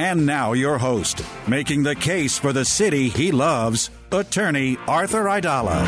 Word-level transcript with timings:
And 0.00 0.24
now, 0.24 0.52
your 0.52 0.78
host, 0.78 1.24
making 1.48 1.82
the 1.82 1.96
case 1.96 2.38
for 2.38 2.52
the 2.52 2.64
city 2.64 3.08
he 3.08 3.32
loves, 3.32 3.90
attorney 4.12 4.78
Arthur 4.86 5.24
Aidala. 5.24 5.84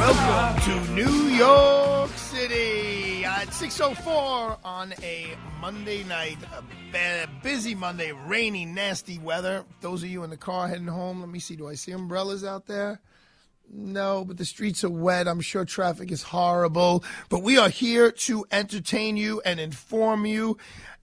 Welcome 0.00 0.62
to 0.62 0.92
New 0.94 1.28
York 1.28 2.10
City 2.16 3.24
at 3.24 3.54
6:04 3.54 4.58
on 4.64 4.94
a 5.00 5.36
Monday 5.60 6.02
night, 6.02 6.38
a 6.52 7.28
busy 7.40 7.76
Monday, 7.76 8.10
rainy, 8.10 8.64
nasty 8.64 9.20
weather. 9.20 9.64
Those 9.80 10.02
of 10.02 10.08
you 10.08 10.24
in 10.24 10.30
the 10.30 10.36
car 10.36 10.66
heading 10.66 10.88
home, 10.88 11.20
let 11.20 11.28
me 11.28 11.38
see. 11.38 11.54
Do 11.54 11.68
I 11.68 11.76
see 11.76 11.92
umbrellas 11.92 12.42
out 12.42 12.66
there? 12.66 13.00
No, 13.72 14.24
but 14.24 14.36
the 14.36 14.44
streets 14.44 14.84
are 14.84 14.90
wet. 14.90 15.26
I'm 15.26 15.40
sure 15.40 15.64
traffic 15.64 16.12
is 16.12 16.22
horrible. 16.22 17.04
But 17.28 17.42
we 17.42 17.58
are 17.58 17.68
here 17.68 18.12
to 18.12 18.46
entertain 18.52 19.16
you 19.16 19.42
and 19.44 19.58
inform 19.58 20.26
you. 20.26 20.58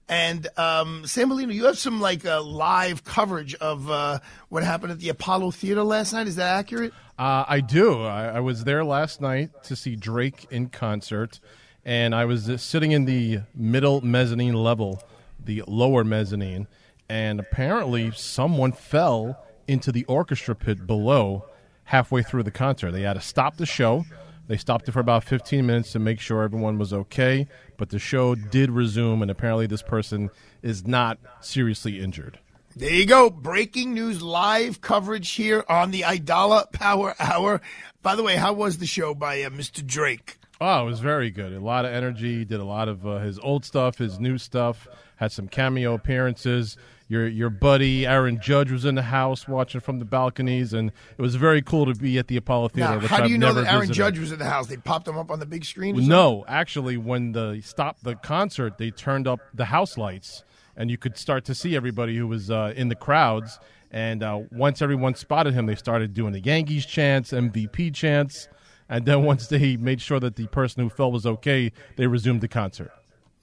And 0.08 0.46
um, 0.58 1.06
Sam 1.06 1.28
Molino, 1.28 1.52
you 1.52 1.64
have 1.66 1.78
some 1.78 2.00
like 2.00 2.24
uh, 2.26 2.42
live 2.42 3.04
coverage 3.04 3.54
of 3.54 3.90
uh, 3.90 4.18
what 4.48 4.62
happened 4.62 4.92
at 4.92 4.98
the 4.98 5.08
Apollo 5.08 5.52
Theater 5.52 5.82
last 5.82 6.12
night. 6.12 6.26
Is 6.26 6.36
that 6.36 6.58
accurate? 6.58 6.92
Uh, 7.18 7.44
I 7.46 7.60
do. 7.60 8.02
I, 8.02 8.26
I 8.26 8.40
was 8.40 8.64
there 8.64 8.84
last 8.84 9.20
night 9.20 9.62
to 9.64 9.76
see 9.76 9.96
Drake 9.96 10.46
in 10.50 10.68
concert, 10.68 11.40
and 11.84 12.14
I 12.14 12.24
was 12.24 12.48
uh, 12.48 12.56
sitting 12.56 12.92
in 12.92 13.04
the 13.04 13.40
middle 13.54 14.00
mezzanine 14.00 14.54
level, 14.54 15.02
the 15.42 15.62
lower 15.66 16.04
mezzanine, 16.04 16.66
and 17.08 17.38
apparently 17.38 18.10
someone 18.12 18.72
fell 18.72 19.42
into 19.68 19.92
the 19.92 20.04
orchestra 20.04 20.54
pit 20.54 20.86
below 20.86 21.44
halfway 21.92 22.22
through 22.22 22.42
the 22.42 22.50
concert. 22.50 22.90
They 22.90 23.02
had 23.02 23.12
to 23.12 23.20
stop 23.20 23.58
the 23.58 23.66
show. 23.66 24.06
They 24.48 24.56
stopped 24.56 24.88
it 24.88 24.92
for 24.92 25.00
about 25.00 25.24
15 25.24 25.66
minutes 25.66 25.92
to 25.92 25.98
make 25.98 26.20
sure 26.20 26.42
everyone 26.42 26.78
was 26.78 26.94
okay, 26.94 27.46
but 27.76 27.90
the 27.90 27.98
show 27.98 28.34
did 28.34 28.70
resume, 28.70 29.20
and 29.20 29.30
apparently 29.30 29.66
this 29.66 29.82
person 29.82 30.30
is 30.62 30.86
not 30.86 31.18
seriously 31.42 32.00
injured. 32.00 32.38
There 32.74 32.94
you 32.94 33.04
go. 33.04 33.28
Breaking 33.28 33.92
news 33.92 34.22
live 34.22 34.80
coverage 34.80 35.32
here 35.32 35.66
on 35.68 35.90
the 35.90 36.00
Aidala 36.00 36.72
Power 36.72 37.14
Hour. 37.20 37.60
By 38.00 38.16
the 38.16 38.22
way, 38.22 38.36
how 38.36 38.54
was 38.54 38.78
the 38.78 38.86
show 38.86 39.14
by 39.14 39.42
uh, 39.42 39.50
Mr. 39.50 39.86
Drake? 39.86 40.38
Oh, 40.62 40.82
it 40.82 40.86
was 40.86 41.00
very 41.00 41.30
good. 41.30 41.52
A 41.52 41.60
lot 41.60 41.84
of 41.84 41.92
energy. 41.92 42.46
Did 42.46 42.60
a 42.60 42.64
lot 42.64 42.88
of 42.88 43.06
uh, 43.06 43.18
his 43.18 43.38
old 43.38 43.66
stuff, 43.66 43.98
his 43.98 44.18
new 44.18 44.38
stuff. 44.38 44.88
Had 45.22 45.30
some 45.30 45.46
cameo 45.46 45.94
appearances. 45.94 46.76
Your 47.06 47.28
your 47.28 47.48
buddy 47.48 48.04
Aaron 48.08 48.40
Judge 48.40 48.72
was 48.72 48.84
in 48.84 48.96
the 48.96 49.02
house 49.02 49.46
watching 49.46 49.80
from 49.80 50.00
the 50.00 50.04
balconies, 50.04 50.72
and 50.72 50.90
it 51.16 51.22
was 51.22 51.36
very 51.36 51.62
cool 51.62 51.86
to 51.86 51.94
be 51.94 52.18
at 52.18 52.26
the 52.26 52.36
Apollo 52.36 52.70
Theater. 52.70 53.00
Now, 53.00 53.06
how 53.06 53.18
do 53.18 53.22
I've 53.22 53.30
you 53.30 53.38
know 53.38 53.52
that 53.52 53.66
Aaron 53.68 53.82
visited. 53.82 53.94
Judge 53.94 54.18
was 54.18 54.32
in 54.32 54.40
the 54.40 54.46
house? 54.46 54.66
They 54.66 54.78
popped 54.78 55.06
him 55.06 55.16
up 55.16 55.30
on 55.30 55.38
the 55.38 55.46
big 55.46 55.64
screen? 55.64 56.08
No, 56.08 56.44
actually, 56.48 56.96
when 56.96 57.30
the 57.30 57.60
stopped 57.60 58.02
the 58.02 58.16
concert, 58.16 58.78
they 58.78 58.90
turned 58.90 59.28
up 59.28 59.38
the 59.54 59.66
house 59.66 59.96
lights, 59.96 60.42
and 60.76 60.90
you 60.90 60.98
could 60.98 61.16
start 61.16 61.44
to 61.44 61.54
see 61.54 61.76
everybody 61.76 62.16
who 62.16 62.26
was 62.26 62.50
uh, 62.50 62.72
in 62.74 62.88
the 62.88 62.96
crowds. 62.96 63.60
And 63.92 64.24
uh, 64.24 64.40
once 64.50 64.82
everyone 64.82 65.14
spotted 65.14 65.54
him, 65.54 65.66
they 65.66 65.76
started 65.76 66.14
doing 66.14 66.32
the 66.32 66.40
Yankees 66.40 66.84
chants, 66.84 67.30
MVP 67.30 67.94
chants, 67.94 68.48
and 68.88 69.06
then 69.06 69.22
once 69.22 69.46
they 69.46 69.76
made 69.76 70.00
sure 70.00 70.18
that 70.18 70.34
the 70.34 70.48
person 70.48 70.82
who 70.82 70.90
fell 70.90 71.12
was 71.12 71.26
okay, 71.26 71.70
they 71.94 72.08
resumed 72.08 72.40
the 72.40 72.48
concert. 72.48 72.90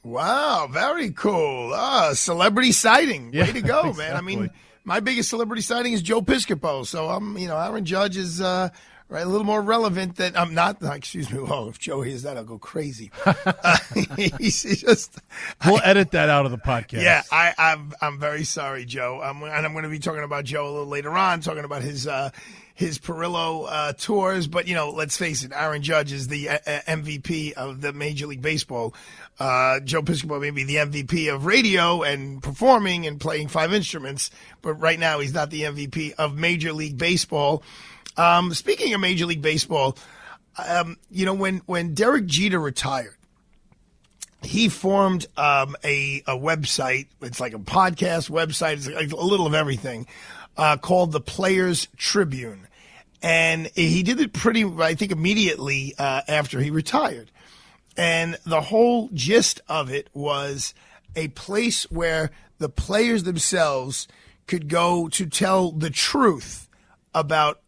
Wow, 0.03 0.67
very 0.71 1.11
cool. 1.11 1.71
Ah, 1.73 2.11
celebrity 2.13 2.71
sighting. 2.71 3.31
Way 3.31 3.39
Yeah, 3.39 3.45
to 3.51 3.61
go, 3.61 3.93
man. 3.93 4.15
I 4.15 4.21
mean, 4.21 4.49
my 4.83 4.99
biggest 5.01 5.29
celebrity 5.29 5.61
sighting 5.61 5.93
is 5.93 6.01
Joe 6.01 6.21
Piscopo. 6.21 6.85
So 6.85 7.09
I'm, 7.09 7.37
you 7.37 7.47
know, 7.47 7.57
Aaron 7.57 7.83
Judge 7.85 8.15
is 8.15 8.39
uh, 8.39 8.69
right 9.09 9.23
a 9.23 9.29
little 9.29 9.45
more 9.45 9.61
relevant 9.61 10.15
than 10.15 10.38
I'm 10.38 10.53
not. 10.53 10.77
Excuse 10.81 11.29
me. 11.29 11.39
Well, 11.39 11.67
if 11.67 11.79
Joe 11.79 12.01
hears 12.01 12.23
that, 12.23 12.38
I'll 12.38 12.45
go 12.45 12.57
crazy. 12.57 13.11
Uh, 13.25 13.77
he's 14.17 14.63
just. 14.81 15.19
We'll 15.65 15.81
edit 15.83 16.11
that 16.11 16.29
out 16.29 16.45
of 16.45 16.51
the 16.51 16.57
podcast. 16.57 17.01
Yeah, 17.03 17.21
I, 17.31 17.53
I'm 17.57 17.91
I'm 18.01 18.19
very 18.19 18.45
sorry, 18.45 18.85
Joe. 18.85 19.21
Um, 19.21 19.43
and 19.43 19.65
I'm 19.65 19.73
going 19.73 19.83
to 19.83 19.89
be 19.89 19.99
talking 19.99 20.23
about 20.23 20.45
Joe 20.45 20.65
a 20.65 20.71
little 20.71 20.88
later 20.88 21.11
on, 21.11 21.41
talking 21.41 21.65
about 21.65 21.81
his 21.81 22.07
uh, 22.07 22.29
his 22.73 22.97
Perillo 22.99 23.67
uh, 23.69 23.93
tours. 23.93 24.47
But 24.47 24.65
you 24.67 24.75
know, 24.75 24.91
let's 24.91 25.17
face 25.17 25.43
it, 25.43 25.51
Aaron 25.53 25.81
Judge 25.81 26.13
is 26.13 26.29
the 26.29 26.49
uh, 26.49 26.57
uh, 26.65 26.79
MVP 26.88 27.51
of 27.53 27.81
the 27.81 27.91
Major 27.91 28.27
League 28.27 28.41
Baseball. 28.41 28.93
Uh, 29.39 29.79
Joe 29.79 30.01
Piscopo 30.01 30.41
may 30.41 30.50
be 30.50 30.66
the 30.66 30.75
MVP 30.75 31.33
of 31.33 31.45
radio 31.45 32.03
and 32.03 32.44
performing 32.44 33.07
and 33.07 33.19
playing 33.19 33.47
five 33.47 33.73
instruments, 33.73 34.31
but 34.61 34.73
right 34.73 35.00
now 35.00 35.19
he's 35.19 35.33
not 35.33 35.50
the 35.50 35.61
MVP 35.61 36.13
of 36.13 36.38
Major 36.38 36.73
League 36.73 36.97
Baseball. 36.97 37.63
Um, 38.17 38.53
speaking 38.53 38.94
of 38.94 39.00
Major 39.00 39.25
League 39.25 39.41
Baseball, 39.41 39.97
um, 40.67 40.97
you 41.09 41.25
know 41.25 41.33
when 41.33 41.61
when 41.67 41.94
Derek 41.94 42.25
Jeter 42.25 42.59
retired 42.59 43.16
he 44.41 44.69
formed 44.69 45.25
um, 45.38 45.75
a, 45.83 46.23
a 46.27 46.38
website. 46.38 47.07
It's 47.21 47.39
like 47.39 47.53
a 47.53 47.59
podcast 47.59 48.29
website. 48.29 48.73
It's 48.73 48.88
like 48.88 49.11
a 49.11 49.16
little 49.17 49.45
of 49.45 49.53
everything 49.53 50.07
uh, 50.57 50.77
called 50.77 51.11
the 51.11 51.19
Players 51.19 51.88
Tribune. 51.97 52.67
And 53.21 53.67
he 53.75 54.01
did 54.03 54.19
it 54.21 54.31
pretty, 54.31 54.63
I 54.63 54.95
think, 54.95 55.11
immediately 55.11 55.94
uh, 55.97 56.21
after 56.27 56.59
he 56.61 56.71
retired. 56.71 57.31
And 57.99 58.37
the 58.45 58.61
whole 58.61 59.09
gist 59.13 59.59
of 59.67 59.91
it 59.91 60.09
was 60.13 60.73
a 61.17 61.27
place 61.27 61.83
where 61.91 62.31
the 62.57 62.69
players 62.69 63.23
themselves 63.23 64.07
could 64.47 64.69
go 64.69 65.09
to 65.09 65.25
tell 65.25 65.73
the 65.73 65.89
truth 65.89 66.69
about 67.13 67.59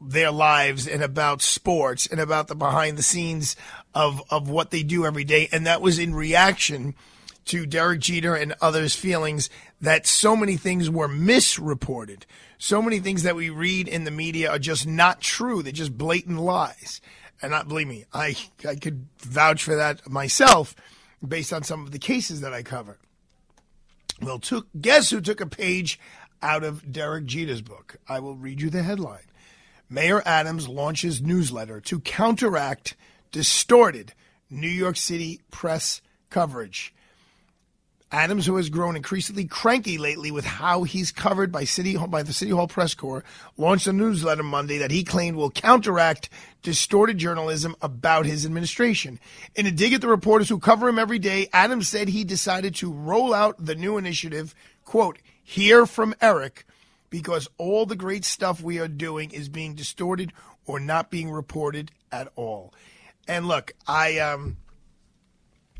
their 0.00 0.32
lives 0.32 0.88
and 0.88 1.00
about 1.00 1.42
sports 1.42 2.08
and 2.08 2.18
about 2.18 2.48
the 2.48 2.56
behind 2.56 2.98
the 2.98 3.04
scenes 3.04 3.54
of, 3.94 4.20
of 4.30 4.50
what 4.50 4.72
they 4.72 4.82
do 4.82 5.06
every 5.06 5.22
day. 5.22 5.48
And 5.52 5.64
that 5.68 5.80
was 5.80 6.00
in 6.00 6.12
reaction 6.12 6.96
to 7.44 7.64
Derek 7.64 8.00
Jeter 8.00 8.34
and 8.34 8.56
others' 8.60 8.96
feelings 8.96 9.48
that 9.80 10.08
so 10.08 10.34
many 10.34 10.56
things 10.56 10.90
were 10.90 11.06
misreported. 11.06 12.26
So 12.58 12.82
many 12.82 12.98
things 12.98 13.22
that 13.22 13.36
we 13.36 13.48
read 13.48 13.86
in 13.86 14.02
the 14.02 14.10
media 14.10 14.50
are 14.50 14.58
just 14.58 14.88
not 14.88 15.20
true. 15.20 15.62
They're 15.62 15.70
just 15.70 15.96
blatant 15.96 16.40
lies. 16.40 17.00
And 17.40 17.50
not 17.50 17.68
believe 17.68 17.86
me, 17.86 18.04
I, 18.12 18.36
I 18.66 18.74
could 18.74 19.06
vouch 19.18 19.62
for 19.62 19.76
that 19.76 20.08
myself 20.08 20.74
based 21.26 21.52
on 21.52 21.62
some 21.62 21.84
of 21.84 21.92
the 21.92 21.98
cases 21.98 22.40
that 22.40 22.52
I 22.52 22.62
cover. 22.62 22.98
Well, 24.20 24.38
took, 24.38 24.66
guess 24.80 25.10
who 25.10 25.20
took 25.20 25.40
a 25.40 25.46
page 25.46 26.00
out 26.42 26.64
of 26.64 26.90
Derek 26.90 27.26
Jeter's 27.26 27.62
book? 27.62 27.96
I 28.08 28.20
will 28.20 28.34
read 28.34 28.60
you 28.60 28.70
the 28.70 28.82
headline. 28.82 29.22
Mayor 29.88 30.22
Adams 30.26 30.68
launches 30.68 31.22
newsletter 31.22 31.80
to 31.82 32.00
counteract 32.00 32.96
distorted 33.30 34.12
New 34.50 34.68
York 34.68 34.96
City 34.96 35.40
press 35.50 36.02
coverage. 36.30 36.92
Adams, 38.10 38.46
who 38.46 38.56
has 38.56 38.70
grown 38.70 38.96
increasingly 38.96 39.44
cranky 39.44 39.98
lately 39.98 40.30
with 40.30 40.44
how 40.44 40.82
he's 40.82 41.12
covered 41.12 41.52
by 41.52 41.64
city 41.64 41.96
by 42.08 42.22
the 42.22 42.32
City 42.32 42.50
Hall 42.50 42.66
press 42.66 42.94
corps, 42.94 43.22
launched 43.58 43.86
a 43.86 43.92
newsletter 43.92 44.42
Monday 44.42 44.78
that 44.78 44.90
he 44.90 45.04
claimed 45.04 45.36
will 45.36 45.50
counteract 45.50 46.30
distorted 46.62 47.18
journalism 47.18 47.76
about 47.82 48.24
his 48.24 48.46
administration. 48.46 49.20
In 49.54 49.66
a 49.66 49.70
dig 49.70 49.92
at 49.92 50.00
the 50.00 50.08
reporters 50.08 50.48
who 50.48 50.58
cover 50.58 50.88
him 50.88 50.98
every 50.98 51.18
day, 51.18 51.48
Adams 51.52 51.88
said 51.88 52.08
he 52.08 52.24
decided 52.24 52.74
to 52.76 52.90
roll 52.90 53.34
out 53.34 53.62
the 53.62 53.74
new 53.74 53.98
initiative, 53.98 54.54
quote, 54.84 55.18
"Hear 55.42 55.84
from 55.84 56.14
Eric," 56.22 56.64
because 57.10 57.46
all 57.58 57.84
the 57.84 57.96
great 57.96 58.24
stuff 58.24 58.62
we 58.62 58.78
are 58.78 58.88
doing 58.88 59.30
is 59.32 59.50
being 59.50 59.74
distorted 59.74 60.32
or 60.64 60.80
not 60.80 61.10
being 61.10 61.30
reported 61.30 61.90
at 62.10 62.32
all. 62.36 62.72
And 63.26 63.46
look, 63.46 63.72
I 63.86 64.18
um 64.18 64.56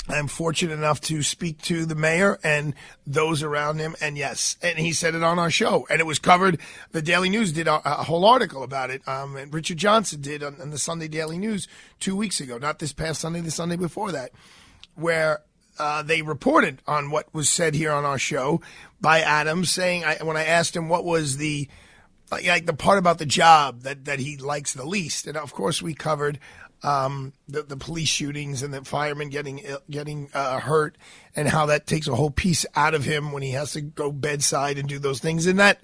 I'm 0.09 0.27
fortunate 0.27 0.73
enough 0.73 1.01
to 1.03 1.23
speak 1.23 1.61
to 1.63 1.85
the 1.85 1.95
mayor 1.95 2.39
and 2.43 2.75
those 3.07 3.43
around 3.43 3.79
him. 3.79 3.95
And 4.01 4.17
yes, 4.17 4.57
and 4.63 4.79
he 4.79 4.93
said 4.93 5.15
it 5.15 5.23
on 5.23 5.39
our 5.39 5.51
show, 5.51 5.87
and 5.91 6.01
it 6.01 6.05
was 6.05 6.19
covered. 6.19 6.59
The 6.93 7.03
Daily 7.03 7.29
News 7.29 7.53
did 7.53 7.69
a, 7.69 7.81
a 7.85 8.05
whole 8.05 8.25
article 8.25 8.63
about 8.63 8.91
it, 8.91 9.07
um, 9.07 9.37
and 9.37 9.53
Richard 9.53 9.77
Johnson 9.77 10.21
did 10.21 10.43
on, 10.43 10.61
on, 10.61 10.71
the 10.71 10.79
Sunday 10.79 11.09
Daily 11.09 11.39
News 11.39 11.69
two 12.01 12.17
weeks 12.17 12.41
ago, 12.41 12.59
not 12.59 12.79
this 12.79 12.93
past 12.93 13.21
Sunday, 13.21 13.41
the 13.41 13.51
Sunday 13.51 13.77
before 13.77 14.13
that, 14.13 14.31
where 14.95 15.43
uh, 15.79 16.03
they 16.03 16.23
reported 16.23 16.83
on 16.87 17.11
what 17.11 17.33
was 17.35 17.49
said 17.49 17.75
here 17.75 17.93
on 17.93 18.05
our 18.05 18.19
show 18.19 18.61
by 19.01 19.21
Adams, 19.21 19.71
saying 19.71 20.05
I, 20.05 20.17
when 20.23 20.37
I 20.37 20.45
asked 20.45 20.75
him 20.75 20.89
what 20.89 21.05
was 21.05 21.37
the 21.37 21.69
like 22.31 22.67
the 22.67 22.75
part 22.75 22.99
about 22.99 23.19
the 23.19 23.27
job 23.27 23.83
that, 23.83 24.05
that 24.05 24.19
he 24.19 24.37
likes 24.37 24.75
the 24.75 24.85
least, 24.85 25.27
and 25.27 25.37
of 25.37 25.55
course 25.55 25.81
we 25.81 25.95
covered 25.95 26.39
um, 26.83 27.33
the, 27.49 27.63
the 27.63 27.77
police 27.77 28.09
shootings 28.09 28.63
and 28.63 28.73
the 28.73 28.85
firemen 28.85 29.29
getting 29.29 29.63
getting 29.91 30.31
uh, 30.35 30.61
hurt, 30.61 30.97
and 31.35 31.49
how 31.49 31.67
that 31.67 31.87
takes 31.87 32.09
a 32.09 32.15
whole 32.15 32.31
piece 32.31 32.65
out 32.75 32.95
of 32.95 33.05
him 33.05 33.33
when 33.33 33.43
he 33.43 33.53
has 33.53 33.73
to 33.73 33.81
go 33.81 34.13
bedside 34.13 34.79
and 34.79 34.89
do 34.89 34.99
those 34.99 35.21
things. 35.21 35.47
And 35.47 35.59
that 35.59 35.81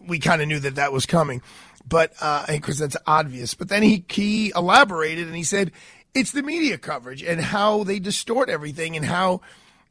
we 0.00 0.18
kind 0.18 0.42
of 0.42 0.48
knew 0.48 0.58
that 0.60 0.74
that 0.76 0.92
was 0.92 1.06
coming, 1.06 1.42
but 1.88 2.10
because 2.48 2.80
uh, 2.80 2.84
that's 2.84 2.96
obvious. 3.06 3.54
But 3.54 3.68
then 3.68 3.82
he 3.82 4.04
he 4.08 4.52
elaborated 4.54 5.26
and 5.26 5.36
he 5.36 5.44
said 5.44 5.70
it's 6.14 6.32
the 6.32 6.42
media 6.42 6.78
coverage 6.78 7.22
and 7.22 7.40
how 7.40 7.84
they 7.84 7.98
distort 7.98 8.48
everything 8.48 8.96
and 8.96 9.04
how 9.04 9.40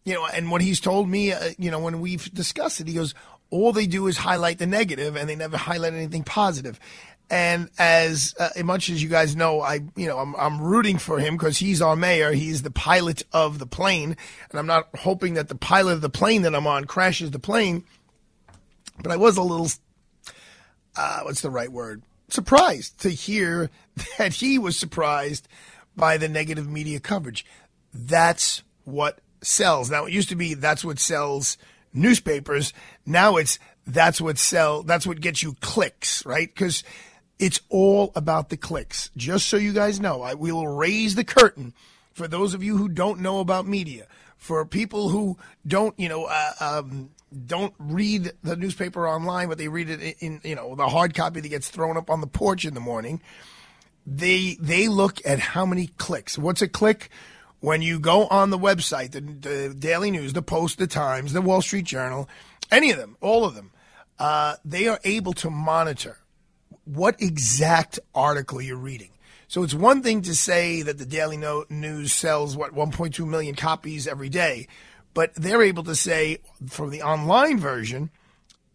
you 0.06 0.14
know 0.14 0.26
and 0.26 0.50
what 0.50 0.62
he's 0.62 0.80
told 0.80 1.10
me 1.10 1.32
uh, 1.32 1.50
you 1.58 1.70
know 1.70 1.80
when 1.80 2.00
we've 2.00 2.34
discussed 2.34 2.80
it 2.80 2.88
he 2.88 2.94
goes 2.94 3.14
all 3.50 3.72
they 3.72 3.86
do 3.86 4.08
is 4.08 4.18
highlight 4.18 4.58
the 4.58 4.66
negative 4.66 5.16
and 5.16 5.30
they 5.30 5.36
never 5.36 5.58
highlight 5.58 5.94
anything 5.94 6.24
positive 6.24 6.80
and 7.30 7.70
as 7.78 8.36
uh, 8.40 8.50
much 8.64 8.90
as 8.90 9.02
you 9.02 9.10
guys 9.10 9.36
know, 9.36 9.62
I 9.62 9.82
you 9.96 10.08
know 10.08 10.20
I'm, 10.20 10.36
I'm 10.36 10.62
rooting 10.62 10.98
for 10.98 11.20
him 11.20 11.36
because 11.36 11.58
he's 11.58 11.82
our 11.82 11.96
mayor. 11.96 12.32
He's 12.32 12.62
the 12.62 12.72
pilot 12.72 13.24
of 13.32 13.60
the 13.60 13.66
plane, 13.66 14.16
and 14.50 14.60
I'm 14.60 14.68
not 14.68 14.90
hoping 14.96 15.36
that 15.36 15.50
the 15.50 15.56
pilot 15.56 15.94
of 15.94 16.02
the 16.02 16.10
plane 16.10 16.44
that 16.44 16.56
I'm 16.56 16.68
on 16.68 16.86
crashes 16.86 17.32
the 17.32 17.40
plane. 17.40 17.84
But 19.02 19.12
I 19.12 19.18
was 19.18 19.38
a 19.38 19.42
little, 19.42 19.70
uh, 20.96 21.22
what's 21.24 21.42
the 21.42 21.50
right 21.50 21.72
word? 21.72 22.04
Surprised 22.30 23.00
to 23.02 23.10
hear 23.10 23.72
that 24.18 24.34
he 24.34 24.60
was 24.60 24.78
surprised 24.78 25.48
by 25.96 26.18
the 26.18 26.30
negative 26.30 26.70
media 26.70 27.00
coverage. 27.00 27.46
That's 27.94 28.64
what 28.86 29.20
sells. 29.42 29.90
Now 29.90 30.06
it 30.06 30.14
used 30.14 30.30
to 30.30 30.36
be 30.36 30.54
that's 30.54 30.86
what 30.86 31.00
sells 31.00 31.58
newspapers. 31.94 32.74
Now 33.06 33.38
it's 33.38 33.60
that's 33.86 34.22
what 34.22 34.38
sell. 34.38 34.84
That's 34.84 35.06
what 35.06 35.22
gets 35.22 35.44
you 35.44 35.56
clicks, 35.62 36.26
right? 36.26 36.48
Because 36.48 36.84
it's 37.44 37.60
all 37.68 38.14
about 38.16 38.48
the 38.48 38.56
clicks. 38.56 39.12
Just 39.18 39.48
so 39.48 39.58
you 39.58 39.74
guys 39.74 40.00
know, 40.00 40.22
I 40.22 40.34
will 40.34 40.66
raise 40.66 41.16
the 41.16 41.26
curtain 41.26 41.74
for 42.14 42.26
those 42.26 42.54
of 42.54 42.64
you 42.64 42.78
who 42.78 42.88
don't 42.88 43.20
know 43.20 43.42
about 43.42 43.68
media. 43.68 44.08
For 44.38 44.66
people 44.66 45.10
who 45.10 45.38
don't, 45.68 45.94
you 46.00 46.08
know, 46.08 46.24
uh, 46.24 46.52
um, 46.62 47.10
don't 47.46 47.74
read 47.78 48.32
the 48.44 48.56
newspaper 48.56 49.10
online, 49.10 49.50
but 49.50 49.58
they 49.58 49.68
read 49.68 49.90
it 49.90 50.16
in, 50.22 50.40
you 50.46 50.56
know, 50.56 50.76
the 50.76 50.88
hard 50.88 51.14
copy 51.14 51.42
that 51.42 51.50
gets 51.50 51.68
thrown 51.68 51.98
up 51.98 52.10
on 52.10 52.22
the 52.22 52.28
porch 52.28 52.64
in 52.64 52.76
the 52.76 52.80
morning. 52.80 53.22
They 54.08 54.58
they 54.62 54.88
look 54.88 55.20
at 55.26 55.40
how 55.40 55.66
many 55.66 55.88
clicks. 55.98 56.38
What's 56.38 56.62
a 56.62 56.68
click? 56.70 57.10
When 57.60 57.82
you 57.82 58.00
go 58.00 58.28
on 58.28 58.52
the 58.52 58.58
website, 58.58 59.12
the, 59.12 59.22
the 59.22 59.74
Daily 59.74 60.12
News, 60.12 60.32
the 60.32 60.42
Post, 60.42 60.78
the 60.78 60.88
Times, 60.88 61.34
the 61.34 61.42
Wall 61.42 61.62
Street 61.62 61.86
Journal, 61.86 62.30
any 62.72 62.92
of 62.92 62.98
them, 62.98 63.18
all 63.20 63.44
of 63.44 63.56
them, 63.56 63.72
uh, 64.18 64.56
they 64.64 64.88
are 64.88 65.00
able 65.04 65.34
to 65.34 65.50
monitor 65.50 66.20
what 66.86 67.22
exact 67.22 68.00
article 68.14 68.62
you're 68.62 68.78
reading. 68.78 69.10
So 69.48 69.64
it's 69.64 69.74
one 69.74 70.02
thing 70.02 70.22
to 70.24 70.36
say 70.36 70.82
that 70.82 70.98
the 70.98 71.06
Daily 71.06 71.38
News 71.70 72.14
sells 72.14 72.58
what 72.58 72.74
1.2 72.74 73.28
million 73.28 73.56
copies 73.56 74.08
every 74.08 74.30
day, 74.30 74.68
but 75.14 75.34
they're 75.36 75.62
able 75.62 75.84
to 75.84 75.96
say 75.96 76.40
from 76.68 76.90
the 76.90 77.04
online 77.04 77.60
version, 77.60 78.10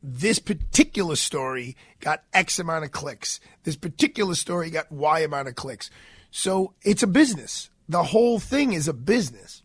this 0.03 0.39
particular 0.39 1.17
story 1.17 1.77
got 1.99 2.23
X 2.33 2.61
amount 2.61 2.85
of 2.85 2.93
clicks. 2.93 3.41
This 3.65 3.77
particular 3.77 4.37
story 4.37 4.71
got 4.71 4.93
Y 4.93 5.21
amount 5.21 5.49
of 5.49 5.57
clicks. 5.57 5.91
So 6.31 6.75
it's 6.83 7.03
a 7.03 7.09
business. 7.09 7.71
The 7.89 8.05
whole 8.05 8.39
thing 8.39 8.73
is 8.73 8.87
a 8.87 8.93
business. 8.93 9.63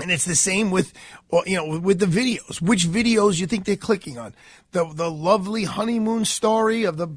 And 0.00 0.10
it's 0.10 0.24
the 0.24 0.34
same 0.34 0.72
with, 0.72 0.92
you 1.46 1.56
know, 1.56 1.78
with 1.78 2.00
the 2.00 2.06
videos. 2.06 2.60
Which 2.60 2.86
videos 2.86 3.38
you 3.38 3.46
think 3.46 3.64
they're 3.64 3.76
clicking 3.76 4.18
on? 4.18 4.34
The 4.72 4.92
the 4.92 5.10
lovely 5.10 5.64
honeymoon 5.64 6.24
story 6.24 6.82
of 6.84 6.96
the 6.96 7.08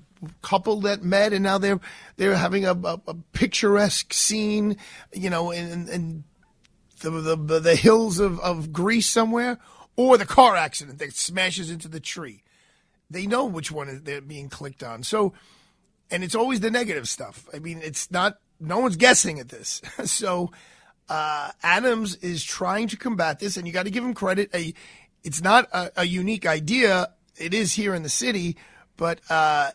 couple 0.41 0.81
that 0.81 1.03
met 1.03 1.33
and 1.33 1.44
now 1.44 1.57
they're 1.57 1.79
they're 2.18 2.35
having 2.35 2.65
a, 2.65 2.74
a, 2.74 3.01
a 3.07 3.15
picturesque 3.33 4.13
scene, 4.13 4.77
you 5.12 5.29
know, 5.29 5.51
in, 5.51 5.88
in 5.89 6.24
the, 7.00 7.09
the 7.09 7.59
the 7.59 7.75
hills 7.75 8.19
of, 8.19 8.39
of 8.41 8.71
Greece 8.71 9.07
somewhere, 9.07 9.57
or 9.95 10.18
the 10.18 10.25
car 10.25 10.56
accident 10.56 11.00
that 11.00 11.13
smashes 11.15 11.71
into 11.71 11.88
the 11.88 12.00
tree. 12.00 12.44
They 13.09 13.25
know 13.25 13.45
which 13.45 13.71
one 13.71 14.01
they're 14.03 14.21
being 14.21 14.50
clicked 14.50 14.83
on. 14.83 15.03
So, 15.03 15.33
and 16.12 16.23
it's 16.23 16.35
always 16.35 16.59
the 16.59 16.71
negative 16.71 17.07
stuff. 17.07 17.47
I 17.53 17.59
mean, 17.59 17.81
it's 17.83 18.12
not. 18.12 18.38
No 18.59 18.80
one's 18.80 18.97
guessing 18.97 19.39
at 19.39 19.50
this. 19.50 19.81
so, 20.06 20.51
uh, 21.09 21.51
Adams 21.63 22.15
is 22.15 22.44
trying 22.44 22.88
to 22.89 22.98
combat 22.98 23.39
this, 23.39 23.57
and 23.57 23.65
you 23.65 23.74
got 23.74 23.83
to 23.83 23.92
give 23.92 24.04
him 24.04 24.13
credit. 24.13 24.50
A, 24.54 24.74
it's 25.24 25.42
not 25.42 25.68
a, 25.71 26.01
a, 26.01 26.06
unique 26.06 26.45
idea. 26.45 27.13
It 27.38 27.54
is 27.54 27.74
here 27.74 27.94
in 27.94 28.04
the 28.04 28.09
city, 28.09 28.57
but 28.98 29.19
uh, 29.30 29.71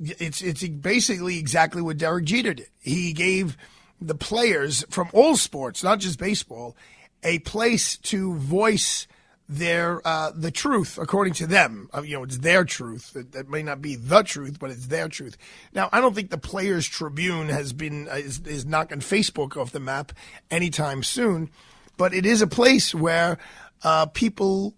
it's 0.00 0.42
it's 0.42 0.66
basically 0.66 1.38
exactly 1.38 1.82
what 1.82 1.98
Derek 1.98 2.24
Jeter 2.24 2.54
did. 2.54 2.68
He 2.80 3.12
gave 3.12 3.56
the 4.00 4.14
players 4.14 4.84
from 4.90 5.08
all 5.12 5.36
sports, 5.36 5.82
not 5.82 6.00
just 6.00 6.18
baseball, 6.18 6.76
a 7.22 7.38
place 7.40 7.96
to 7.96 8.34
voice 8.36 9.06
their 9.48 10.06
uh, 10.06 10.30
the 10.34 10.50
truth 10.50 10.98
according 10.98 11.32
to 11.34 11.46
them. 11.46 11.88
Uh, 11.94 12.02
you 12.02 12.16
know, 12.16 12.22
it's 12.22 12.38
their 12.38 12.64
truth. 12.64 13.12
That, 13.14 13.32
that, 13.32 13.48
may 13.48 13.62
not 13.62 13.80
be 13.80 13.94
the 13.94 14.22
truth, 14.22 14.58
but 14.58 14.70
it's 14.70 14.86
their 14.86 15.08
truth. 15.08 15.38
Now, 15.72 15.88
I 15.90 16.00
don't 16.00 16.14
think 16.14 16.30
the 16.30 16.38
Players 16.38 16.86
Tribune 16.86 17.48
has 17.48 17.72
been 17.72 18.08
uh, 18.08 18.16
is, 18.16 18.40
is 18.40 18.66
knocking 18.66 19.00
Facebook 19.00 19.56
off 19.56 19.72
the 19.72 19.80
map 19.80 20.12
anytime 20.50 21.02
soon, 21.02 21.50
but 21.96 22.12
it 22.12 22.26
is 22.26 22.42
a 22.42 22.46
place 22.46 22.94
where 22.94 23.38
uh, 23.82 24.06
people 24.06 24.74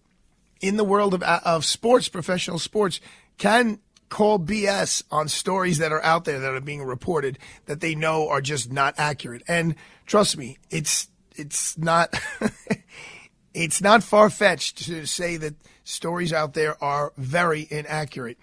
in 0.60 0.76
the 0.76 0.84
world 0.84 1.14
of 1.14 1.22
of 1.22 1.64
sports, 1.64 2.08
professional 2.08 2.58
sports, 2.58 3.00
can 3.38 3.80
call 4.08 4.38
BS 4.38 5.02
on 5.10 5.28
stories 5.28 5.78
that 5.78 5.92
are 5.92 6.02
out 6.04 6.24
there 6.24 6.40
that 6.40 6.54
are 6.54 6.60
being 6.60 6.82
reported 6.82 7.38
that 7.66 7.80
they 7.80 7.94
know 7.94 8.28
are 8.28 8.40
just 8.40 8.70
not 8.70 8.94
accurate. 8.98 9.42
And 9.48 9.74
trust 10.06 10.36
me, 10.36 10.58
it's 10.70 11.08
it's 11.34 11.76
not 11.76 12.14
it's 13.54 13.80
not 13.80 14.02
far 14.02 14.30
fetched 14.30 14.84
to 14.86 15.06
say 15.06 15.36
that 15.36 15.54
stories 15.84 16.32
out 16.32 16.54
there 16.54 16.82
are 16.82 17.12
very 17.16 17.66
inaccurate. 17.70 18.38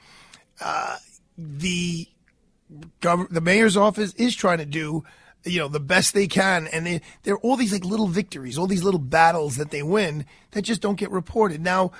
Uh, 0.60 0.98
the 1.38 2.08
gov- 3.02 3.30
the 3.30 3.42
mayor's 3.42 3.78
office 3.78 4.14
is 4.16 4.36
trying 4.36 4.58
to 4.58 4.66
do 4.66 5.04
you 5.46 5.60
know 5.60 5.68
the 5.68 5.80
best 5.80 6.14
they 6.14 6.28
can 6.28 6.68
and 6.68 6.86
they, 6.86 7.02
there 7.24 7.36
are 7.36 7.40
all 7.40 7.56
these 7.56 7.72
like 7.72 7.86
little 7.86 8.08
victories 8.08 8.58
all 8.58 8.68
these 8.68 8.84
little 8.84 9.00
battles 9.00 9.56
that 9.56 9.72
they 9.72 9.84
win 9.84 10.26
that 10.52 10.64
just 10.64 10.82
don't 10.82 10.98
get 10.98 11.12
reported 11.12 11.62
now 11.62 11.92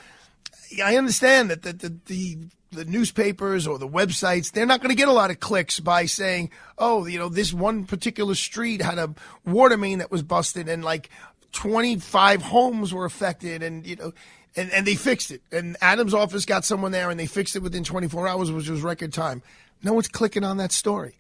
i 0.84 0.98
understand 0.98 1.50
that 1.50 1.62
the, 1.62 1.72
the, 1.72 1.98
the 2.08 2.38
the 2.72 2.86
newspapers 2.86 3.66
or 3.66 3.78
the 3.78 3.88
websites, 3.88 4.52
they're 4.52 4.66
not 4.66 4.82
going 4.82 4.90
to 4.90 4.96
get 4.96 5.08
a 5.08 5.14
lot 5.14 5.32
of 5.32 5.40
clicks 5.40 5.80
by 5.80 6.06
saying, 6.06 6.52
oh, 6.78 7.06
you 7.06 7.18
know, 7.18 7.30
this 7.30 7.54
one 7.54 7.86
particular 7.86 8.36
street 8.36 8.82
had 8.82 8.98
a 8.98 9.14
water 9.46 9.78
main 9.78 10.00
that 10.00 10.12
was 10.12 10.22
busted 10.22 10.68
and 10.68 10.84
like 10.84 11.10
25 11.52 12.42
homes 12.42 12.94
were 12.94 13.06
affected 13.06 13.64
and, 13.64 13.86
you 13.86 13.96
know, 13.96 14.14
and, 14.56 14.72
and 14.72 14.86
they 14.86 14.96
fixed 14.96 15.32
it. 15.32 15.42
And 15.52 15.78
Adams' 15.82 16.14
office 16.14 16.46
got 16.46 16.66
someone 16.66 16.92
there 16.92 17.10
and 17.10 17.20
they 17.20 17.28
fixed 17.28 17.56
it 17.56 17.64
within 17.64 17.84
24 17.84 18.28
hours, 18.28 18.52
which 18.52 18.70
was 18.70 18.82
record 18.82 19.14
time. 19.14 19.42
No 19.84 19.94
one's 19.94 20.08
clicking 20.08 20.44
on 20.44 20.58
that 20.58 20.72
story. 20.72 21.20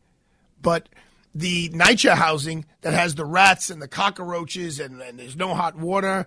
But 0.62 0.90
the 1.36 1.70
NYCHA 1.70 2.16
housing 2.16 2.66
that 2.82 2.94
has 2.94 3.16
the 3.16 3.26
rats 3.26 3.70
and 3.70 3.82
the 3.82 3.88
cockroaches 3.88 4.80
and, 4.80 5.02
and 5.02 5.20
there's 5.20 5.36
no 5.36 5.54
hot 5.54 5.76
water 5.76 6.26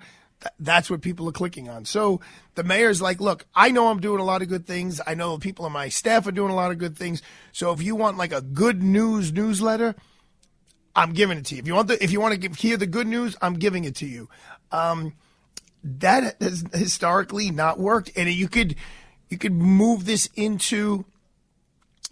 that's 0.59 0.91
what 0.91 1.03
people 1.03 1.29
are 1.29 1.33
clicking 1.33 1.69
on. 1.69 1.85
So 1.85 2.21
the 2.55 2.65
mayor's 2.65 3.03
like, 3.03 3.21
look, 3.21 3.47
I 3.55 3.71
know 3.71 3.89
I'm 3.89 4.01
doing 4.01 4.21
a 4.21 4.25
lot 4.25 4.43
of 4.43 4.49
good 4.49 4.67
things. 4.67 5.01
I 5.07 5.15
know 5.15 5.39
people 5.39 5.67
on 5.67 5.73
my 5.73 5.89
staff 5.89 6.27
are 6.27 6.33
doing 6.33 6.51
a 6.51 6.55
lot 6.55 6.71
of 6.71 6.79
good 6.79 6.97
things. 6.97 7.23
So 7.53 7.73
if 7.73 7.83
you 7.83 7.95
want 7.95 8.17
like 8.17 8.33
a 8.33 8.41
good 8.41 8.83
news 8.83 9.33
newsletter, 9.33 9.95
I'm 11.01 11.15
giving 11.15 11.39
it 11.39 11.47
to 11.47 11.55
you. 11.55 11.61
If 11.61 11.67
you 11.67 11.75
want 11.75 11.89
the, 11.89 12.05
if 12.05 12.13
you 12.13 12.21
want 12.21 12.35
to 12.35 12.39
give, 12.39 12.57
hear 12.57 12.77
the 12.77 12.87
good 12.87 13.07
news, 13.07 13.35
I'm 13.41 13.55
giving 13.55 13.85
it 13.85 13.95
to 13.97 14.07
you. 14.07 14.29
Um, 14.71 15.15
that 15.83 16.37
has 16.43 16.63
historically 16.75 17.51
not 17.51 17.79
worked, 17.79 18.11
and 18.17 18.29
you 18.29 18.49
could 18.49 18.77
you 19.31 19.39
could 19.39 19.55
move 19.55 20.05
this 20.05 20.29
into 20.37 21.07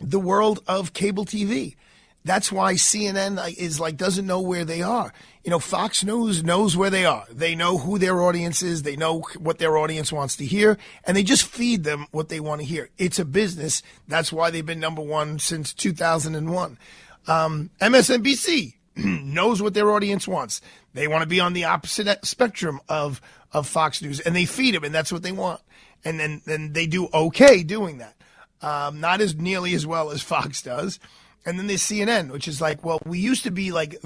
the 0.01 0.19
world 0.19 0.61
of 0.67 0.95
cable 0.95 1.27
TV. 1.27 1.77
That's 2.25 2.51
why 2.51 2.75
CNN 2.75 3.59
is 3.59 3.79
like 3.79 3.99
doesn't 3.99 4.27
know 4.27 4.41
where 4.41 4.65
they 4.65 4.81
are. 4.81 5.13
You 5.45 5.51
know, 5.51 5.59
Fox 5.59 6.03
News 6.03 6.43
knows 6.43 6.75
where 6.75 6.89
they 6.89 7.05
are. 7.05 7.27
They 7.31 7.55
know 7.55 7.77
who 7.77 7.99
their 7.99 8.23
audience 8.23 8.63
is. 8.63 8.85
They 8.85 8.97
know 8.97 9.21
what 9.37 9.59
their 9.59 9.77
audience 9.77 10.11
wants 10.11 10.35
to 10.37 10.47
hear, 10.47 10.79
and 11.05 11.15
they 11.15 11.23
just 11.23 11.45
feed 11.45 11.85
them 11.85 12.07
what 12.11 12.31
they 12.31 12.41
want 12.41 12.63
to 12.63 12.67
hear. 12.67 12.89
It's 12.97 13.19
a 13.19 13.27
business. 13.27 13.83
That's 14.09 14.33
why 14.33 14.51
they've 14.51 14.65
been 14.65 14.81
number 14.81 15.03
one 15.03 15.39
since 15.41 15.75
2001. 15.75 16.79
Um, 17.27 17.69
MSNBC 17.83 18.77
knows 19.05 19.63
what 19.63 19.75
their 19.75 19.91
audience 19.91 20.27
wants. 20.27 20.61
They 20.95 21.09
want 21.09 21.23
to 21.23 21.29
be 21.29 21.41
on 21.41 21.53
the 21.53 21.65
opposite 21.65 22.25
spectrum 22.25 22.81
of 22.89 23.21
of 23.53 23.67
Fox 23.67 24.03
News, 24.03 24.21
and 24.21 24.37
they 24.37 24.45
feed 24.45 24.75
them, 24.75 24.85
and 24.85 24.95
that's 24.95 25.13
what 25.13 25.23
they 25.23 25.33
want. 25.33 25.61
And 26.05 26.19
then 26.19 26.43
then 26.45 26.73
they 26.73 26.87
do 26.87 27.09
okay 27.13 27.63
doing 27.63 27.99
that. 27.99 28.15
Um, 28.61 29.01
not 29.01 29.21
as 29.21 29.37
nearly 29.37 29.75
as 29.75 29.87
well 29.87 30.11
as 30.11 30.21
Fox 30.21 30.63
does. 30.63 30.99
And 31.47 31.59
then 31.59 31.69
there's 31.69 31.83
CNN, 31.83 32.31
which 32.31 32.49
is 32.49 32.61
like, 32.61 32.85
well, 32.85 33.01
we 33.07 33.21
used 33.21 33.45
to 33.45 33.51
be 33.51 33.71
like 33.71 33.97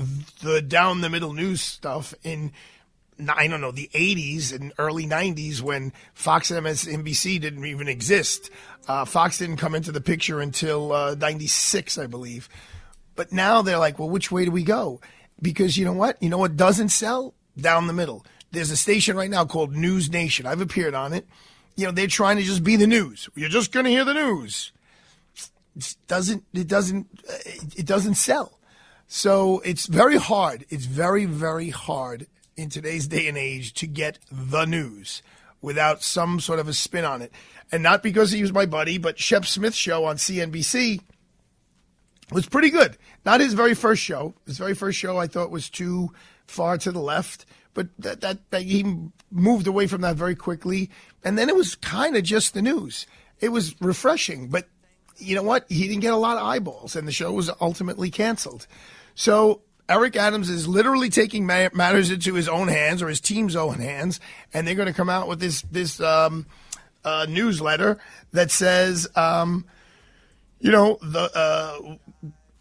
the 0.42 0.60
down 0.60 1.00
the 1.00 1.10
middle 1.10 1.32
news 1.32 1.62
stuff 1.62 2.14
in 2.22 2.52
I 3.28 3.46
don't 3.46 3.60
know, 3.60 3.72
the 3.72 3.90
80s 3.92 4.52
and 4.52 4.72
early 4.78 5.06
90s 5.06 5.60
when 5.60 5.92
Fox 6.14 6.50
and 6.50 6.66
MSNBC 6.66 7.40
didn't 7.40 7.64
even 7.64 7.88
exist. 7.88 8.50
Uh, 8.88 9.04
Fox 9.04 9.38
didn't 9.38 9.58
come 9.58 9.74
into 9.74 9.92
the 9.92 10.00
picture 10.00 10.40
until 10.40 10.92
uh, 10.92 11.14
96, 11.14 11.98
I 11.98 12.06
believe. 12.06 12.48
But 13.14 13.32
now 13.32 13.62
they're 13.62 13.78
like, 13.78 13.98
well, 13.98 14.08
which 14.08 14.30
way 14.30 14.44
do 14.44 14.50
we 14.50 14.62
go? 14.62 15.00
Because 15.40 15.76
you 15.76 15.84
know 15.84 15.92
what? 15.92 16.22
You 16.22 16.28
know 16.28 16.38
what 16.38 16.56
doesn't 16.56 16.90
sell? 16.90 17.34
Down 17.60 17.86
the 17.86 17.92
middle. 17.92 18.24
There's 18.52 18.70
a 18.70 18.76
station 18.76 19.16
right 19.16 19.30
now 19.30 19.44
called 19.44 19.74
News 19.74 20.10
Nation. 20.10 20.46
I've 20.46 20.60
appeared 20.60 20.94
on 20.94 21.12
it. 21.12 21.26
You 21.76 21.86
know, 21.86 21.92
they're 21.92 22.06
trying 22.06 22.36
to 22.36 22.42
just 22.42 22.64
be 22.64 22.76
the 22.76 22.86
news. 22.86 23.28
You're 23.34 23.48
just 23.48 23.72
going 23.72 23.84
to 23.84 23.90
hear 23.90 24.04
the 24.04 24.14
news. 24.14 24.72
It 25.76 25.96
doesn't, 26.06 26.44
it 26.52 26.68
doesn't, 26.68 27.06
uh, 27.28 27.34
it 27.76 27.86
doesn't 27.86 28.14
sell. 28.14 28.58
So 29.06 29.60
it's 29.60 29.86
very 29.86 30.16
hard. 30.16 30.64
It's 30.70 30.86
very, 30.86 31.24
very 31.24 31.70
hard 31.70 32.26
in 32.56 32.68
today's 32.68 33.06
day 33.06 33.28
and 33.28 33.36
age 33.36 33.72
to 33.74 33.86
get 33.86 34.18
the 34.30 34.64
news 34.64 35.22
without 35.60 36.02
some 36.02 36.40
sort 36.40 36.58
of 36.58 36.68
a 36.68 36.72
spin 36.72 37.04
on 37.04 37.22
it. 37.22 37.32
And 37.70 37.82
not 37.82 38.02
because 38.02 38.32
he 38.32 38.42
was 38.42 38.52
my 38.52 38.66
buddy, 38.66 38.98
but 38.98 39.18
Shep 39.18 39.46
Smith's 39.46 39.76
show 39.76 40.04
on 40.04 40.16
CNBC 40.16 41.00
was 42.32 42.46
pretty 42.46 42.70
good. 42.70 42.96
Not 43.24 43.40
his 43.40 43.54
very 43.54 43.74
first 43.74 44.02
show. 44.02 44.34
His 44.46 44.58
very 44.58 44.74
first 44.74 44.98
show 44.98 45.18
I 45.18 45.26
thought 45.26 45.50
was 45.50 45.68
too 45.70 46.12
far 46.46 46.78
to 46.78 46.92
the 46.92 47.00
left, 47.00 47.46
but 47.74 47.88
that, 47.98 48.20
that, 48.20 48.50
that 48.50 48.62
he 48.62 48.84
moved 49.30 49.66
away 49.66 49.86
from 49.86 50.00
that 50.02 50.16
very 50.16 50.34
quickly. 50.34 50.90
And 51.24 51.38
then 51.38 51.48
it 51.48 51.56
was 51.56 51.74
kind 51.74 52.16
of 52.16 52.22
just 52.22 52.54
the 52.54 52.62
news. 52.62 53.06
It 53.40 53.50
was 53.50 53.80
refreshing, 53.80 54.48
but 54.48 54.68
you 55.16 55.34
know 55.34 55.42
what? 55.42 55.66
He 55.68 55.86
didn't 55.88 56.00
get 56.00 56.12
a 56.12 56.16
lot 56.16 56.36
of 56.36 56.44
eyeballs, 56.44 56.96
and 56.96 57.06
the 57.06 57.12
show 57.12 57.32
was 57.32 57.50
ultimately 57.60 58.10
canceled. 58.10 58.66
So 59.14 59.62
Eric 59.88 60.16
Adams 60.16 60.48
is 60.48 60.66
literally 60.66 61.10
taking 61.10 61.46
matters 61.46 62.10
into 62.10 62.34
his 62.34 62.48
own 62.48 62.68
hands 62.68 63.02
or 63.02 63.08
his 63.08 63.20
team's 63.20 63.56
own 63.56 63.78
hands, 63.78 64.20
and 64.54 64.66
they're 64.66 64.74
going 64.74 64.88
to 64.88 64.94
come 64.94 65.10
out 65.10 65.28
with 65.28 65.40
this 65.40 65.62
this 65.70 66.00
um, 66.00 66.46
uh, 67.04 67.26
newsletter 67.28 67.98
that 68.32 68.50
says, 68.50 69.08
um, 69.16 69.64
you 70.60 70.70
know, 70.70 70.98
the 71.02 71.30
uh, 71.34 71.96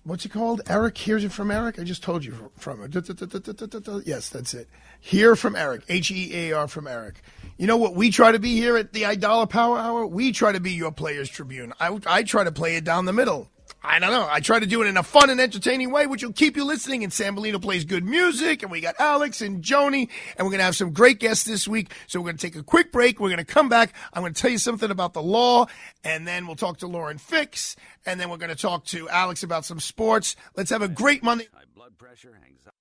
what's 0.04 0.26
it 0.26 0.30
called? 0.30 0.62
Eric 0.68 0.98
hears 0.98 1.24
it 1.24 1.32
from 1.32 1.52
Eric. 1.52 1.80
I 1.80 1.84
just 1.84 2.04
told 2.04 2.24
you 2.24 2.52
from 2.58 2.82
it. 2.84 4.06
Yes, 4.06 4.30
that's 4.30 4.54
it. 4.54 4.68
Hear 5.00 5.36
from 5.36 5.56
Eric. 5.56 5.84
H 5.90 6.12
E 6.12 6.32
A 6.34 6.54
R 6.54 6.68
from 6.68 6.88
Eric. 6.88 7.22
You 7.58 7.68
know 7.68 7.78
what 7.78 7.96
we 7.96 8.10
try 8.12 8.32
to 8.32 8.40
be 8.40 8.56
here 8.56 8.78
at 8.78 8.94
the 8.94 9.04
Aidala 9.04 9.50
Power 9.50 9.78
Hour? 9.78 10.08
We 10.08 10.32
try 10.32 10.52
to 10.52 10.60
be 10.60 10.72
your 10.72 10.92
Players 10.92 11.30
Tribune. 11.30 11.74
I, 11.80 11.98
I 12.06 12.24
try 12.24 12.44
to 12.44 12.52
play 12.52 12.76
it 12.76 12.84
down 12.84 13.06
the 13.06 13.14
middle. 13.14 13.50
I 13.84 13.98
don't 13.98 14.12
know. 14.12 14.28
I 14.30 14.42
try 14.42 14.60
to 14.60 14.68
do 14.68 14.84
it 14.84 14.88
in 14.88 14.96
a 14.96 15.04
fun 15.04 15.32
and 15.32 15.42
entertaining 15.42 15.92
way, 15.92 16.06
which 16.06 16.24
will 16.24 16.34
keep 16.34 16.56
you 16.56 16.64
listening. 16.64 17.04
And 17.04 17.12
Sam 17.12 17.36
Bellino 17.36 17.60
plays 17.60 17.84
good 17.84 18.06
music, 18.06 18.62
and 18.62 18.72
we 18.72 18.80
got 18.80 18.96
Alex 19.00 19.42
and 19.42 19.64
Joni, 19.64 20.08
and 20.38 20.46
we're 20.46 20.52
going 20.52 20.60
to 20.60 20.66
have 20.66 20.76
some 20.76 20.94
great 20.94 21.20
guests 21.20 21.46
this 21.46 21.68
week. 21.68 21.92
So 22.06 22.20
we're 22.20 22.26
going 22.26 22.38
to 22.38 22.48
take 22.48 22.56
a 22.56 22.64
quick 22.64 22.92
break. 22.92 23.20
We're 23.20 23.30
going 23.30 23.38
to 23.40 23.46
come 23.46 23.70
back. 23.70 23.94
I'm 24.14 24.22
going 24.22 24.34
to 24.34 24.42
tell 24.42 24.52
you 24.52 24.60
something 24.60 24.92
about 24.92 25.14
the 25.14 25.24
law, 25.24 25.66
and 26.04 26.28
then 26.28 26.46
we'll 26.46 26.56
talk 26.56 26.78
to 26.80 26.88
Lauren 26.88 27.18
Fix, 27.18 27.76
and 28.06 28.20
then 28.20 28.30
we're 28.30 28.38
going 28.38 28.50
to 28.50 28.56
talk 28.56 28.86
to 28.86 29.10
Alex 29.10 29.42
about 29.42 29.66
some 29.66 29.80
sports. 29.80 30.36
Let's 30.56 30.70
have 30.70 30.84
a 30.84 30.88
great 30.88 31.24
Monday. 31.24 31.48
High 31.52 31.64
blood 31.74 31.98
pressure, 31.98 32.30
anxiety. 32.36 32.81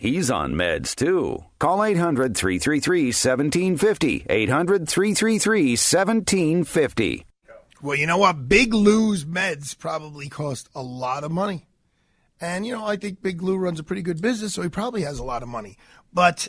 He's 0.00 0.30
on 0.30 0.54
meds 0.54 0.94
too. 0.94 1.44
Call 1.58 1.82
800 1.82 2.36
333 2.36 3.06
1750. 3.06 4.26
800 4.30 4.88
333 4.88 5.70
1750. 5.72 7.26
Well, 7.82 7.96
you 7.96 8.06
know 8.06 8.18
what? 8.18 8.48
Big 8.48 8.72
Lou's 8.72 9.24
meds 9.24 9.76
probably 9.76 10.28
cost 10.28 10.68
a 10.72 10.82
lot 10.82 11.24
of 11.24 11.32
money. 11.32 11.66
And, 12.40 12.64
you 12.64 12.74
know, 12.74 12.86
I 12.86 12.94
think 12.94 13.22
Big 13.22 13.42
Lou 13.42 13.56
runs 13.56 13.80
a 13.80 13.82
pretty 13.82 14.02
good 14.02 14.22
business, 14.22 14.54
so 14.54 14.62
he 14.62 14.68
probably 14.68 15.02
has 15.02 15.18
a 15.18 15.24
lot 15.24 15.42
of 15.42 15.48
money. 15.48 15.76
But 16.12 16.46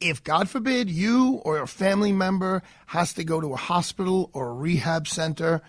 if, 0.00 0.24
God 0.24 0.48
forbid, 0.48 0.88
you 0.88 1.42
or 1.44 1.60
a 1.60 1.68
family 1.68 2.12
member 2.12 2.62
has 2.86 3.12
to 3.12 3.24
go 3.24 3.42
to 3.42 3.52
a 3.52 3.58
hospital 3.58 4.30
or 4.32 4.48
a 4.48 4.54
rehab 4.54 5.06
center, 5.06 5.60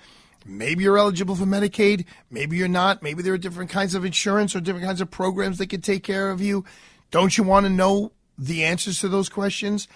Maybe 0.46 0.84
you're 0.84 0.98
eligible 0.98 1.36
for 1.36 1.46
Medicaid. 1.46 2.06
Maybe 2.30 2.58
you're 2.58 2.68
not. 2.68 3.04
Maybe 3.04 3.22
there 3.22 3.34
are 3.34 3.38
different 3.38 3.70
kinds 3.70 3.94
of 3.94 4.06
insurance 4.06 4.56
or 4.56 4.60
different 4.60 4.86
kinds 4.86 5.02
of 5.02 5.12
programs 5.12 5.60
that 5.60 5.68
can 5.68 5.82
take 5.82 6.04
care 6.04 6.32
of 6.32 6.42
you. 6.42 6.66
Don't 7.12 7.38
you 7.38 7.44
want 7.44 7.66
to 7.66 7.70
know 7.70 8.14
the 8.38 8.64
answers 8.64 9.00
to 9.00 9.10
those 9.10 9.30
questions? 9.30 9.88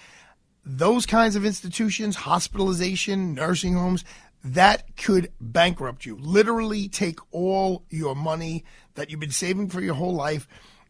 Those 0.64 1.06
kinds 1.06 1.36
of 1.36 1.44
institutions, 1.44 2.16
hospitalization, 2.16 3.34
nursing 3.34 3.74
homes, 3.74 4.04
that 4.44 4.96
could 4.96 5.32
bankrupt 5.40 6.06
you. 6.06 6.16
Literally 6.16 6.88
take 6.88 7.18
all 7.32 7.84
your 7.90 8.14
money 8.14 8.64
that 8.94 9.10
you've 9.10 9.20
been 9.20 9.30
saving 9.30 9.68
for 9.68 9.80
your 9.80 9.94
whole 9.94 10.14
life 10.14 10.46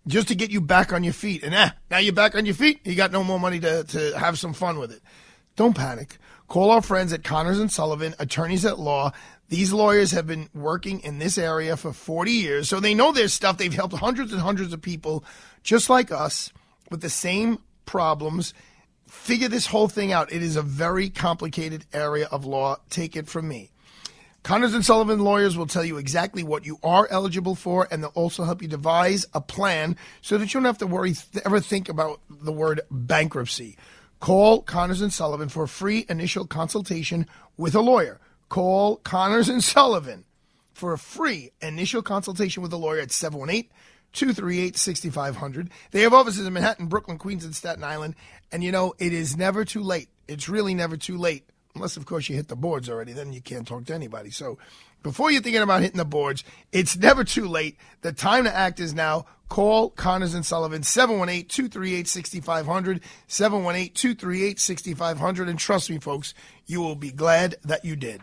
just 0.06 0.28
to 0.28 0.34
get 0.34 0.50
you 0.50 0.60
back 0.60 0.92
on 0.92 1.04
your 1.04 1.12
feet. 1.12 1.42
And 1.42 1.54
eh, 1.54 1.70
now 1.90 1.98
you're 1.98 2.12
back 2.12 2.34
on 2.34 2.46
your 2.46 2.54
feet. 2.54 2.80
You 2.84 2.94
got 2.94 3.12
no 3.12 3.24
more 3.24 3.40
money 3.40 3.60
to, 3.60 3.84
to 3.84 4.18
have 4.18 4.38
some 4.38 4.52
fun 4.52 4.78
with 4.78 4.92
it. 4.92 5.02
Don't 5.56 5.74
panic. 5.74 6.18
Call 6.48 6.70
our 6.70 6.82
friends 6.82 7.12
at 7.12 7.24
Connors 7.24 7.58
and 7.58 7.72
Sullivan, 7.72 8.14
attorneys 8.18 8.64
at 8.64 8.78
law. 8.78 9.12
These 9.48 9.72
lawyers 9.72 10.10
have 10.10 10.26
been 10.26 10.48
working 10.54 11.00
in 11.00 11.18
this 11.18 11.38
area 11.38 11.76
for 11.76 11.92
40 11.92 12.30
years, 12.32 12.68
so 12.68 12.80
they 12.80 12.94
know 12.94 13.12
their 13.12 13.28
stuff. 13.28 13.58
They've 13.58 13.72
helped 13.72 13.94
hundreds 13.94 14.32
and 14.32 14.40
hundreds 14.40 14.72
of 14.72 14.82
people 14.82 15.24
just 15.62 15.88
like 15.88 16.10
us 16.10 16.52
with 16.90 17.00
the 17.00 17.10
same 17.10 17.58
problems. 17.84 18.54
Figure 19.06 19.48
this 19.48 19.66
whole 19.66 19.88
thing 19.88 20.12
out. 20.12 20.32
It 20.32 20.42
is 20.42 20.56
a 20.56 20.62
very 20.62 21.10
complicated 21.10 21.84
area 21.92 22.26
of 22.32 22.44
law. 22.44 22.78
Take 22.90 23.14
it 23.14 23.28
from 23.28 23.46
me. 23.46 23.70
Connors 24.42 24.74
and 24.74 24.84
Sullivan 24.84 25.20
lawyers 25.20 25.56
will 25.56 25.66
tell 25.66 25.84
you 25.84 25.96
exactly 25.96 26.44
what 26.44 26.64
you 26.64 26.78
are 26.82 27.08
eligible 27.10 27.56
for, 27.56 27.88
and 27.90 28.02
they'll 28.02 28.10
also 28.10 28.44
help 28.44 28.62
you 28.62 28.68
devise 28.68 29.26
a 29.34 29.40
plan 29.40 29.96
so 30.22 30.38
that 30.38 30.54
you 30.54 30.60
don't 30.60 30.66
have 30.66 30.78
to 30.78 30.86
worry, 30.86 31.14
ever 31.44 31.58
think 31.58 31.88
about 31.88 32.20
the 32.30 32.52
word 32.52 32.80
bankruptcy. 32.88 33.76
Call 34.20 34.62
Connors 34.62 35.00
and 35.00 35.12
Sullivan 35.12 35.48
for 35.48 35.64
a 35.64 35.68
free 35.68 36.06
initial 36.08 36.46
consultation 36.46 37.26
with 37.56 37.74
a 37.74 37.80
lawyer. 37.80 38.20
Call 38.48 38.96
Connors 38.98 39.48
and 39.48 39.62
Sullivan 39.62 40.24
for 40.72 40.92
a 40.92 40.98
free 40.98 41.50
initial 41.60 42.02
consultation 42.02 42.62
with 42.62 42.72
a 42.72 42.76
lawyer 42.76 43.00
at 43.00 43.10
718 43.10 43.70
238 44.12 44.76
6500. 44.76 45.70
They 45.90 46.02
have 46.02 46.14
offices 46.14 46.46
in 46.46 46.52
Manhattan, 46.52 46.86
Brooklyn, 46.86 47.18
Queens, 47.18 47.44
and 47.44 47.54
Staten 47.54 47.84
Island. 47.84 48.14
And 48.52 48.62
you 48.62 48.72
know, 48.72 48.94
it 48.98 49.12
is 49.12 49.36
never 49.36 49.64
too 49.64 49.82
late. 49.82 50.08
It's 50.28 50.48
really 50.48 50.74
never 50.74 50.96
too 50.96 51.18
late. 51.18 51.48
Unless, 51.74 51.98
of 51.98 52.06
course, 52.06 52.28
you 52.28 52.36
hit 52.36 52.48
the 52.48 52.56
boards 52.56 52.88
already. 52.88 53.12
Then 53.12 53.34
you 53.34 53.42
can't 53.42 53.66
talk 53.66 53.84
to 53.86 53.94
anybody. 53.94 54.30
So 54.30 54.58
before 55.02 55.30
you're 55.30 55.42
thinking 55.42 55.62
about 55.62 55.82
hitting 55.82 55.98
the 55.98 56.06
boards, 56.06 56.42
it's 56.72 56.96
never 56.96 57.22
too 57.22 57.46
late. 57.46 57.76
The 58.00 58.12
time 58.12 58.44
to 58.44 58.54
act 58.54 58.80
is 58.80 58.94
now. 58.94 59.26
Call 59.48 59.90
Connors 59.90 60.34
and 60.34 60.44
Sullivan 60.44 60.82
718 60.82 61.46
238 61.46 62.08
6500. 62.08 63.00
718 63.28 63.92
238 63.92 64.58
6500. 64.58 65.48
And 65.48 65.58
trust 65.58 65.90
me, 65.90 65.98
folks, 65.98 66.34
you 66.66 66.80
will 66.80 66.96
be 66.96 67.12
glad 67.12 67.56
that 67.64 67.84
you 67.84 67.94
did. 67.94 68.22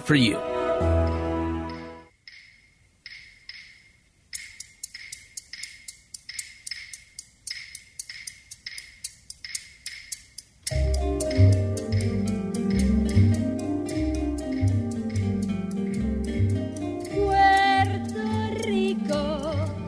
for 0.00 0.14
you. 0.14 0.38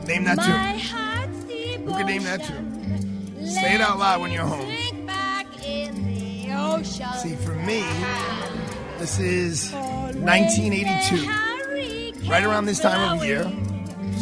Name 0.05 0.23
that 0.25 0.37
tune. 0.37 1.85
Who 1.85 1.91
can 1.93 2.05
name 2.05 2.23
that 2.23 2.43
tune? 2.43 3.47
Say 3.47 3.73
it 3.73 3.81
out 3.81 3.97
loud 3.97 4.21
when 4.21 4.31
you're 4.31 4.45
home. 4.45 4.67
See, 6.83 7.35
for 7.35 7.55
me, 7.55 7.83
this 9.07 9.19
is 9.19 9.71
1982. 9.71 12.29
Right 12.29 12.43
around 12.43 12.65
this 12.65 12.81
time 12.81 13.17
of 13.17 13.23
year. 13.25 13.43
So 13.43 13.49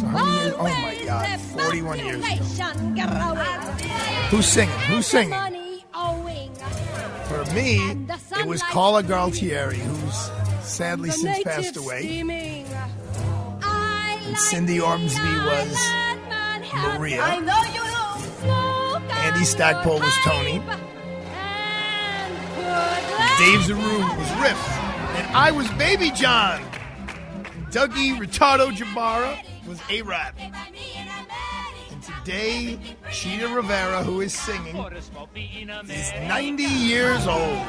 how 0.06 0.24
many 0.24 0.42
years? 0.42 0.54
Oh 0.60 0.64
my 0.64 1.02
God, 1.04 1.40
41 1.40 2.00
years 2.00 2.24
ago. 2.24 2.44
Who's 4.30 4.46
singing? 4.46 4.78
Who's 4.82 5.08
singing? 5.08 5.34
For 7.26 7.44
me, 7.56 7.98
it 8.38 8.46
was 8.46 8.62
Carla 8.62 9.02
Galtieri, 9.02 9.78
who's 9.78 10.30
sadly 10.64 11.10
since 11.10 11.42
passed 11.42 11.78
away. 11.78 12.64
And 13.64 14.38
Cindy 14.38 14.80
Ormsby 14.80 15.20
was 15.20 15.76
Maria. 16.84 17.24
Andy 19.24 19.46
Stackpole 19.46 20.00
was 20.00 20.14
Tony. 20.24 20.62
Dave 23.38 23.60
Zaru 23.62 24.18
was 24.18 24.32
Riff. 24.42 24.80
And 25.18 25.36
I 25.36 25.52
was 25.52 25.70
Baby 25.72 26.12
John. 26.12 26.62
Dougie 27.70 28.18
Retardo 28.18 28.72
Jabara 28.72 29.38
was 29.68 29.82
A-Rab. 29.90 30.36
And 30.38 32.04
today, 32.04 32.80
Chita 33.12 33.48
Rivera, 33.48 34.04
who 34.04 34.22
is 34.22 34.34
singing, 34.34 34.78
is 35.90 36.12
90 36.28 36.64
years 36.64 37.28
old. 37.28 37.60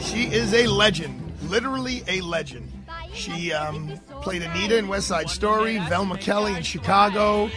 She 0.00 0.24
is 0.24 0.52
a 0.52 0.66
legend, 0.66 1.32
literally 1.48 2.02
a 2.08 2.20
legend. 2.20 2.70
She 3.12 3.52
um, 3.52 3.98
played 4.22 4.42
Anita 4.42 4.76
in 4.76 4.88
West 4.88 5.08
Side 5.08 5.30
Story, 5.30 5.78
Velma 5.88 6.16
Kelly 6.18 6.54
in 6.54 6.62
Chicago, 6.62 7.50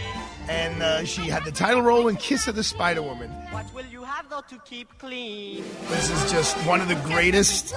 and 0.48 0.82
uh, 0.82 1.04
she 1.04 1.22
had 1.22 1.44
the 1.44 1.52
title 1.52 1.82
role 1.82 2.08
in 2.08 2.16
Kiss 2.16 2.48
of 2.48 2.56
the 2.56 2.64
Spider 2.64 3.02
Woman. 3.02 3.30
What 3.50 3.72
will 3.74 3.86
you 3.86 4.02
have 4.04 4.28
though 4.28 4.42
to 4.48 4.58
keep 4.64 4.88
clean? 4.98 5.64
This 5.88 6.10
is 6.10 6.30
just 6.30 6.56
one 6.66 6.80
of 6.80 6.88
the 6.88 6.96
greatest, 7.06 7.74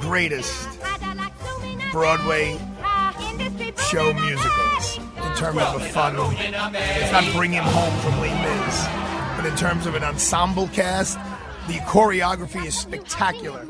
greatest 0.00 0.68
Broadway 1.92 2.58
show 3.88 4.12
musicals 4.14 4.98
in 4.98 5.34
terms 5.36 5.58
of 5.58 5.80
a 5.80 5.84
fun. 5.90 6.16
It's 6.18 7.12
not 7.12 7.24
bringing 7.34 7.62
Home 7.62 7.98
from 8.00 8.20
Les 8.20 8.34
Mis, 8.42 8.86
but 9.36 9.46
in 9.46 9.56
terms 9.56 9.86
of 9.86 9.94
an 9.94 10.04
ensemble 10.04 10.68
cast, 10.68 11.18
the 11.68 11.78
choreography 11.80 12.64
is 12.64 12.76
spectacular. 12.76 13.66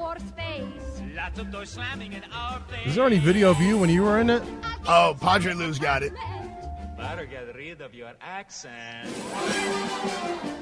Is 2.84 2.94
there 2.94 3.06
any 3.06 3.18
video 3.18 3.50
of 3.50 3.60
you 3.60 3.78
when 3.78 3.90
you 3.90 4.02
were 4.02 4.20
in 4.20 4.30
it? 4.30 4.42
Oh, 4.86 5.16
Padre 5.20 5.54
Lou's 5.54 5.78
got 5.78 6.02
it. 6.02 6.12
Better 7.06 7.26
get 7.26 7.54
rid 7.54 7.80
of 7.82 7.94
your 7.94 8.12
accent. 8.20 9.06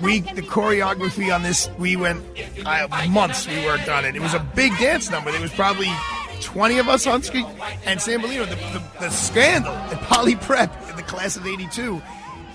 We 0.03 0.21
the 0.21 0.43
choreography 0.43 1.35
on 1.35 1.43
this 1.43 1.71
we 1.79 1.97
went 1.97 2.23
uh, 2.67 3.07
months 3.09 3.49
we 3.49 3.65
worked 3.65 3.89
on 3.89 4.05
it. 4.05 4.15
It 4.15 4.21
was 4.21 4.35
a 4.35 4.47
big 4.55 4.77
dance 4.77 5.11
number. 5.11 5.33
There 5.33 5.41
was 5.41 5.55
probably 5.55 5.89
twenty 6.43 6.77
of 6.77 6.87
us 6.87 7.07
on 7.07 7.23
screen. 7.23 7.47
And 7.87 7.99
San 7.99 8.21
Bellino, 8.21 8.47
the, 8.47 8.57
the, 8.57 8.85
the 9.01 9.11
scandal 9.11 9.73
at 9.73 9.99
Poly 10.03 10.37
Prep 10.37 10.71
in 10.91 10.97
the 10.97 11.03
class 11.03 11.39
of 11.39 11.47
'82 11.47 12.03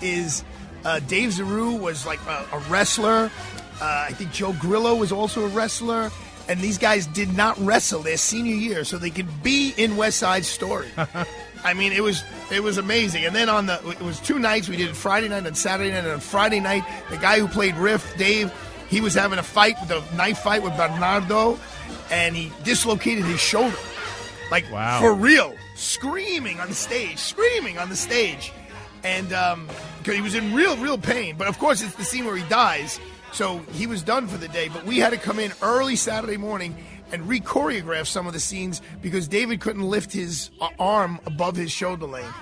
is 0.02 0.44
uh, 0.84 1.00
Dave 1.00 1.30
Zaru 1.30 1.78
was 1.78 2.06
like 2.06 2.20
a, 2.28 2.46
a 2.52 2.58
wrestler. 2.68 3.28
Uh, 3.80 4.06
I 4.08 4.12
think 4.12 4.30
Joe 4.30 4.54
Grillo 4.60 4.94
was 4.94 5.10
also 5.10 5.46
a 5.46 5.48
wrestler. 5.48 6.12
And 6.48 6.60
these 6.60 6.78
guys 6.78 7.06
did 7.06 7.36
not 7.36 7.56
wrestle 7.58 8.02
their 8.02 8.16
senior 8.16 8.54
year, 8.54 8.82
so 8.82 8.98
they 8.98 9.10
could 9.10 9.42
be 9.42 9.72
in 9.76 9.96
West 9.96 10.18
Side 10.18 10.44
Story. 10.44 10.88
I 11.64 11.74
mean, 11.74 11.92
it 11.92 12.02
was 12.02 12.22
it 12.50 12.62
was 12.62 12.78
amazing. 12.78 13.24
And 13.24 13.34
then 13.34 13.48
on 13.48 13.66
the 13.66 13.74
it 13.90 14.00
was 14.00 14.18
two 14.20 14.38
nights. 14.38 14.68
We 14.68 14.76
did 14.76 14.88
it 14.90 14.96
Friday 14.96 15.28
night 15.28 15.46
and 15.46 15.56
Saturday 15.56 15.90
night. 15.90 16.04
And 16.04 16.08
on 16.12 16.20
Friday 16.20 16.60
night, 16.60 16.84
the 17.10 17.16
guy 17.18 17.38
who 17.38 17.48
played 17.48 17.74
Riff, 17.76 18.16
Dave, 18.16 18.52
he 18.88 19.00
was 19.00 19.14
having 19.14 19.38
a 19.38 19.42
fight 19.42 19.76
with 19.80 19.90
a 19.90 20.16
knife 20.16 20.38
fight 20.38 20.62
with 20.62 20.76
Bernardo, 20.76 21.58
and 22.10 22.34
he 22.34 22.50
dislocated 22.64 23.24
his 23.24 23.40
shoulder, 23.40 23.76
like 24.50 24.70
Wow. 24.72 25.00
for 25.00 25.12
real, 25.14 25.54
screaming 25.76 26.60
on 26.60 26.68
the 26.68 26.74
stage, 26.74 27.18
screaming 27.18 27.78
on 27.78 27.88
the 27.88 27.96
stage, 27.96 28.52
and 29.04 29.32
um, 29.32 29.68
he 30.04 30.20
was 30.20 30.34
in 30.34 30.54
real 30.54 30.76
real 30.78 30.98
pain. 30.98 31.36
But 31.36 31.46
of 31.46 31.58
course, 31.58 31.82
it's 31.82 31.94
the 31.94 32.04
scene 32.04 32.24
where 32.24 32.36
he 32.36 32.48
dies. 32.48 32.98
So 33.32 33.58
he 33.72 33.86
was 33.86 34.02
done 34.02 34.26
for 34.26 34.38
the 34.38 34.48
day, 34.48 34.68
but 34.68 34.84
we 34.84 34.98
had 34.98 35.10
to 35.10 35.16
come 35.18 35.38
in 35.38 35.52
early 35.62 35.94
Saturday 35.94 36.36
morning 36.36 36.74
and 37.12 37.28
re-choreograph 37.28 38.06
some 38.06 38.26
of 38.26 38.32
the 38.32 38.40
scenes 38.40 38.80
because 39.02 39.28
David 39.28 39.60
couldn't 39.60 39.82
lift 39.82 40.12
his 40.12 40.50
uh, 40.60 40.68
arm 40.78 41.20
above 41.26 41.56
his 41.56 41.70
shoulder 41.70 42.06
length. 42.06 42.34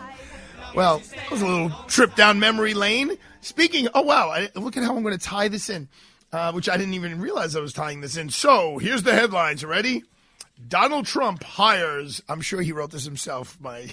Well, 0.75 1.03
it 1.25 1.31
was 1.31 1.43
a 1.43 1.47
little 1.47 1.71
trip 1.87 2.15
down 2.15 2.39
memory 2.39 2.75
lane. 2.75 3.17
Speaking, 3.41 3.89
oh 3.95 4.03
wow, 4.03 4.29
I, 4.31 4.51
look 4.55 4.77
at 4.77 4.85
how 4.85 4.97
I'm 4.97 5.03
going 5.03 5.17
to 5.17 5.25
tie 5.25 5.49
this 5.49 5.71
in, 5.71 5.89
uh, 6.33 6.53
which 6.53 6.69
I 6.69 6.77
didn't 6.77 6.95
even 6.95 7.21
realize 7.21 7.57
I 7.57 7.61
was 7.61 7.73
tying 7.73 8.01
this 8.01 8.17
in. 8.17 8.31
So 8.31 8.79
here's 8.79 9.03
the 9.03 9.15
headlines. 9.15 9.65
Ready? 9.65 10.05
Donald 10.67 11.07
Trump 11.07 11.43
hires. 11.43 12.23
I'm 12.29 12.41
sure 12.41 12.61
he 12.61 12.73
wrote 12.73 12.91
this 12.91 13.05
himself. 13.05 13.59
My 13.61 13.87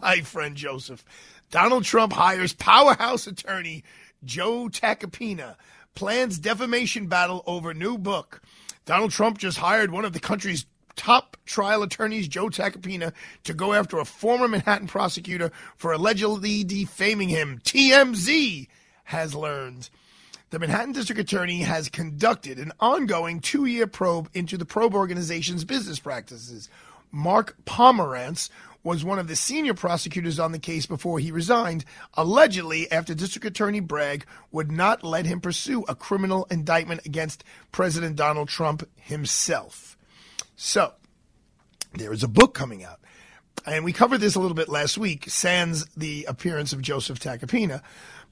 my 0.00 0.20
friend 0.20 0.56
Joseph. 0.56 1.04
Donald 1.50 1.84
Trump 1.84 2.12
hires 2.12 2.52
powerhouse 2.52 3.26
attorney 3.26 3.84
Joe 4.24 4.68
Tacopina. 4.68 5.56
Plans 5.94 6.38
defamation 6.38 7.06
battle 7.06 7.42
over 7.46 7.74
new 7.74 7.98
book. 7.98 8.40
Donald 8.84 9.10
Trump 9.10 9.38
just 9.38 9.58
hired 9.58 9.90
one 9.90 10.04
of 10.04 10.12
the 10.12 10.20
country's 10.20 10.66
top 10.96 11.36
trial 11.46 11.82
attorneys, 11.82 12.28
Joe 12.28 12.48
Tacopina, 12.48 13.12
to 13.44 13.54
go 13.54 13.72
after 13.72 13.98
a 13.98 14.04
former 14.04 14.48
Manhattan 14.48 14.86
prosecutor 14.86 15.50
for 15.76 15.92
allegedly 15.92 16.64
defaming 16.64 17.28
him. 17.28 17.60
TMZ 17.64 18.68
has 19.04 19.34
learned. 19.34 19.90
The 20.50 20.58
Manhattan 20.58 20.92
District 20.92 21.20
Attorney 21.20 21.62
has 21.62 21.88
conducted 21.88 22.58
an 22.58 22.72
ongoing 22.80 23.40
two 23.40 23.66
year 23.66 23.86
probe 23.86 24.28
into 24.34 24.56
the 24.56 24.64
probe 24.64 24.94
organization's 24.94 25.64
business 25.64 26.00
practices. 26.00 26.68
Mark 27.12 27.56
Pomerantz 27.64 28.50
was 28.82 29.04
one 29.04 29.18
of 29.18 29.28
the 29.28 29.36
senior 29.36 29.74
prosecutors 29.74 30.38
on 30.38 30.52
the 30.52 30.58
case 30.58 30.86
before 30.86 31.18
he 31.18 31.30
resigned, 31.30 31.84
allegedly 32.14 32.90
after 32.90 33.14
District 33.14 33.46
Attorney 33.46 33.80
Bragg 33.80 34.24
would 34.50 34.72
not 34.72 35.04
let 35.04 35.26
him 35.26 35.40
pursue 35.40 35.84
a 35.88 35.94
criminal 35.94 36.46
indictment 36.50 37.04
against 37.04 37.44
President 37.72 38.16
Donald 38.16 38.48
Trump 38.48 38.88
himself. 38.96 39.96
So, 40.56 40.94
there 41.94 42.12
is 42.12 42.22
a 42.22 42.28
book 42.28 42.54
coming 42.54 42.84
out. 42.84 43.00
And 43.66 43.84
we 43.84 43.92
covered 43.92 44.18
this 44.18 44.34
a 44.34 44.40
little 44.40 44.54
bit 44.54 44.68
last 44.68 44.96
week, 44.96 45.28
sans 45.28 45.84
the 45.96 46.24
appearance 46.26 46.72
of 46.72 46.80
Joseph 46.80 47.20
Tacopina. 47.20 47.82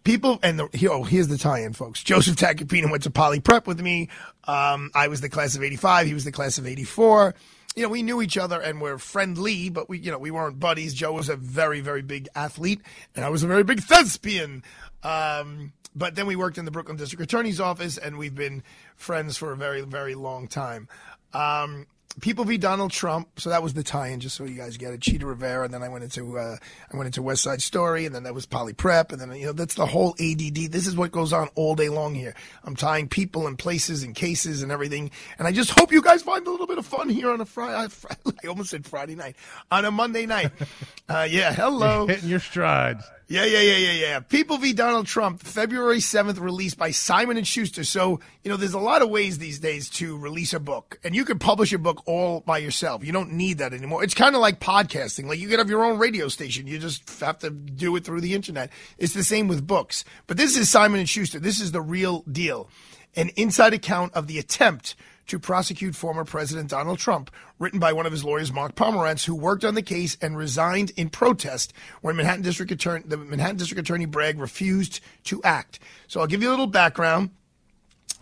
People, 0.04 0.38
and 0.42 0.58
the, 0.58 0.88
oh, 0.90 1.02
here's 1.02 1.28
the 1.28 1.36
tie-in, 1.36 1.74
folks. 1.74 2.02
Joseph 2.02 2.36
Tacopina 2.36 2.90
went 2.90 3.02
to 3.02 3.10
Poly 3.10 3.40
Prep 3.40 3.66
with 3.66 3.80
me. 3.80 4.08
Um, 4.44 4.90
I 4.94 5.08
was 5.08 5.20
the 5.20 5.28
class 5.28 5.54
of 5.54 5.62
85. 5.62 6.06
He 6.06 6.14
was 6.14 6.24
the 6.24 6.32
class 6.32 6.56
of 6.56 6.66
84. 6.66 7.34
You 7.76 7.82
know, 7.82 7.88
we 7.88 8.02
knew 8.02 8.20
each 8.20 8.36
other 8.36 8.60
and 8.60 8.80
we're 8.80 8.98
friendly, 8.98 9.68
but 9.68 9.88
we, 9.88 9.98
you 9.98 10.10
know, 10.10 10.18
we 10.18 10.30
weren't 10.30 10.58
buddies. 10.58 10.94
Joe 10.94 11.12
was 11.12 11.28
a 11.28 11.36
very, 11.36 11.80
very 11.80 12.02
big 12.02 12.28
athlete, 12.34 12.80
and 13.14 13.24
I 13.24 13.28
was 13.28 13.42
a 13.42 13.46
very 13.46 13.62
big 13.62 13.80
thespian. 13.80 14.62
Um, 15.02 15.72
but 15.94 16.14
then 16.14 16.26
we 16.26 16.36
worked 16.36 16.58
in 16.58 16.64
the 16.64 16.70
Brooklyn 16.70 16.96
District 16.96 17.22
Attorney's 17.22 17.60
office, 17.60 17.98
and 17.98 18.18
we've 18.18 18.34
been 18.34 18.62
friends 18.96 19.36
for 19.36 19.52
a 19.52 19.56
very, 19.56 19.82
very 19.82 20.14
long 20.14 20.48
time. 20.48 20.88
Um, 21.32 21.86
People 22.20 22.44
v. 22.44 22.56
Donald 22.58 22.90
Trump. 22.90 23.28
So 23.38 23.50
that 23.50 23.62
was 23.62 23.74
the 23.74 23.82
tie-in, 23.82 24.20
just 24.20 24.36
so 24.36 24.44
you 24.44 24.56
guys 24.56 24.76
get 24.76 24.92
it. 24.92 25.00
Chita 25.00 25.24
Rivera, 25.24 25.64
and 25.64 25.72
then 25.72 25.82
I 25.82 25.88
went 25.88 26.04
into 26.04 26.38
uh, 26.38 26.56
I 26.92 26.96
went 26.96 27.06
into 27.06 27.22
West 27.22 27.42
Side 27.42 27.62
Story, 27.62 28.06
and 28.06 28.14
then 28.14 28.24
that 28.24 28.34
was 28.34 28.46
Poly 28.46 28.72
Prep, 28.72 29.12
and 29.12 29.20
then 29.20 29.32
you 29.36 29.46
know 29.46 29.52
that's 29.52 29.74
the 29.74 29.86
whole 29.86 30.16
ADD. 30.20 30.72
This 30.72 30.86
is 30.86 30.96
what 30.96 31.12
goes 31.12 31.32
on 31.32 31.48
all 31.54 31.74
day 31.74 31.88
long 31.88 32.14
here. 32.14 32.34
I'm 32.64 32.74
tying 32.74 33.08
people 33.08 33.46
and 33.46 33.58
places 33.58 34.02
and 34.02 34.14
cases 34.14 34.62
and 34.62 34.72
everything, 34.72 35.10
and 35.38 35.46
I 35.46 35.52
just 35.52 35.70
hope 35.78 35.92
you 35.92 36.02
guys 36.02 36.22
find 36.22 36.46
a 36.46 36.50
little 36.50 36.66
bit 36.66 36.78
of 36.78 36.86
fun 36.86 37.08
here 37.08 37.30
on 37.30 37.40
a 37.40 37.46
Friday. 37.46 37.92
I 38.44 38.46
almost 38.48 38.70
said 38.70 38.84
Friday 38.84 39.14
night 39.14 39.36
on 39.70 39.84
a 39.84 39.90
Monday 39.90 40.26
night. 40.26 40.52
Uh, 41.10 41.26
yeah, 41.30 41.54
hello, 41.54 42.00
You're 42.00 42.16
hitting 42.16 42.28
your 42.28 42.38
stride. 42.38 42.98
Yeah, 43.28 43.44
yeah, 43.44 43.60
yeah, 43.60 43.76
yeah, 43.76 43.92
yeah. 43.92 44.20
People 44.20 44.56
v. 44.56 44.72
Donald 44.72 45.06
Trump, 45.06 45.42
February 45.42 45.98
7th, 45.98 46.40
released 46.40 46.78
by 46.78 46.90
Simon 46.90 47.36
and 47.36 47.46
Schuster. 47.46 47.84
So, 47.84 48.20
you 48.42 48.50
know, 48.50 48.56
there's 48.56 48.72
a 48.72 48.78
lot 48.78 49.02
of 49.02 49.10
ways 49.10 49.36
these 49.36 49.58
days 49.58 49.90
to 49.90 50.16
release 50.16 50.54
a 50.54 50.60
book, 50.60 50.98
and 51.04 51.14
you 51.14 51.26
can 51.26 51.38
publish 51.38 51.74
a 51.74 51.78
book 51.78 52.02
all 52.06 52.40
by 52.40 52.56
yourself. 52.56 53.04
You 53.04 53.12
don't 53.12 53.32
need 53.32 53.58
that 53.58 53.74
anymore. 53.74 54.02
It's 54.02 54.14
kind 54.14 54.34
of 54.34 54.40
like 54.40 54.60
podcasting. 54.60 55.26
Like 55.26 55.38
you 55.38 55.48
could 55.48 55.58
have 55.58 55.68
your 55.68 55.84
own 55.84 55.98
radio 55.98 56.28
station. 56.28 56.66
You 56.66 56.78
just 56.78 57.20
have 57.20 57.38
to 57.40 57.50
do 57.50 57.94
it 57.96 58.04
through 58.04 58.22
the 58.22 58.32
internet. 58.32 58.70
It's 58.96 59.12
the 59.12 59.24
same 59.24 59.46
with 59.46 59.66
books. 59.66 60.06
But 60.26 60.38
this 60.38 60.56
is 60.56 60.70
Simon 60.70 60.98
and 60.98 61.08
Schuster. 61.08 61.38
This 61.38 61.60
is 61.60 61.72
the 61.72 61.82
real 61.82 62.22
deal. 62.32 62.70
An 63.14 63.28
inside 63.36 63.74
account 63.74 64.14
of 64.14 64.26
the 64.26 64.38
attempt 64.38 64.94
to 65.28 65.38
prosecute 65.38 65.94
former 65.94 66.24
President 66.24 66.70
Donald 66.70 66.98
Trump, 66.98 67.30
written 67.58 67.78
by 67.78 67.92
one 67.92 68.06
of 68.06 68.12
his 68.12 68.24
lawyers, 68.24 68.52
Mark 68.52 68.74
Pomerantz, 68.74 69.24
who 69.24 69.34
worked 69.34 69.64
on 69.64 69.74
the 69.74 69.82
case 69.82 70.16
and 70.20 70.36
resigned 70.36 70.90
in 70.96 71.08
protest 71.08 71.72
when 72.00 72.16
Manhattan 72.16 72.42
District 72.42 72.72
Attorney, 72.72 73.04
the 73.06 73.16
Manhattan 73.16 73.56
District 73.56 73.80
Attorney 73.80 74.06
Bragg 74.06 74.40
refused 74.40 75.00
to 75.24 75.42
act. 75.42 75.78
So 76.06 76.20
I'll 76.20 76.26
give 76.26 76.42
you 76.42 76.48
a 76.48 76.50
little 76.50 76.66
background. 76.66 77.30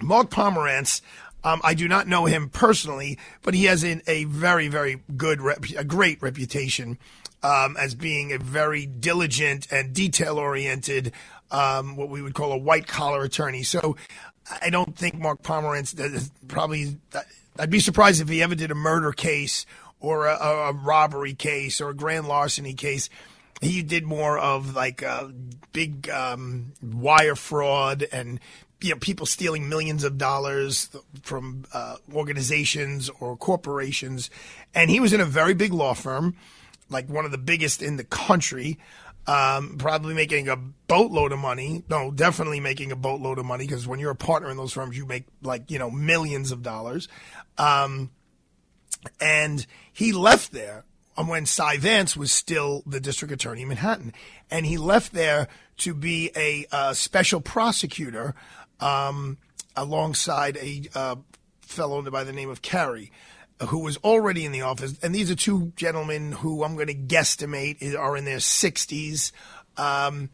Mark 0.01 0.31
Pomerantz. 0.31 1.01
Um, 1.45 1.61
I 1.63 1.75
do 1.75 1.87
not 1.87 2.09
know 2.09 2.25
him 2.25 2.49
personally, 2.49 3.19
but 3.43 3.55
he 3.55 3.67
has 3.67 3.85
a, 3.85 4.25
very, 4.25 4.67
very 4.67 5.05
good, 5.17 5.41
rep, 5.41 5.65
a 5.77 5.85
great 5.85 6.21
reputation 6.21 6.99
um, 7.43 7.77
as 7.77 7.95
being 7.95 8.33
a 8.33 8.39
very 8.39 8.87
diligent 8.87 9.71
and 9.71 9.93
detail 9.93 10.39
oriented, 10.39 11.13
um, 11.53 11.95
what 11.95 12.09
we 12.09 12.21
would 12.21 12.35
call 12.35 12.51
a 12.51 12.57
white 12.57 12.89
collar 12.89 13.23
attorney. 13.23 13.63
So 13.63 13.97
I 14.63 14.71
don't 14.71 14.97
think 14.97 15.19
Mark 15.19 15.43
Pomerantz 15.43 16.31
probably. 16.49 16.97
I'd 17.59 17.71
be 17.71 17.81
surprised 17.81 18.21
if 18.21 18.29
he 18.29 18.43
ever 18.43 18.55
did 18.55 18.71
a 18.71 18.75
murder 18.75 19.13
case 19.13 19.67
or 19.99 20.27
a, 20.27 20.37
a, 20.37 20.69
a 20.69 20.73
robbery 20.73 21.35
case 21.35 21.81
or 21.81 21.91
a 21.91 21.95
grand 21.95 22.29
larceny 22.29 22.75
case. 22.75 23.09
He 23.63 23.83
did 23.83 24.05
more 24.05 24.39
of 24.39 24.75
like 24.75 25.03
uh, 25.03 25.29
big 25.73 26.11
um, 26.11 26.73
wire 26.83 27.35
fraud 27.35 28.07
and 28.13 28.39
you 28.81 28.91
know 28.91 28.99
people 28.99 29.25
stealing 29.25 29.69
millions 29.69 30.05
of 30.05 30.19
dollars 30.19 30.91
from 31.23 31.65
uh, 31.73 31.97
organizations 32.15 33.11
or 33.21 33.37
corporations, 33.37 34.31
and 34.75 34.91
he 34.91 35.01
was 35.01 35.13
in 35.13 35.21
a 35.21 35.25
very 35.25 35.55
big 35.55 35.73
law 35.73 35.95
firm, 35.95 36.37
like 36.91 37.09
one 37.09 37.25
of 37.25 37.31
the 37.31 37.39
biggest 37.39 37.83
in 37.83 37.97
the 37.97 38.05
country 38.05 38.79
um, 39.27 39.77
probably 39.79 40.15
making 40.15 40.49
a 40.49 40.57
boatload 40.57 41.33
of 41.33 41.39
money. 41.39 41.83
No, 41.89 42.11
definitely 42.11 42.61
making 42.61 42.93
a 42.93 42.97
boatload 42.97 43.39
of 43.39 43.45
money 43.45 43.67
because 43.67 43.87
when 43.87 43.99
you're 43.99 44.13
a 44.13 44.17
partner 44.17 44.51
in 44.51 44.57
those 44.57 44.73
firms, 44.73 44.97
you 44.97 45.07
make 45.07 45.25
like 45.43 45.71
you 45.71 45.79
know 45.79 45.91
millions 45.91 46.53
of 46.53 46.63
dollars. 46.63 47.09
Um, 47.59 48.11
and 49.21 49.67
he 49.93 50.13
left 50.13 50.53
there 50.53 50.85
when 51.17 51.47
Cy 51.47 51.79
Vance 51.79 52.17
was 52.17 52.31
still 52.31 52.83
the 52.87 53.01
district 53.01 53.33
attorney 53.33 53.63
in 53.63 53.69
Manhattan, 53.69 54.13
and 54.51 54.67
he 54.67 54.77
left 54.77 55.13
there 55.13 55.49
to 55.79 55.95
be 55.95 56.31
a 56.37 56.67
uh, 56.71 56.93
special 56.93 57.41
prosecutor 57.41 58.35
um, 58.81 59.39
alongside 59.75 60.57
a 60.59 60.83
uh, 60.95 61.17
fellow 61.63 62.03
by 62.11 62.25
the 62.25 62.33
name 62.33 62.51
of 62.51 62.63
Carey 62.63 63.11
who 63.61 63.81
was 63.81 63.97
already 63.99 64.45
in 64.45 64.53
the 64.53 64.63
office. 64.63 64.99
And 65.03 65.15
these 65.15 65.31
are 65.31 65.35
two 65.35 65.73
gentlemen 65.77 66.33
who 66.33 66.63
I'm 66.63 66.75
going 66.75 66.89
to 66.89 66.95
guesstimate 66.95 67.97
are 67.97 68.17
in 68.17 68.25
their 68.25 68.39
60s, 68.39 69.33
um, 69.77 70.31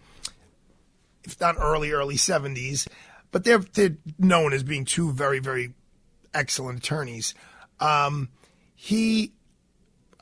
if 1.25 1.41
not 1.41 1.57
early, 1.59 1.93
early 1.93 2.17
70s. 2.17 2.89
But 3.31 3.45
they're, 3.45 3.59
they're 3.59 3.97
known 4.19 4.53
as 4.53 4.63
being 4.63 4.85
two 4.85 5.13
very, 5.13 5.39
very 5.39 5.73
excellent 6.35 6.81
attorneys. 6.81 7.35
Um, 7.81 8.29
he, 8.75 9.33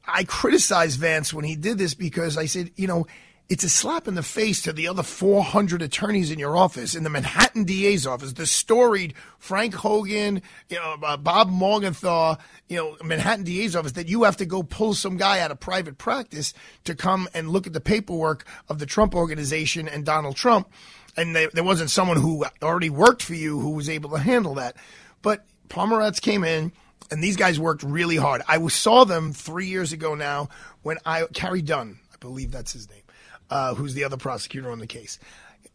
I 0.07 0.25
criticized 0.25 1.01
Vance 1.01 1.33
when 1.33 1.45
he 1.45 1.57
did 1.57 1.79
this 1.79 1.95
because 1.95 2.37
I 2.37 2.47
said, 2.47 2.71
you 2.77 2.87
know, 2.87 3.07
it's 3.51 3.65
a 3.65 3.69
slap 3.69 4.07
in 4.07 4.15
the 4.15 4.23
face 4.23 4.63
to 4.63 4.73
the 4.73 4.87
other 4.87 5.03
400 5.03 5.83
attorneys 5.83 6.31
in 6.31 6.39
your 6.39 6.57
office, 6.57 6.95
in 6.95 7.03
the 7.03 7.11
Manhattan 7.11 7.65
DA's 7.65 8.07
office, 8.07 8.33
the 8.35 8.47
storied 8.47 9.13
Frank 9.41 9.75
Hogan, 9.75 10.41
you 10.69 10.77
know, 10.77 10.95
uh, 11.03 11.17
Bob 11.17 11.51
Morgenthau, 11.51 12.37
you 12.69 12.77
know, 12.77 12.97
Manhattan 13.03 13.45
DA's 13.45 13.75
office, 13.75 13.93
that 13.93 14.09
you 14.09 14.23
have 14.23 14.37
to 14.37 14.47
go 14.47 14.63
pull 14.63 14.95
some 14.95 15.17
guy 15.17 15.41
out 15.41 15.51
of 15.51 15.59
private 15.59 15.99
practice 15.99 16.55
to 16.85 16.95
come 16.95 17.29
and 17.35 17.51
look 17.51 17.67
at 17.67 17.73
the 17.73 17.81
paperwork 17.81 18.47
of 18.69 18.79
the 18.79 18.87
Trump 18.87 19.17
organization 19.17 19.89
and 19.89 20.07
Donald 20.07 20.37
Trump. 20.37 20.71
And 21.17 21.35
there, 21.35 21.51
there 21.53 21.65
wasn't 21.65 21.91
someone 21.91 22.19
who 22.19 22.45
already 22.63 22.89
worked 22.89 23.21
for 23.21 23.35
you 23.35 23.59
who 23.59 23.71
was 23.71 23.89
able 23.89 24.11
to 24.11 24.19
handle 24.19 24.55
that. 24.55 24.77
But 25.23 25.45
Pomerantz 25.69 26.21
came 26.21 26.45
in, 26.45 26.71
and 27.11 27.21
these 27.21 27.37
guys 27.37 27.59
worked 27.59 27.83
really 27.83 28.17
hard. 28.17 28.43
I 28.47 28.65
saw 28.69 29.03
them 29.03 29.33
three 29.33 29.67
years 29.67 29.93
ago 29.93 30.15
now 30.15 30.51
when 30.83 30.99
I, 31.05 31.25
Carey 31.35 31.63
Dunne, 31.63 31.99
I 32.15 32.17
believe 32.21 32.53
that's 32.53 32.73
his 32.73 32.89
name 32.89 33.00
uh, 33.51 33.75
who's 33.75 33.95
the 33.95 34.05
other 34.05 34.17
prosecutor 34.17 34.71
on 34.71 34.79
the 34.79 34.87
case. 34.87 35.19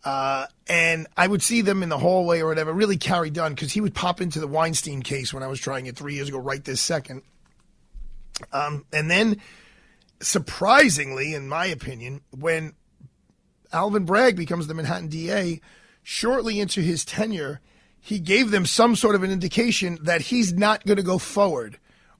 Uh, 0.03 0.45
and 0.67 1.07
I 1.17 1.27
would 1.27 1.41
see 1.41 1.61
them 1.61 1.81
in 1.81 1.89
the 1.89 1.97
hallway 1.97 2.39
or 2.39 2.47
whatever, 2.47 2.71
really 2.71 2.97
Carey 2.97 3.31
Dunne, 3.31 3.53
because 3.53 3.71
he 3.71 3.81
would 3.81 3.95
pop 3.95 4.21
into 4.21 4.39
the 4.39 4.47
Weinstein 4.47 5.01
case 5.01 5.33
when 5.33 5.41
I 5.41 5.47
was 5.47 5.59
trying 5.59 5.87
it 5.87 5.95
three 5.95 6.13
years 6.13 6.29
ago, 6.29 6.37
right 6.37 6.63
this 6.63 6.79
second. 6.79 7.23
Um, 8.53 8.85
and 8.93 9.09
then, 9.09 9.41
surprisingly, 10.19 11.33
in 11.33 11.47
my 11.47 11.65
opinion, 11.65 12.21
when 12.31 12.73
Alvin 13.73 14.05
Bragg 14.05 14.35
becomes 14.35 14.67
the 14.67 14.73
Manhattan 14.75 15.07
DA, 15.07 15.59
shortly 16.03 16.59
into 16.59 16.81
his 16.81 17.03
tenure, 17.03 17.59
he 17.99 18.19
gave 18.19 18.51
them 18.51 18.67
some 18.67 18.95
sort 18.95 19.15
of 19.15 19.23
an 19.23 19.31
indication 19.31 19.97
that 20.03 20.21
he's 20.21 20.53
not 20.53 20.85
going 20.85 20.97
to 20.97 21.03
go 21.03 21.17
forward 21.17 21.79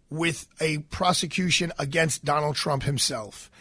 with 0.10 0.48
a 0.60 0.80
prosecution 0.80 1.72
against 1.78 2.26
Donald 2.26 2.56
Trump 2.56 2.82
himself. 2.84 3.52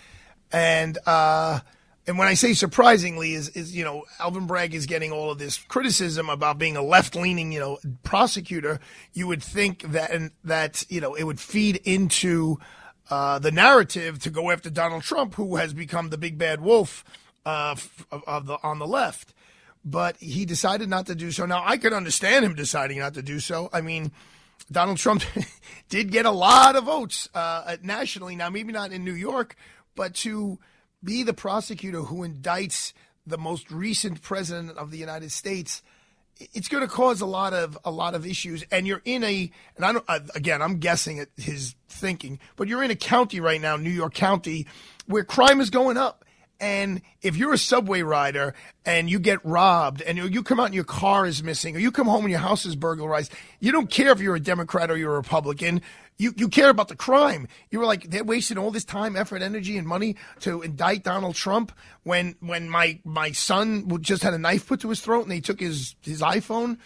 And 0.50 0.96
uh, 1.04 1.60
and 2.06 2.18
when 2.18 2.28
I 2.28 2.34
say 2.34 2.52
surprisingly, 2.52 3.32
is 3.32 3.48
is 3.50 3.74
you 3.74 3.84
know 3.84 4.04
Alvin 4.20 4.46
Bragg 4.46 4.74
is 4.74 4.86
getting 4.86 5.10
all 5.10 5.30
of 5.30 5.38
this 5.38 5.58
criticism 5.58 6.28
about 6.28 6.58
being 6.58 6.76
a 6.76 6.82
left 6.82 7.16
leaning 7.16 7.50
you 7.50 7.60
know 7.60 7.78
prosecutor. 8.02 8.78
You 9.14 9.26
would 9.28 9.42
think 9.42 9.82
that 9.92 10.10
and 10.10 10.30
that 10.44 10.84
you 10.90 11.00
know 11.00 11.14
it 11.14 11.24
would 11.24 11.40
feed 11.40 11.76
into 11.84 12.58
uh, 13.10 13.38
the 13.38 13.50
narrative 13.50 14.18
to 14.20 14.30
go 14.30 14.50
after 14.50 14.68
Donald 14.68 15.02
Trump, 15.02 15.34
who 15.34 15.56
has 15.56 15.72
become 15.72 16.10
the 16.10 16.18
big 16.18 16.36
bad 16.36 16.60
wolf 16.60 17.04
uh, 17.46 17.76
of, 18.10 18.24
of 18.26 18.46
the 18.46 18.58
on 18.62 18.78
the 18.78 18.86
left. 18.86 19.32
But 19.82 20.16
he 20.18 20.44
decided 20.44 20.88
not 20.88 21.06
to 21.06 21.14
do 21.14 21.30
so. 21.30 21.46
Now 21.46 21.62
I 21.64 21.78
could 21.78 21.94
understand 21.94 22.44
him 22.44 22.54
deciding 22.54 22.98
not 22.98 23.14
to 23.14 23.22
do 23.22 23.40
so. 23.40 23.70
I 23.72 23.80
mean. 23.80 24.12
Donald 24.72 24.96
Trump 24.96 25.22
did 25.90 26.10
get 26.10 26.24
a 26.24 26.30
lot 26.30 26.74
of 26.74 26.84
votes 26.84 27.28
uh, 27.34 27.76
nationally. 27.82 28.34
Now, 28.34 28.48
maybe 28.48 28.72
not 28.72 28.92
in 28.92 29.04
New 29.04 29.12
York, 29.12 29.56
but 29.94 30.14
to 30.14 30.58
be 31.04 31.22
the 31.22 31.34
prosecutor 31.34 32.02
who 32.02 32.26
indicts 32.26 32.92
the 33.26 33.38
most 33.38 33.70
recent 33.70 34.22
president 34.22 34.76
of 34.76 34.90
the 34.90 34.98
United 34.98 35.32
States, 35.32 35.82
it's 36.38 36.68
going 36.68 36.82
to 36.82 36.92
cause 36.92 37.20
a 37.20 37.26
lot 37.26 37.52
of 37.52 37.78
a 37.84 37.90
lot 37.90 38.14
of 38.14 38.26
issues. 38.26 38.64
And 38.70 38.86
you're 38.86 39.02
in 39.04 39.22
a, 39.24 39.50
and 39.76 39.84
I 39.84 39.92
don't 39.92 40.04
again, 40.34 40.62
I'm 40.62 40.78
guessing 40.78 41.18
at 41.20 41.28
his 41.36 41.74
thinking, 41.88 42.38
but 42.56 42.68
you're 42.68 42.82
in 42.82 42.90
a 42.90 42.96
county 42.96 43.40
right 43.40 43.60
now, 43.60 43.76
New 43.76 43.90
York 43.90 44.14
County, 44.14 44.66
where 45.06 45.24
crime 45.24 45.60
is 45.60 45.70
going 45.70 45.96
up. 45.96 46.24
And 46.60 47.02
if 47.20 47.36
you're 47.36 47.52
a 47.52 47.58
subway 47.58 48.02
rider 48.02 48.54
and 48.86 49.10
you 49.10 49.18
get 49.18 49.44
robbed 49.44 50.00
and 50.02 50.16
you 50.16 50.42
come 50.42 50.60
out 50.60 50.66
and 50.66 50.74
your 50.74 50.84
car 50.84 51.26
is 51.26 51.42
missing 51.42 51.76
or 51.76 51.78
you 51.80 51.90
come 51.90 52.06
home 52.06 52.22
and 52.22 52.30
your 52.30 52.40
house 52.40 52.64
is 52.64 52.76
burglarized, 52.76 53.32
you 53.60 53.72
don't 53.72 53.90
care 53.90 54.12
if 54.12 54.20
you're 54.20 54.36
a 54.36 54.40
Democrat 54.40 54.90
or 54.90 54.96
you're 54.96 55.14
a 55.14 55.16
Republican. 55.16 55.82
You, 56.16 56.32
you 56.36 56.48
care 56.48 56.70
about 56.70 56.88
the 56.88 56.96
crime. 56.96 57.48
You 57.70 57.80
were 57.80 57.86
like, 57.86 58.10
they're 58.10 58.22
wasting 58.22 58.56
all 58.56 58.70
this 58.70 58.84
time, 58.84 59.16
effort, 59.16 59.42
energy, 59.42 59.76
and 59.76 59.86
money 59.86 60.16
to 60.40 60.62
indict 60.62 61.02
Donald 61.02 61.34
Trump 61.34 61.72
when, 62.04 62.36
when 62.40 62.68
my, 62.68 63.00
my 63.04 63.32
son 63.32 64.00
just 64.00 64.22
had 64.22 64.32
a 64.32 64.38
knife 64.38 64.66
put 64.66 64.80
to 64.80 64.90
his 64.90 65.00
throat 65.00 65.22
and 65.22 65.30
they 65.30 65.40
took 65.40 65.58
his, 65.58 65.96
his 66.02 66.20
iPhone. 66.20 66.78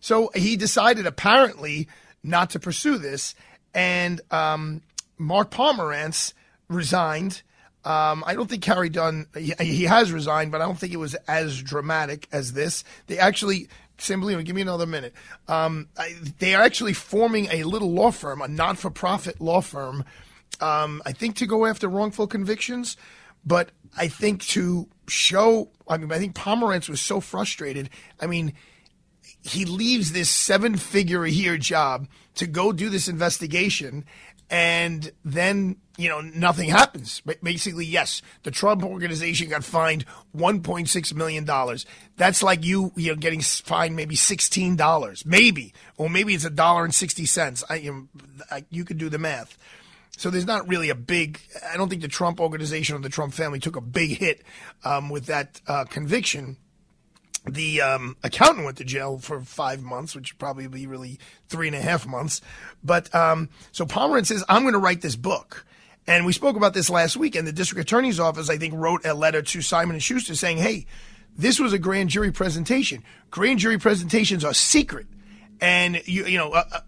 So 0.00 0.30
he 0.34 0.56
decided 0.56 1.06
apparently 1.06 1.88
not 2.22 2.50
to 2.50 2.60
pursue 2.60 2.98
this. 2.98 3.34
And, 3.72 4.20
um, 4.30 4.82
Mark 5.16 5.50
Pomerantz 5.50 6.34
resigned. 6.68 7.42
Um, 7.84 8.24
I 8.26 8.34
don't 8.34 8.48
think 8.48 8.62
Carey 8.62 8.88
Dunne, 8.88 9.26
he, 9.36 9.54
he 9.60 9.84
has 9.84 10.10
resigned, 10.10 10.52
but 10.52 10.60
I 10.60 10.64
don't 10.64 10.78
think 10.78 10.92
it 10.92 10.98
was 10.98 11.14
as 11.28 11.62
dramatic 11.62 12.28
as 12.32 12.52
this. 12.52 12.82
They 13.06 13.18
actually 13.18 13.68
Sambolino, 13.98 14.44
give 14.44 14.56
me 14.56 14.62
another 14.62 14.86
minute. 14.86 15.14
Um, 15.48 15.88
I, 15.96 16.14
they 16.38 16.54
are 16.54 16.62
actually 16.62 16.94
forming 16.94 17.46
a 17.50 17.64
little 17.64 17.92
law 17.92 18.10
firm, 18.10 18.42
a 18.42 18.48
not-for-profit 18.48 19.40
law 19.40 19.60
firm. 19.60 20.04
Um, 20.60 21.02
I 21.06 21.12
think 21.12 21.36
to 21.36 21.46
go 21.46 21.66
after 21.66 21.88
wrongful 21.88 22.26
convictions, 22.26 22.96
but 23.44 23.70
I 23.96 24.08
think 24.08 24.42
to 24.48 24.88
show. 25.06 25.70
I 25.88 25.96
mean, 25.98 26.10
I 26.10 26.18
think 26.18 26.34
Pomerantz 26.34 26.88
was 26.88 27.00
so 27.00 27.20
frustrated. 27.20 27.90
I 28.20 28.26
mean, 28.26 28.52
he 29.42 29.64
leaves 29.64 30.12
this 30.12 30.30
seven-figure 30.30 31.24
a 31.24 31.30
year 31.30 31.56
job 31.56 32.08
to 32.36 32.46
go 32.46 32.72
do 32.72 32.88
this 32.88 33.08
investigation, 33.08 34.04
and 34.50 35.10
then 35.24 35.76
you 35.96 36.08
know 36.08 36.20
nothing 36.20 36.68
happens. 36.68 37.20
Ba- 37.20 37.36
Basically, 37.42 37.86
yes, 37.86 38.22
the 38.42 38.50
Trump 38.50 38.82
organization 38.84 39.48
got 39.48 39.64
fined 39.64 40.04
1.6 40.36 41.14
million 41.14 41.44
dollars. 41.44 41.86
That's 42.16 42.42
like 42.42 42.64
you 42.64 42.92
you 42.96 43.12
know 43.12 43.16
getting 43.16 43.40
fined 43.40 43.96
maybe 43.96 44.16
16 44.16 44.76
dollars, 44.76 45.24
maybe, 45.24 45.72
or 45.96 46.08
maybe 46.10 46.34
it's 46.34 46.44
a 46.44 46.50
dollar 46.50 46.84
and 46.84 46.94
sixty 46.94 47.26
cents. 47.26 47.64
I, 47.68 47.76
you, 47.76 48.08
I 48.50 48.64
you 48.70 48.84
could 48.84 48.98
do 48.98 49.08
the 49.08 49.18
math. 49.18 49.56
So 50.16 50.30
there's 50.30 50.46
not 50.46 50.68
really 50.68 50.90
a 50.90 50.94
big. 50.94 51.40
I 51.72 51.76
don't 51.76 51.88
think 51.88 52.02
the 52.02 52.08
Trump 52.08 52.40
organization 52.40 52.94
or 52.94 53.00
the 53.00 53.08
Trump 53.08 53.34
family 53.34 53.58
took 53.58 53.74
a 53.76 53.80
big 53.80 54.18
hit 54.18 54.42
um, 54.84 55.10
with 55.10 55.26
that 55.26 55.60
uh, 55.66 55.84
conviction 55.84 56.56
the 57.46 57.82
um, 57.82 58.16
accountant 58.22 58.64
went 58.64 58.78
to 58.78 58.84
jail 58.84 59.18
for 59.18 59.40
five 59.40 59.82
months, 59.82 60.14
which 60.14 60.32
would 60.32 60.38
probably 60.38 60.66
be 60.66 60.86
really 60.86 61.18
three 61.48 61.66
and 61.66 61.76
a 61.76 61.80
half 61.80 62.06
months. 62.06 62.40
But 62.82 63.14
um, 63.14 63.50
so 63.72 63.84
Pomerantz 63.84 64.26
says, 64.26 64.44
I'm 64.48 64.62
going 64.62 64.72
to 64.72 64.78
write 64.78 65.02
this 65.02 65.16
book. 65.16 65.66
And 66.06 66.26
we 66.26 66.32
spoke 66.32 66.56
about 66.56 66.74
this 66.74 66.90
last 66.90 67.16
week, 67.16 67.34
and 67.34 67.46
the 67.48 67.52
district 67.52 67.80
attorney's 67.80 68.20
office, 68.20 68.50
I 68.50 68.58
think, 68.58 68.74
wrote 68.74 69.06
a 69.06 69.14
letter 69.14 69.40
to 69.40 69.62
Simon 69.62 69.94
and 69.94 70.02
Schuster 70.02 70.34
saying, 70.34 70.58
"Hey, 70.58 70.84
this 71.34 71.58
was 71.58 71.72
a 71.72 71.78
grand 71.78 72.10
jury 72.10 72.30
presentation. 72.30 73.02
Grand 73.30 73.58
jury 73.58 73.78
presentations 73.78 74.44
are 74.44 74.52
secret, 74.52 75.06
and 75.62 76.02
you 76.04 76.26
you 76.26 76.36
know 76.36 76.50
uh, 76.50 76.80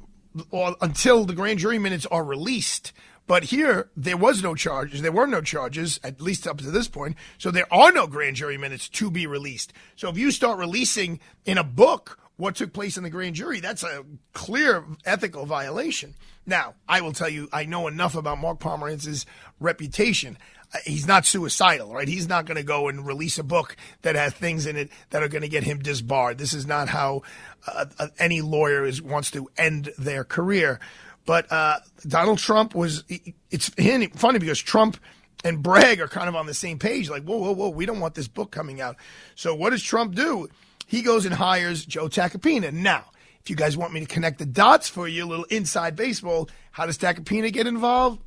uh, 0.52 0.74
until 0.82 1.24
the 1.24 1.32
grand 1.32 1.60
jury 1.60 1.78
minutes 1.78 2.04
are 2.04 2.22
released." 2.22 2.92
But 3.26 3.44
here, 3.44 3.90
there 3.96 4.16
was 4.16 4.42
no 4.42 4.54
charges. 4.54 5.02
There 5.02 5.10
were 5.10 5.26
no 5.26 5.40
charges, 5.40 5.98
at 6.04 6.20
least 6.20 6.46
up 6.46 6.58
to 6.58 6.70
this 6.70 6.88
point. 6.88 7.16
So 7.38 7.50
there 7.50 7.72
are 7.72 7.90
no 7.90 8.06
grand 8.06 8.36
jury 8.36 8.56
minutes 8.56 8.88
to 8.90 9.10
be 9.10 9.26
released. 9.26 9.72
So 9.96 10.08
if 10.08 10.16
you 10.16 10.30
start 10.30 10.58
releasing 10.58 11.18
in 11.44 11.58
a 11.58 11.64
book 11.64 12.18
what 12.36 12.54
took 12.54 12.72
place 12.72 12.96
in 12.96 13.02
the 13.02 13.10
grand 13.10 13.34
jury, 13.34 13.60
that's 13.60 13.82
a 13.82 14.04
clear 14.32 14.84
ethical 15.04 15.46
violation. 15.46 16.14
Now, 16.44 16.74
I 16.88 17.00
will 17.00 17.12
tell 17.12 17.28
you, 17.28 17.48
I 17.52 17.64
know 17.64 17.88
enough 17.88 18.14
about 18.14 18.38
Mark 18.38 18.60
Pomerantz's 18.60 19.26
reputation. 19.58 20.38
Uh, 20.72 20.78
He's 20.84 21.08
not 21.08 21.26
suicidal, 21.26 21.92
right? 21.92 22.06
He's 22.06 22.28
not 22.28 22.46
going 22.46 22.58
to 22.58 22.62
go 22.62 22.88
and 22.88 23.04
release 23.04 23.38
a 23.38 23.42
book 23.42 23.76
that 24.02 24.14
has 24.14 24.32
things 24.34 24.66
in 24.66 24.76
it 24.76 24.90
that 25.10 25.22
are 25.22 25.28
going 25.28 25.42
to 25.42 25.48
get 25.48 25.64
him 25.64 25.80
disbarred. 25.80 26.38
This 26.38 26.54
is 26.54 26.66
not 26.66 26.88
how 26.88 27.22
uh, 27.66 27.86
uh, 27.98 28.08
any 28.18 28.40
lawyer 28.42 28.84
is 28.84 29.02
wants 29.02 29.32
to 29.32 29.48
end 29.56 29.90
their 29.98 30.22
career. 30.22 30.78
But 31.26 31.50
uh, 31.52 31.80
Donald 32.06 32.38
Trump 32.38 32.74
was. 32.74 33.04
It's 33.08 33.68
funny 33.68 34.38
because 34.38 34.58
Trump 34.58 34.96
and 35.44 35.62
Bragg 35.62 36.00
are 36.00 36.08
kind 36.08 36.28
of 36.28 36.34
on 36.34 36.46
the 36.46 36.54
same 36.54 36.78
page. 36.78 37.10
Like, 37.10 37.24
whoa, 37.24 37.36
whoa, 37.36 37.52
whoa, 37.52 37.68
we 37.68 37.84
don't 37.84 38.00
want 38.00 38.14
this 38.14 38.28
book 38.28 38.50
coming 38.50 38.80
out. 38.80 38.96
So 39.34 39.54
what 39.54 39.70
does 39.70 39.82
Trump 39.82 40.14
do? 40.14 40.48
He 40.86 41.02
goes 41.02 41.26
and 41.26 41.34
hires 41.34 41.84
Joe 41.84 42.08
Tacopina. 42.08 42.72
Now, 42.72 43.04
if 43.40 43.50
you 43.50 43.56
guys 43.56 43.76
want 43.76 43.92
me 43.92 44.00
to 44.00 44.06
connect 44.06 44.38
the 44.38 44.46
dots 44.46 44.88
for 44.88 45.06
you, 45.06 45.24
a 45.24 45.26
little 45.26 45.44
inside 45.44 45.94
baseball, 45.96 46.48
how 46.72 46.86
does 46.86 46.98
Tacopina 46.98 47.52
get 47.52 47.66
involved? 47.66 48.20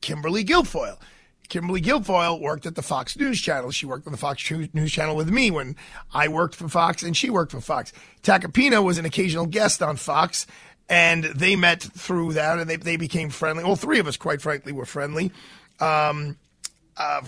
Kimberly 0.00 0.44
Guilfoyle. 0.44 0.98
Kimberly 1.48 1.82
Guilfoyle 1.82 2.40
worked 2.40 2.64
at 2.64 2.76
the 2.76 2.82
Fox 2.82 3.18
News 3.18 3.38
Channel. 3.40 3.70
She 3.70 3.84
worked 3.84 4.06
on 4.06 4.12
the 4.12 4.18
Fox 4.18 4.50
News 4.50 4.90
Channel 4.90 5.14
with 5.14 5.28
me 5.28 5.50
when 5.50 5.76
I 6.14 6.28
worked 6.28 6.54
for 6.54 6.68
Fox 6.68 7.02
and 7.02 7.14
she 7.14 7.28
worked 7.28 7.52
for 7.52 7.60
Fox. 7.60 7.92
Tacopina 8.22 8.82
was 8.82 8.96
an 8.96 9.04
occasional 9.04 9.44
guest 9.44 9.82
on 9.82 9.96
Fox, 9.96 10.46
and 10.92 11.24
they 11.24 11.56
met 11.56 11.82
through 11.82 12.34
that, 12.34 12.58
and 12.58 12.68
they, 12.68 12.76
they 12.76 12.98
became 12.98 13.30
friendly. 13.30 13.64
All 13.64 13.76
three 13.76 13.98
of 13.98 14.06
us, 14.06 14.18
quite 14.18 14.42
frankly, 14.42 14.72
were 14.72 14.84
friendly. 14.84 15.32
Um, 15.80 16.36
uh, 16.98 17.22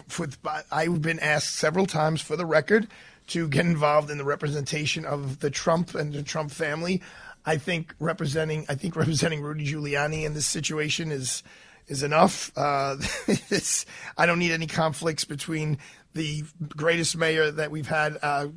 I've 0.70 1.00
been 1.00 1.18
asked 1.18 1.54
several 1.54 1.86
times 1.86 2.20
for 2.20 2.36
the 2.36 2.44
record 2.44 2.88
to 3.28 3.48
get 3.48 3.64
involved 3.64 4.10
in 4.10 4.18
the 4.18 4.24
representation 4.24 5.06
of 5.06 5.40
the 5.40 5.48
Trump 5.48 5.94
and 5.94 6.12
the 6.12 6.22
Trump 6.22 6.50
family. 6.50 7.00
I 7.46 7.56
think 7.56 7.94
representing, 7.98 8.66
I 8.68 8.74
think 8.74 8.96
representing 8.96 9.40
Rudy 9.40 9.66
Giuliani 9.66 10.24
in 10.24 10.34
this 10.34 10.46
situation 10.46 11.10
is 11.10 11.42
is 11.86 12.02
enough. 12.02 12.52
Uh, 12.56 12.96
I 14.18 14.26
don't 14.26 14.38
need 14.38 14.52
any 14.52 14.66
conflicts 14.66 15.24
between 15.24 15.78
the 16.12 16.44
greatest 16.76 17.16
mayor 17.16 17.50
that 17.50 17.70
we've 17.70 17.88
had, 17.88 18.18
uh, 18.22 18.48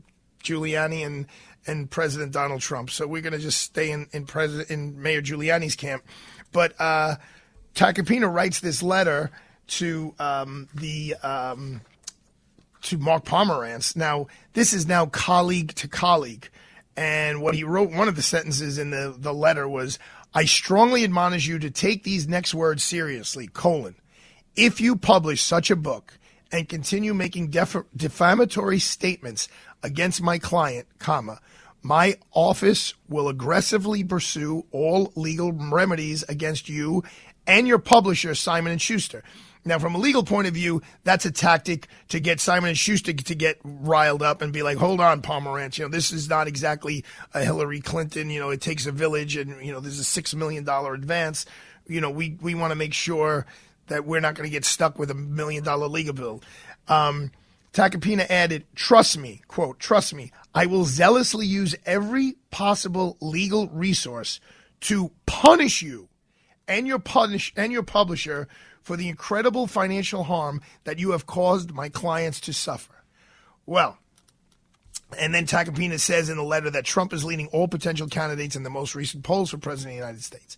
Giuliani, 0.44 1.06
and 1.06 1.26
and 1.66 1.90
President 1.90 2.32
Donald 2.32 2.62
Trump. 2.62 2.90
So 2.90 3.06
we're 3.08 3.22
going 3.22 3.34
to 3.34 3.40
just 3.40 3.62
stay 3.62 3.92
in 3.92 4.08
in 4.12 4.26
President 4.26 4.70
in 4.70 5.02
Mayor 5.02 5.22
Giuliani's 5.22 5.76
camp. 5.76 6.04
But 6.52 6.74
uh, 6.80 7.16
writes 7.80 8.60
this 8.60 8.82
letter 8.82 9.32
to 9.68 10.16
um, 10.20 10.70
the. 10.74 11.16
Um, 11.24 11.82
to 12.84 12.98
Mark 12.98 13.26
Pomerantz. 13.26 13.96
Now, 13.96 14.28
this 14.54 14.72
is 14.72 14.88
now 14.88 15.08
colleague 15.08 15.74
to 15.76 15.88
colleague. 15.90 16.50
And 16.96 17.42
what 17.42 17.54
he 17.54 17.64
wrote, 17.64 17.92
one 17.92 18.08
of 18.08 18.16
the 18.16 18.22
sentences 18.22 18.78
in 18.78 18.92
the, 18.92 19.14
the 19.18 19.34
letter 19.34 19.68
was, 19.68 20.00
I 20.34 20.46
strongly 20.46 21.04
admonish 21.04 21.48
you 21.48 21.60
to 21.60 21.70
take 21.70 22.04
these 22.04 22.28
next 22.28 22.54
words 22.54 22.84
seriously, 22.84 23.48
colon. 23.48 23.96
If 24.56 24.80
you 24.80 24.96
publish 24.96 25.42
such 25.42 25.70
a 25.70 25.76
book 25.76 26.18
and 26.52 26.70
continue 26.70 27.14
making 27.14 27.50
def- 27.50 27.86
defamatory 27.96 28.80
statements 28.80 29.50
against 29.84 30.22
my 30.22 30.40
client, 30.40 30.88
comma, 31.00 31.40
my 31.82 32.18
office 32.34 32.94
will 33.08 33.30
aggressively 33.30 34.04
pursue 34.04 34.66
all 34.72 35.12
legal 35.16 35.52
remedies 35.52 36.24
against 36.24 36.68
you 36.68 37.04
and 37.46 37.68
your 37.68 37.80
publisher, 37.80 38.36
Simon 38.36 38.74
and 38.74 38.82
Schuster. 38.82 39.24
Now, 39.64 39.80
from 39.80 39.96
a 39.96 39.98
legal 39.98 40.24
point 40.24 40.48
of 40.48 40.54
view, 40.54 40.82
that's 41.04 41.26
a 41.26 41.32
tactic 41.32 41.88
to 42.10 42.20
get 42.20 42.40
Simon 42.40 42.70
and 42.70 42.78
Schuster 42.78 43.14
to 43.14 43.36
get 43.36 43.60
riled 43.64 44.24
up 44.24 44.42
and 44.42 44.54
be 44.54 44.64
like, 44.64 44.78
"Hold 44.78 45.02
on, 45.02 45.22
Pomerantz. 45.22 45.78
You 45.78 45.86
know, 45.86 45.90
this 45.90 46.12
is 46.12 46.30
not 46.30 46.48
exactly 46.48 47.04
a 47.34 47.44
Hillary 47.44 47.82
Clinton. 47.82 48.30
You 48.30 48.40
know, 48.40 48.50
it 48.50 48.62
takes 48.62 48.86
a 48.86 48.92
village, 48.92 49.36
and 49.36 49.64
you 49.66 49.74
know, 49.74 49.82
there's 49.82 50.00
a 50.00 50.06
six 50.06 50.34
million 50.34 50.64
dollar 50.64 50.94
advance. 50.94 51.46
You 51.86 52.00
know, 52.00 52.10
we 52.10 52.38
we 52.42 52.56
want 52.56 52.72
to 52.72 52.76
make 52.76 52.94
sure 52.94 53.46
that 53.88 54.06
we're 54.06 54.22
not 54.22 54.36
going 54.36 54.48
to 54.48 54.52
get 54.52 54.64
stuck 54.64 54.98
with 54.98 55.12
a 55.12 55.16
million 55.16 55.64
dollar 55.64 55.88
legal 55.88 56.14
bill." 56.14 56.42
Um, 56.88 57.32
Tacopina 57.74 58.30
added, 58.30 58.66
"Trust 58.76 59.18
me, 59.18 59.42
quote, 59.48 59.80
trust 59.80 60.14
me. 60.14 60.32
I 60.54 60.66
will 60.66 60.86
zealously 60.86 61.46
use 61.46 61.76
every 61.86 62.36
possible 62.52 63.18
legal 63.22 63.68
resource 63.70 64.40
to 64.82 65.12
punish 65.26 65.82
you." 65.82 66.10
and 66.68 66.88
your 66.88 67.00
punish 67.00 67.54
and 67.56 67.72
your 67.72 67.84
publisher 67.84 68.48
for 68.82 68.98
the 68.98 69.08
incredible 69.08 69.68
financial 69.68 70.24
harm 70.24 70.62
that 70.84 71.00
you 71.00 71.12
have 71.12 71.26
caused 71.26 71.72
my 71.72 71.90
clients 71.90 72.40
to 72.42 72.54
suffer. 72.54 73.04
Well, 73.66 73.98
and 75.18 75.34
then 75.34 75.46
Tacopina 75.46 76.00
says 76.00 76.30
in 76.30 76.38
the 76.38 76.44
letter 76.44 76.70
that 76.70 76.86
Trump 76.86 77.14
is 77.14 77.24
leading 77.24 77.48
all 77.48 77.68
potential 77.68 78.08
candidates 78.08 78.56
in 78.56 78.64
the 78.64 78.70
most 78.70 78.96
recent 78.96 79.24
polls 79.24 79.50
for 79.50 79.58
president 79.58 79.94
of 79.94 80.00
the 80.00 80.06
United 80.06 80.24
States. 80.24 80.58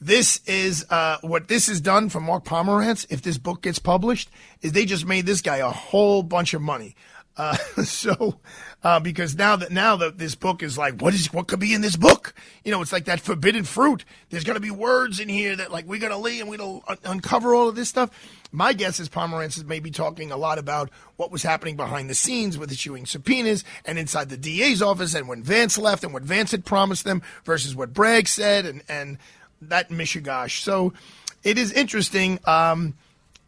This 0.00 0.40
is 0.46 0.86
uh, 0.88 1.18
what 1.20 1.48
this 1.48 1.66
has 1.66 1.80
done 1.80 2.08
for 2.08 2.20
Mark 2.20 2.44
Pomerantz. 2.44 3.06
If 3.10 3.20
this 3.20 3.36
book 3.36 3.62
gets 3.62 3.78
published, 3.78 4.30
is 4.62 4.72
they 4.72 4.86
just 4.86 5.04
made 5.04 5.26
this 5.26 5.42
guy 5.42 5.58
a 5.58 5.68
whole 5.68 6.22
bunch 6.22 6.54
of 6.54 6.62
money. 6.62 6.96
Uh, 7.36 7.54
so, 7.84 8.40
uh, 8.82 8.98
because 8.98 9.36
now 9.36 9.56
that 9.56 9.70
now 9.70 9.96
that 9.96 10.16
this 10.16 10.34
book 10.34 10.62
is 10.62 10.78
like, 10.78 11.00
what 11.02 11.12
is 11.12 11.30
what 11.34 11.48
could 11.48 11.60
be 11.60 11.74
in 11.74 11.82
this 11.82 11.96
book? 11.96 12.34
You 12.64 12.70
know, 12.70 12.80
it's 12.80 12.92
like 12.92 13.04
that 13.04 13.20
forbidden 13.20 13.64
fruit. 13.64 14.06
There's 14.30 14.44
going 14.44 14.56
to 14.56 14.60
be 14.60 14.70
words 14.70 15.20
in 15.20 15.28
here 15.28 15.54
that 15.56 15.70
like 15.70 15.84
we're 15.84 16.00
going 16.00 16.12
to 16.12 16.18
lay 16.18 16.40
and 16.40 16.48
we're 16.48 16.56
going 16.56 16.80
to 16.80 16.90
un- 16.90 16.98
uncover 17.04 17.54
all 17.54 17.68
of 17.68 17.76
this 17.76 17.90
stuff. 17.90 18.10
My 18.52 18.72
guess 18.72 19.00
is 19.00 19.08
Pomerantz 19.08 19.58
is 19.58 19.64
maybe 19.64 19.90
talking 19.90 20.32
a 20.32 20.36
lot 20.36 20.58
about 20.58 20.90
what 21.16 21.30
was 21.30 21.42
happening 21.42 21.76
behind 21.76 22.10
the 22.10 22.14
scenes 22.14 22.56
with 22.58 22.72
issuing 22.72 23.06
subpoenas 23.06 23.64
and 23.84 23.98
inside 23.98 24.30
the 24.30 24.36
DA's 24.38 24.80
office, 24.80 25.14
and 25.14 25.28
when 25.28 25.42
Vance 25.42 25.76
left 25.76 26.04
and 26.04 26.14
what 26.14 26.22
Vance 26.22 26.50
had 26.52 26.64
promised 26.64 27.04
them 27.04 27.22
versus 27.44 27.76
what 27.76 27.92
Bragg 27.92 28.28
said, 28.28 28.64
and 28.64 28.82
and 28.88 29.18
that 29.62 29.90
mishigash. 29.90 30.62
So, 30.62 30.92
it 31.42 31.58
is 31.58 31.72
interesting. 31.72 32.38
Um, 32.44 32.94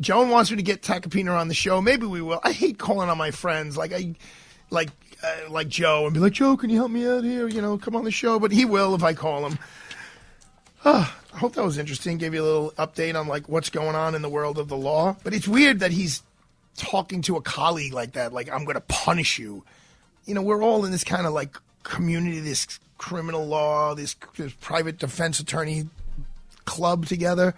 Joan 0.00 0.30
wants 0.30 0.50
me 0.50 0.56
to 0.56 0.62
get 0.62 0.82
Tacopina 0.82 1.38
on 1.38 1.48
the 1.48 1.54
show. 1.54 1.80
Maybe 1.80 2.06
we 2.06 2.20
will. 2.20 2.40
I 2.42 2.52
hate 2.52 2.78
calling 2.78 3.08
on 3.08 3.18
my 3.18 3.30
friends 3.30 3.76
like 3.76 3.92
I, 3.92 4.14
like 4.70 4.90
uh, 5.22 5.50
like 5.50 5.68
Joe 5.68 6.06
and 6.06 6.14
be 6.14 6.20
like, 6.20 6.32
Joe, 6.32 6.56
can 6.56 6.70
you 6.70 6.76
help 6.76 6.90
me 6.90 7.06
out 7.06 7.22
here? 7.22 7.48
You 7.48 7.62
know, 7.62 7.78
come 7.78 7.94
on 7.94 8.04
the 8.04 8.10
show. 8.10 8.38
But 8.38 8.50
he 8.50 8.64
will 8.64 8.94
if 8.94 9.02
I 9.02 9.14
call 9.14 9.46
him. 9.46 9.58
Ah, 10.84 11.16
I 11.34 11.38
hope 11.38 11.54
that 11.54 11.64
was 11.64 11.78
interesting. 11.78 12.18
Gave 12.18 12.34
you 12.34 12.42
a 12.42 12.44
little 12.44 12.70
update 12.72 13.18
on 13.18 13.28
like 13.28 13.48
what's 13.48 13.70
going 13.70 13.94
on 13.94 14.14
in 14.14 14.22
the 14.22 14.28
world 14.28 14.58
of 14.58 14.68
the 14.68 14.76
law. 14.76 15.16
But 15.22 15.34
it's 15.34 15.48
weird 15.48 15.80
that 15.80 15.92
he's 15.92 16.22
talking 16.76 17.22
to 17.22 17.36
a 17.36 17.42
colleague 17.42 17.92
like 17.92 18.12
that. 18.12 18.32
Like 18.32 18.50
I'm 18.50 18.64
going 18.64 18.74
to 18.74 18.80
punish 18.82 19.38
you. 19.38 19.64
You 20.24 20.34
know, 20.34 20.42
we're 20.42 20.62
all 20.62 20.84
in 20.84 20.90
this 20.90 21.04
kind 21.04 21.26
of 21.26 21.32
like 21.32 21.56
community, 21.84 22.40
this 22.40 22.80
criminal 22.98 23.46
law, 23.46 23.94
this, 23.94 24.14
this 24.36 24.52
private 24.54 24.98
defense 24.98 25.40
attorney 25.40 25.88
club 26.64 27.06
together. 27.06 27.54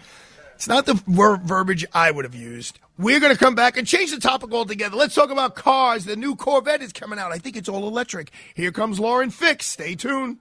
It's 0.55 0.69
not 0.69 0.87
the 0.87 0.95
ver- 1.07 1.37
verbiage 1.37 1.85
I 1.93 2.11
would 2.11 2.25
have 2.25 2.35
used. 2.35 2.79
We're 2.97 3.21
going 3.21 3.33
to 3.33 3.39
come 3.39 3.55
back 3.55 3.77
and 3.77 3.87
change 3.87 4.13
the 4.13 4.21
topic 4.21 4.53
altogether. 4.53 4.97
Let's 4.97 5.15
talk 5.15 5.31
about 5.31 5.57
cars. 5.57 6.05
The 6.05 6.17
new 6.17 6.37
Corvette 6.37 6.81
is 6.81 6.93
coming 6.93 7.19
out. 7.19 7.33
I 7.33 7.39
think 7.39 7.57
it's 7.57 7.69
all 7.69 7.89
electric. 7.89 8.31
Here 8.55 8.71
comes 8.71 9.01
Lauren 9.01 9.31
Fix. 9.31 9.67
Stay 9.67 9.97
tuned. 9.97 10.39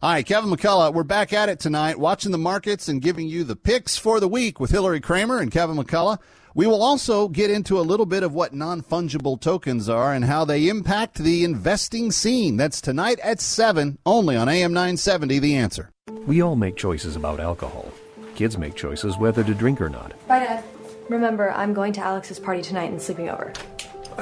Hi, 0.00 0.22
Kevin 0.22 0.48
McCullough. 0.48 0.94
We're 0.94 1.02
back 1.02 1.32
at 1.32 1.48
it 1.48 1.58
tonight, 1.58 1.98
watching 1.98 2.30
the 2.30 2.38
markets 2.38 2.86
and 2.86 3.02
giving 3.02 3.26
you 3.28 3.42
the 3.42 3.56
picks 3.56 3.96
for 3.96 4.20
the 4.20 4.28
week 4.28 4.60
with 4.60 4.70
Hillary 4.70 5.00
Kramer 5.00 5.40
and 5.40 5.50
Kevin 5.50 5.76
McCullough. 5.76 6.18
We 6.54 6.66
will 6.66 6.82
also 6.82 7.28
get 7.28 7.50
into 7.50 7.78
a 7.78 7.82
little 7.82 8.06
bit 8.06 8.22
of 8.22 8.34
what 8.34 8.54
non 8.54 8.82
fungible 8.82 9.40
tokens 9.40 9.88
are 9.88 10.12
and 10.12 10.24
how 10.24 10.44
they 10.44 10.68
impact 10.68 11.18
the 11.18 11.44
investing 11.44 12.10
scene. 12.10 12.56
That's 12.56 12.80
tonight 12.80 13.18
at 13.20 13.40
7, 13.40 13.98
only 14.06 14.36
on 14.36 14.48
AM 14.48 14.72
970, 14.72 15.38
The 15.38 15.56
Answer. 15.56 15.90
We 16.26 16.40
all 16.42 16.56
make 16.56 16.76
choices 16.76 17.16
about 17.16 17.40
alcohol. 17.40 17.92
Kids 18.34 18.56
make 18.58 18.74
choices 18.74 19.18
whether 19.18 19.44
to 19.44 19.54
drink 19.54 19.80
or 19.80 19.88
not. 19.88 20.12
Bye, 20.26 20.40
Dad. 20.40 20.64
Remember, 21.08 21.50
I'm 21.52 21.74
going 21.74 21.92
to 21.94 22.00
Alex's 22.00 22.38
party 22.38 22.62
tonight 22.62 22.90
and 22.90 23.00
sleeping 23.00 23.30
over. 23.30 23.52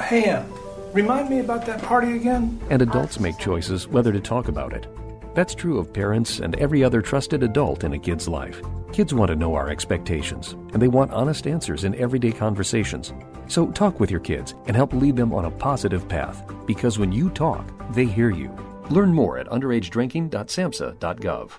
Hey, 0.01 0.23
Em, 0.23 0.51
remind 0.93 1.29
me 1.29 1.39
about 1.39 1.65
that 1.65 1.81
party 1.81 2.15
again? 2.15 2.59
And 2.69 2.81
adults 2.81 3.19
make 3.19 3.37
choices 3.37 3.87
whether 3.87 4.11
to 4.11 4.19
talk 4.19 4.47
about 4.47 4.73
it. 4.73 4.87
That's 5.37 5.53
true 5.53 5.77
of 5.77 5.93
parents 5.93 6.39
and 6.39 6.55
every 6.55 6.83
other 6.83 6.99
trusted 6.99 7.43
adult 7.43 7.83
in 7.83 7.93
a 7.93 7.99
kid's 7.99 8.27
life. 8.27 8.59
Kids 8.91 9.13
want 9.13 9.29
to 9.29 9.35
know 9.35 9.53
our 9.53 9.69
expectations, 9.69 10.53
and 10.73 10.81
they 10.81 10.87
want 10.87 11.11
honest 11.11 11.45
answers 11.45 11.83
in 11.83 11.93
everyday 11.93 12.31
conversations. 12.31 13.13
So 13.47 13.67
talk 13.67 13.99
with 13.99 14.09
your 14.09 14.19
kids 14.19 14.55
and 14.65 14.75
help 14.75 14.93
lead 14.93 15.15
them 15.15 15.31
on 15.31 15.45
a 15.45 15.51
positive 15.51 16.09
path, 16.09 16.41
because 16.65 16.97
when 16.97 17.11
you 17.11 17.29
talk, 17.29 17.71
they 17.93 18.05
hear 18.05 18.31
you. 18.31 18.49
Learn 18.89 19.13
more 19.13 19.37
at 19.37 19.45
underagedrinking.samhsa.gov. 19.49 21.51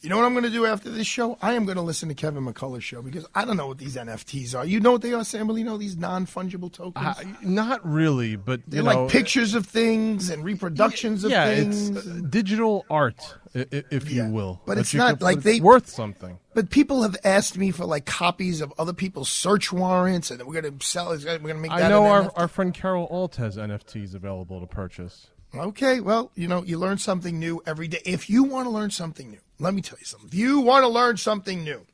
You 0.00 0.08
know 0.08 0.16
what 0.16 0.26
I'm 0.26 0.32
going 0.32 0.44
to 0.44 0.50
do 0.50 0.64
after 0.64 0.90
this 0.90 1.08
show? 1.08 1.36
I 1.42 1.54
am 1.54 1.64
going 1.64 1.74
to 1.74 1.82
listen 1.82 2.08
to 2.08 2.14
Kevin 2.14 2.44
McCullough's 2.44 2.84
show 2.84 3.02
because 3.02 3.26
I 3.34 3.44
don't 3.44 3.56
know 3.56 3.66
what 3.66 3.78
these 3.78 3.96
NFTs 3.96 4.56
are. 4.56 4.64
You 4.64 4.78
know 4.78 4.92
what 4.92 5.02
they 5.02 5.12
are, 5.12 5.24
Sam? 5.24 5.50
You 5.50 5.64
know 5.64 5.76
these 5.76 5.96
non 5.96 6.24
fungible 6.24 6.72
tokens? 6.72 7.04
Uh, 7.04 7.24
not 7.42 7.84
really, 7.84 8.36
but 8.36 8.60
They're 8.68 8.82
you 8.82 8.86
like 8.86 9.10
pictures 9.10 9.54
of 9.54 9.66
things 9.66 10.30
and 10.30 10.44
reproductions 10.44 11.24
of 11.24 11.32
yeah, 11.32 11.46
things. 11.46 11.88
it's 11.88 12.06
uh, 12.06 12.20
digital 12.30 12.86
art, 12.88 13.34
if 13.54 14.08
you 14.08 14.26
will. 14.26 14.60
But 14.66 14.78
it's 14.78 14.94
not 14.94 15.14
could- 15.14 15.22
like 15.22 15.42
they 15.42 15.58
worth 15.58 15.88
something. 15.88 16.38
But 16.54 16.70
people 16.70 17.02
have 17.02 17.16
asked 17.24 17.58
me 17.58 17.72
for 17.72 17.84
like 17.84 18.06
copies 18.06 18.60
of 18.60 18.72
other 18.78 18.92
people's 18.92 19.28
search 19.28 19.72
warrants, 19.72 20.30
and 20.30 20.40
we're 20.44 20.60
going 20.60 20.78
to 20.78 20.86
sell. 20.86 21.08
We're 21.08 21.38
going 21.38 21.42
to 21.42 21.54
make 21.54 21.72
that. 21.72 21.82
I 21.82 21.88
know 21.88 22.06
our, 22.06 22.22
NFT. 22.22 22.32
our 22.36 22.48
friend 22.48 22.72
Carol 22.72 23.08
Alt 23.10 23.34
has 23.36 23.56
NFTs 23.56 24.14
available 24.14 24.60
to 24.60 24.66
purchase. 24.66 25.26
Okay, 25.54 25.98
well, 26.00 26.30
you 26.36 26.46
know, 26.46 26.62
you 26.62 26.78
learn 26.78 26.98
something 26.98 27.38
new 27.38 27.60
every 27.66 27.88
day. 27.88 28.00
If 28.04 28.28
you 28.30 28.44
want 28.44 28.66
to 28.66 28.70
learn 28.70 28.90
something 28.90 29.30
new, 29.30 29.38
let 29.58 29.74
me 29.74 29.82
tell 29.82 29.98
you 29.98 30.06
something. 30.06 30.28
If 30.28 30.34
you 30.34 30.60
want 30.60 30.84
to 30.84 30.88
learn 30.88 31.16
something 31.16 31.64
new, 31.64 31.84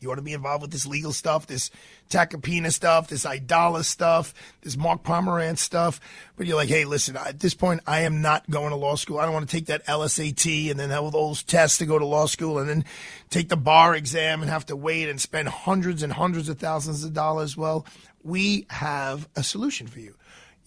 you 0.00 0.06
want 0.06 0.18
to 0.18 0.24
be 0.24 0.32
involved 0.32 0.62
with 0.62 0.70
this 0.70 0.86
legal 0.86 1.12
stuff, 1.12 1.48
this 1.48 1.72
Tacopina 2.08 2.72
stuff, 2.72 3.08
this 3.08 3.24
Aidala 3.24 3.84
stuff, 3.84 4.32
this 4.60 4.76
Mark 4.76 5.02
Pomerantz 5.02 5.58
stuff, 5.58 6.00
but 6.36 6.46
you're 6.46 6.56
like, 6.56 6.68
hey, 6.68 6.84
listen, 6.84 7.16
at 7.16 7.40
this 7.40 7.54
point, 7.54 7.80
I 7.84 8.02
am 8.02 8.22
not 8.22 8.48
going 8.48 8.70
to 8.70 8.76
law 8.76 8.94
school. 8.94 9.18
I 9.18 9.24
don't 9.24 9.34
want 9.34 9.48
to 9.48 9.56
take 9.56 9.66
that 9.66 9.84
LSAT 9.86 10.70
and 10.70 10.78
then 10.78 10.90
have 10.90 11.02
all 11.02 11.10
those 11.10 11.42
tests 11.42 11.78
to 11.78 11.86
go 11.86 11.98
to 11.98 12.06
law 12.06 12.26
school 12.26 12.58
and 12.58 12.68
then 12.68 12.84
take 13.28 13.48
the 13.48 13.56
bar 13.56 13.96
exam 13.96 14.40
and 14.40 14.50
have 14.50 14.66
to 14.66 14.76
wait 14.76 15.08
and 15.08 15.20
spend 15.20 15.48
hundreds 15.48 16.04
and 16.04 16.12
hundreds 16.12 16.48
of 16.48 16.58
thousands 16.58 17.02
of 17.02 17.12
dollars. 17.12 17.56
Well, 17.56 17.84
we 18.22 18.66
have 18.70 19.28
a 19.34 19.42
solution 19.42 19.88
for 19.88 19.98
you 19.98 20.14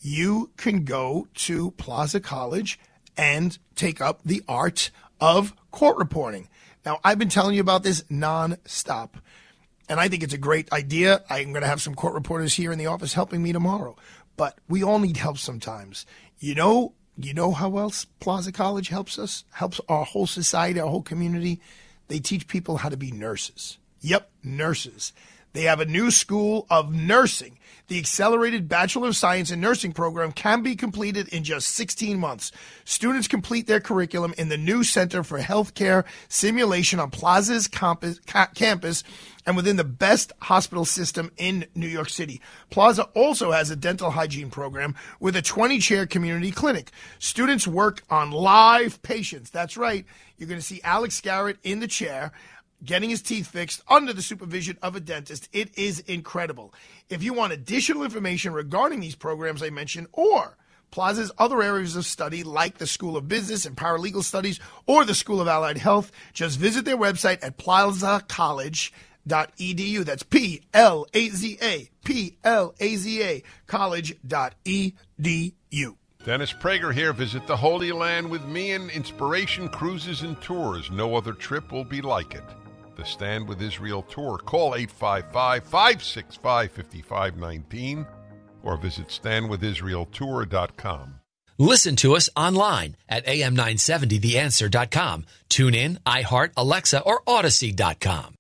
you 0.02 0.50
can 0.58 0.84
go 0.84 1.28
to 1.36 1.72
Plaza 1.72 2.20
College 2.20 2.80
and 3.16 3.58
take 3.76 4.02
up 4.02 4.22
the 4.26 4.44
art 4.48 4.90
of 5.22 5.54
court 5.72 5.98
reporting. 5.98 6.50
Now, 6.86 7.00
I've 7.04 7.20
been 7.20 7.30
telling 7.30 7.56
you 7.56 7.62
about 7.62 7.84
this 7.84 8.02
nonstop, 8.04 9.12
and 9.88 10.00
I 10.00 10.10
think 10.10 10.24
it's 10.24 10.34
a 10.34 10.40
great 10.40 10.72
idea. 10.74 11.24
I'm 11.30 11.52
going 11.52 11.62
to 11.62 11.68
have 11.68 11.82
some 11.82 11.96
court 11.96 12.16
reporters 12.16 12.56
here 12.56 12.72
in 12.72 12.80
the 12.80 12.88
office 12.88 13.14
helping 13.14 13.44
me 13.44 13.54
tomorrow, 13.54 13.96
but 14.36 14.58
we 14.68 14.84
all 14.84 15.00
need 15.00 15.18
help 15.18 15.38
sometimes. 15.38 16.06
You 16.40 16.56
know, 16.56 16.94
you 17.18 17.34
know 17.36 17.52
how 17.52 17.78
else 17.78 18.06
Plaza 18.20 18.52
College 18.52 18.90
helps 18.90 19.20
us, 19.20 19.44
helps 19.52 19.80
our 19.88 20.04
whole 20.04 20.28
society, 20.28 20.80
our 20.80 20.90
whole 20.90 21.04
community. 21.04 21.62
They 22.08 22.20
teach 22.20 22.48
people 22.48 22.78
how 22.78 22.90
to 22.90 22.98
be 22.98 23.12
nurses. 23.12 23.78
Yep, 24.02 24.32
nurses. 24.44 25.14
They 25.54 25.64
have 25.64 25.80
a 25.80 25.86
new 25.86 26.10
school 26.10 26.66
of 26.70 26.94
nursing. 26.94 27.60
The 27.92 28.00
accelerated 28.00 28.70
Bachelor 28.70 29.10
of 29.10 29.18
Science 29.18 29.52
in 29.52 29.60
Nursing 29.60 29.92
program 29.92 30.32
can 30.32 30.64
be 30.64 30.78
completed 30.78 31.28
in 31.28 31.44
just 31.44 31.68
16 31.72 32.18
months. 32.18 32.54
Students 32.86 33.28
complete 33.28 33.68
their 33.68 33.82
curriculum 33.82 34.34
in 34.38 34.48
the 34.48 34.56
new 34.56 34.86
Center 34.86 35.24
for 35.26 35.40
Healthcare 35.40 36.06
Simulation 36.30 37.02
on 37.02 37.10
Plaza's 37.12 37.68
campus, 37.68 38.22
campus 38.56 39.04
and 39.46 39.58
within 39.58 39.76
the 39.76 39.84
best 39.84 40.32
hospital 40.42 40.86
system 40.86 41.34
in 41.36 41.66
New 41.76 41.88
York 41.88 42.08
City. 42.08 42.40
Plaza 42.70 43.04
also 43.14 43.52
has 43.52 43.70
a 43.72 43.76
dental 43.76 44.12
hygiene 44.12 44.52
program 44.52 44.96
with 45.20 45.36
a 45.36 45.42
20 45.42 45.80
chair 45.80 46.06
community 46.06 46.52
clinic. 46.52 46.92
Students 47.20 47.68
work 47.68 48.04
on 48.10 48.32
live 48.32 49.02
patients. 49.02 49.50
That's 49.50 49.76
right. 49.76 50.06
You're 50.38 50.48
going 50.48 50.62
to 50.62 50.66
see 50.66 50.80
Alex 50.86 51.20
Garrett 51.20 51.58
in 51.62 51.82
the 51.82 51.88
chair 51.90 52.32
getting 52.84 53.10
his 53.10 53.22
teeth 53.22 53.48
fixed 53.48 53.82
under 53.88 54.14
the 54.14 54.22
supervision 54.22 54.78
of 54.82 54.96
a 54.96 55.00
dentist. 55.00 55.50
It 55.54 55.78
is 55.78 56.00
incredible. 56.00 56.74
If 57.10 57.24
you 57.24 57.34
want 57.34 57.54
additional 57.54 58.04
information 58.04 58.54
regarding 58.54 59.00
these 59.00 59.16
programs 59.16 59.64
I 59.64 59.70
mentioned 59.70 60.08
or 60.12 60.58
Plaza's 60.92 61.32
other 61.38 61.62
areas 61.62 61.96
of 61.96 62.06
study, 62.06 62.44
like 62.44 62.78
the 62.78 62.88
School 62.88 63.16
of 63.16 63.28
Business 63.28 63.66
and 63.66 63.78
Paralegal 63.78 64.24
Studies 64.24 64.60
or 64.86 65.06
the 65.06 65.16
School 65.16 65.40
of 65.40 65.48
Allied 65.48 65.78
Health, 65.78 66.12
just 66.34 66.60
visit 66.60 66.86
their 66.86 66.98
website 66.98 67.40
at 67.42 67.58
plazacollege.edu. 67.58 70.06
That's 70.06 70.24
P 70.24 70.62
L 70.74 71.06
A 71.14 71.30
Z 71.30 71.58
A, 71.62 71.90
P 72.04 72.38
L 72.44 72.76
A 72.80 72.96
Z 72.98 73.24
A, 73.24 73.44
college.edu. 73.68 74.94
Dennis 76.24 76.54
Prager 76.54 76.94
here. 76.94 77.14
Visit 77.14 77.48
the 77.48 77.58
Holy 77.58 77.92
Land 77.92 78.30
with 78.30 78.46
me 78.46 78.74
and 78.74 78.92
Inspiration 78.92 79.68
Cruises 79.70 80.22
and 80.22 80.40
Tours. 80.42 80.92
No 80.92 81.16
other 81.16 81.34
trip 81.34 81.72
will 81.72 81.84
be 81.84 82.00
like 82.02 82.36
it. 82.36 82.44
The 83.02 83.08
Stand 83.08 83.48
with 83.48 83.64
Israel 83.64 84.04
Tour. 84.04 84.38
Call 84.38 84.76
855 84.76 85.64
565 85.64 86.72
5519 86.72 88.06
or 88.62 88.78
visit 88.78 89.08
standwithisraeltour.com. 89.08 91.16
Listen 91.58 91.96
to 91.96 92.16
us 92.16 92.30
online 92.36 92.96
at 93.10 93.26
am970theanswer.com. 93.26 95.26
Tune 95.50 95.74
in, 95.74 95.98
iHeart, 96.06 96.52
Alexa, 96.56 97.02
or 97.02 97.24
Audacy.com. 97.24 98.36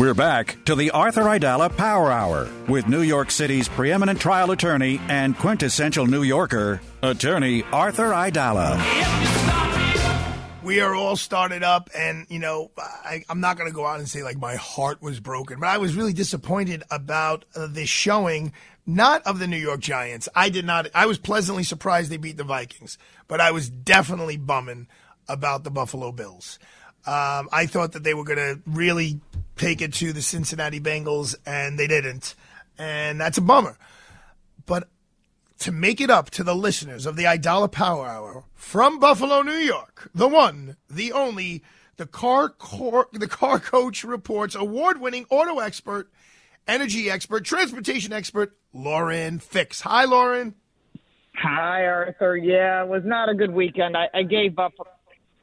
We're 0.00 0.14
back 0.14 0.56
to 0.64 0.74
the 0.74 0.92
Arthur 0.92 1.24
Aidala 1.24 1.76
Power 1.76 2.10
Hour 2.10 2.48
with 2.68 2.88
New 2.88 3.02
York 3.02 3.30
City's 3.30 3.68
preeminent 3.68 4.18
trial 4.18 4.50
attorney 4.50 4.98
and 5.08 5.36
quintessential 5.36 6.06
New 6.06 6.22
Yorker, 6.22 6.80
attorney 7.02 7.64
Arthur 7.64 8.12
Aidala. 8.12 9.69
We 10.62 10.80
are 10.80 10.94
all 10.94 11.16
started 11.16 11.62
up 11.62 11.88
and 11.96 12.26
you 12.28 12.38
know 12.38 12.70
I, 12.78 13.24
i'm 13.28 13.40
not 13.40 13.56
going 13.56 13.70
to 13.70 13.74
go 13.74 13.86
out 13.86 13.98
and 13.98 14.08
say 14.08 14.22
like 14.22 14.38
my 14.38 14.56
heart 14.56 15.00
was 15.00 15.20
broken 15.20 15.58
but 15.58 15.68
i 15.68 15.78
was 15.78 15.94
really 15.94 16.12
disappointed 16.12 16.82
about 16.90 17.44
uh, 17.54 17.66
this 17.66 17.88
showing 17.88 18.52
not 18.86 19.22
of 19.26 19.38
the 19.38 19.46
new 19.46 19.56
york 19.56 19.80
giants. 19.80 20.28
I 20.34 20.48
did 20.48 20.64
not 20.64 20.88
i 20.94 21.06
was 21.06 21.18
pleasantly 21.18 21.64
surprised 21.64 22.10
they 22.10 22.16
beat 22.16 22.36
the 22.36 22.44
vikings 22.44 22.98
but 23.28 23.40
i 23.40 23.50
was 23.50 23.70
definitely 23.70 24.36
bumming 24.36 24.88
about 25.28 25.64
the 25.64 25.70
buffalo 25.70 26.12
bills. 26.12 26.58
Um, 27.06 27.48
i 27.52 27.66
thought 27.66 27.92
that 27.92 28.04
they 28.04 28.14
were 28.14 28.24
going 28.24 28.38
to 28.38 28.60
really 28.66 29.20
take 29.56 29.80
it 29.80 29.94
to 29.94 30.12
the 30.12 30.22
cincinnati 30.22 30.80
bengals 30.80 31.34
and 31.46 31.78
they 31.78 31.86
didn't 31.86 32.34
and 32.80 33.20
that's 33.20 33.38
a 33.38 33.42
bummer. 33.42 33.76
But 34.66 34.88
to 35.60 35.72
make 35.72 36.00
it 36.00 36.10
up 36.10 36.30
to 36.30 36.42
the 36.42 36.54
listeners 36.54 37.06
of 37.06 37.16
the 37.16 37.24
Aidala 37.24 37.70
Power 37.70 38.06
Hour 38.06 38.44
from 38.54 38.98
Buffalo, 38.98 39.42
New 39.42 39.52
York, 39.52 40.10
the 40.14 40.28
one, 40.28 40.76
the 40.88 41.12
only, 41.12 41.62
the 41.96 42.06
car, 42.06 42.48
cor- 42.48 43.08
the 43.12 43.28
car 43.28 43.58
coach 43.58 44.02
reports 44.02 44.54
award-winning 44.54 45.26
auto 45.30 45.58
expert, 45.58 46.10
energy 46.66 47.10
expert, 47.10 47.44
transportation 47.44 48.12
expert, 48.12 48.56
Lauren 48.72 49.38
Fix. 49.38 49.82
Hi, 49.82 50.04
Lauren. 50.04 50.54
Hi, 51.36 51.84
Arthur. 51.84 52.36
Yeah, 52.36 52.82
it 52.82 52.88
was 52.88 53.02
not 53.04 53.28
a 53.28 53.34
good 53.34 53.52
weekend. 53.52 53.96
I, 53.96 54.08
I 54.14 54.22
gave 54.22 54.58
up. 54.58 54.72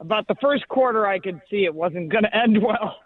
About 0.00 0.28
the 0.28 0.36
first 0.40 0.68
quarter, 0.68 1.06
I 1.08 1.18
could 1.18 1.40
see 1.50 1.64
it 1.64 1.74
wasn't 1.74 2.10
going 2.12 2.22
to 2.22 2.36
end 2.36 2.62
well. 2.62 2.96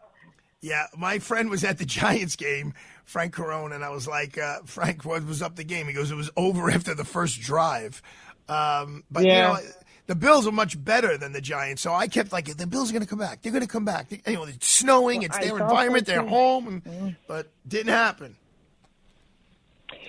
Yeah, 0.60 0.86
my 0.96 1.18
friend 1.18 1.48
was 1.48 1.64
at 1.64 1.78
the 1.78 1.84
Giants 1.86 2.36
game, 2.36 2.74
Frank 3.05 3.34
Carone, 3.34 3.74
and 3.74 3.84
I 3.84 3.90
was 3.90 4.07
like, 4.09 4.38
uh, 4.38 4.61
Frank, 4.64 5.05
what 5.05 5.24
was 5.26 5.42
up 5.42 5.57
the 5.57 5.64
game? 5.64 5.86
He 5.86 5.92
goes, 5.92 6.11
it 6.11 6.14
was 6.16 6.30
over 6.36 6.70
after 6.76 6.94
the 6.94 7.05
first 7.05 7.40
drive. 7.40 8.00
Um, 8.48 9.05
but 9.11 9.24
Yeah. 9.24 9.59
you 9.59 9.64
know, 9.64 9.70
the 10.07 10.14
Bills 10.16 10.46
are 10.46 10.53
much 10.53 10.82
better 10.82 11.16
than 11.16 11.32
the 11.32 11.40
Giants. 11.40 11.80
So 11.82 11.94
I 11.94 12.09
kept 12.09 12.32
like, 12.32 12.57
the 12.57 12.66
Bills 12.66 12.90
are 12.90 12.92
going 12.92 13.03
to 13.05 13.09
come 13.09 13.18
back. 13.20 13.40
They're 13.42 13.53
going 13.53 13.62
to 13.62 13.68
come 13.68 13.84
back. 13.84 14.11
You 14.11 14.34
know, 14.34 14.44
it's 14.44 14.66
snowing. 14.66 15.22
It's 15.22 15.36
I 15.36 15.44
their 15.44 15.59
environment. 15.59 16.07
too. 16.07 16.26
home, 16.26 16.82
Mm-hmm. 16.86 17.09
but 17.28 17.48
didn't 17.66 17.92
happen. 17.92 18.36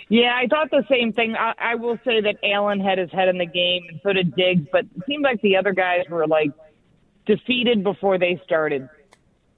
Yeah, 0.09 0.35
I 0.35 0.47
thought 0.47 0.69
the 0.69 0.83
same 0.89 1.13
thing. 1.13 1.35
I, 1.35 1.53
I 1.57 1.75
will 1.75 1.97
say 2.05 2.21
that 2.21 2.35
Allen 2.43 2.79
had 2.79 2.97
his 2.97 3.09
head 3.11 3.29
in 3.29 3.37
the 3.37 3.45
game, 3.45 3.83
and 3.89 3.99
so 4.03 4.13
did 4.13 4.35
Diggs. 4.35 4.67
But 4.71 4.85
it 4.85 5.03
seemed 5.07 5.23
like 5.23 5.41
the 5.41 5.55
other 5.57 5.71
guys 5.73 6.01
were 6.09 6.27
like 6.27 6.51
defeated 7.25 7.83
before 7.83 8.17
they 8.17 8.39
started. 8.43 8.89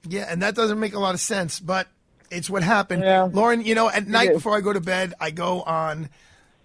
Yeah, 0.08 0.26
and 0.30 0.40
that 0.42 0.54
doesn't 0.54 0.78
make 0.78 0.94
a 0.94 0.98
lot 1.00 1.14
of 1.14 1.20
sense, 1.20 1.58
but 1.58 1.88
it's 2.30 2.50
what 2.50 2.62
happened. 2.62 3.02
Lauren, 3.26 3.64
you 3.64 3.74
know, 3.74 3.88
at 3.88 4.06
night 4.06 4.32
before 4.34 4.56
I 4.56 4.60
go 4.60 4.72
to 4.72 4.80
bed, 4.80 5.14
I 5.20 5.30
go 5.30 5.62
on. 5.62 6.08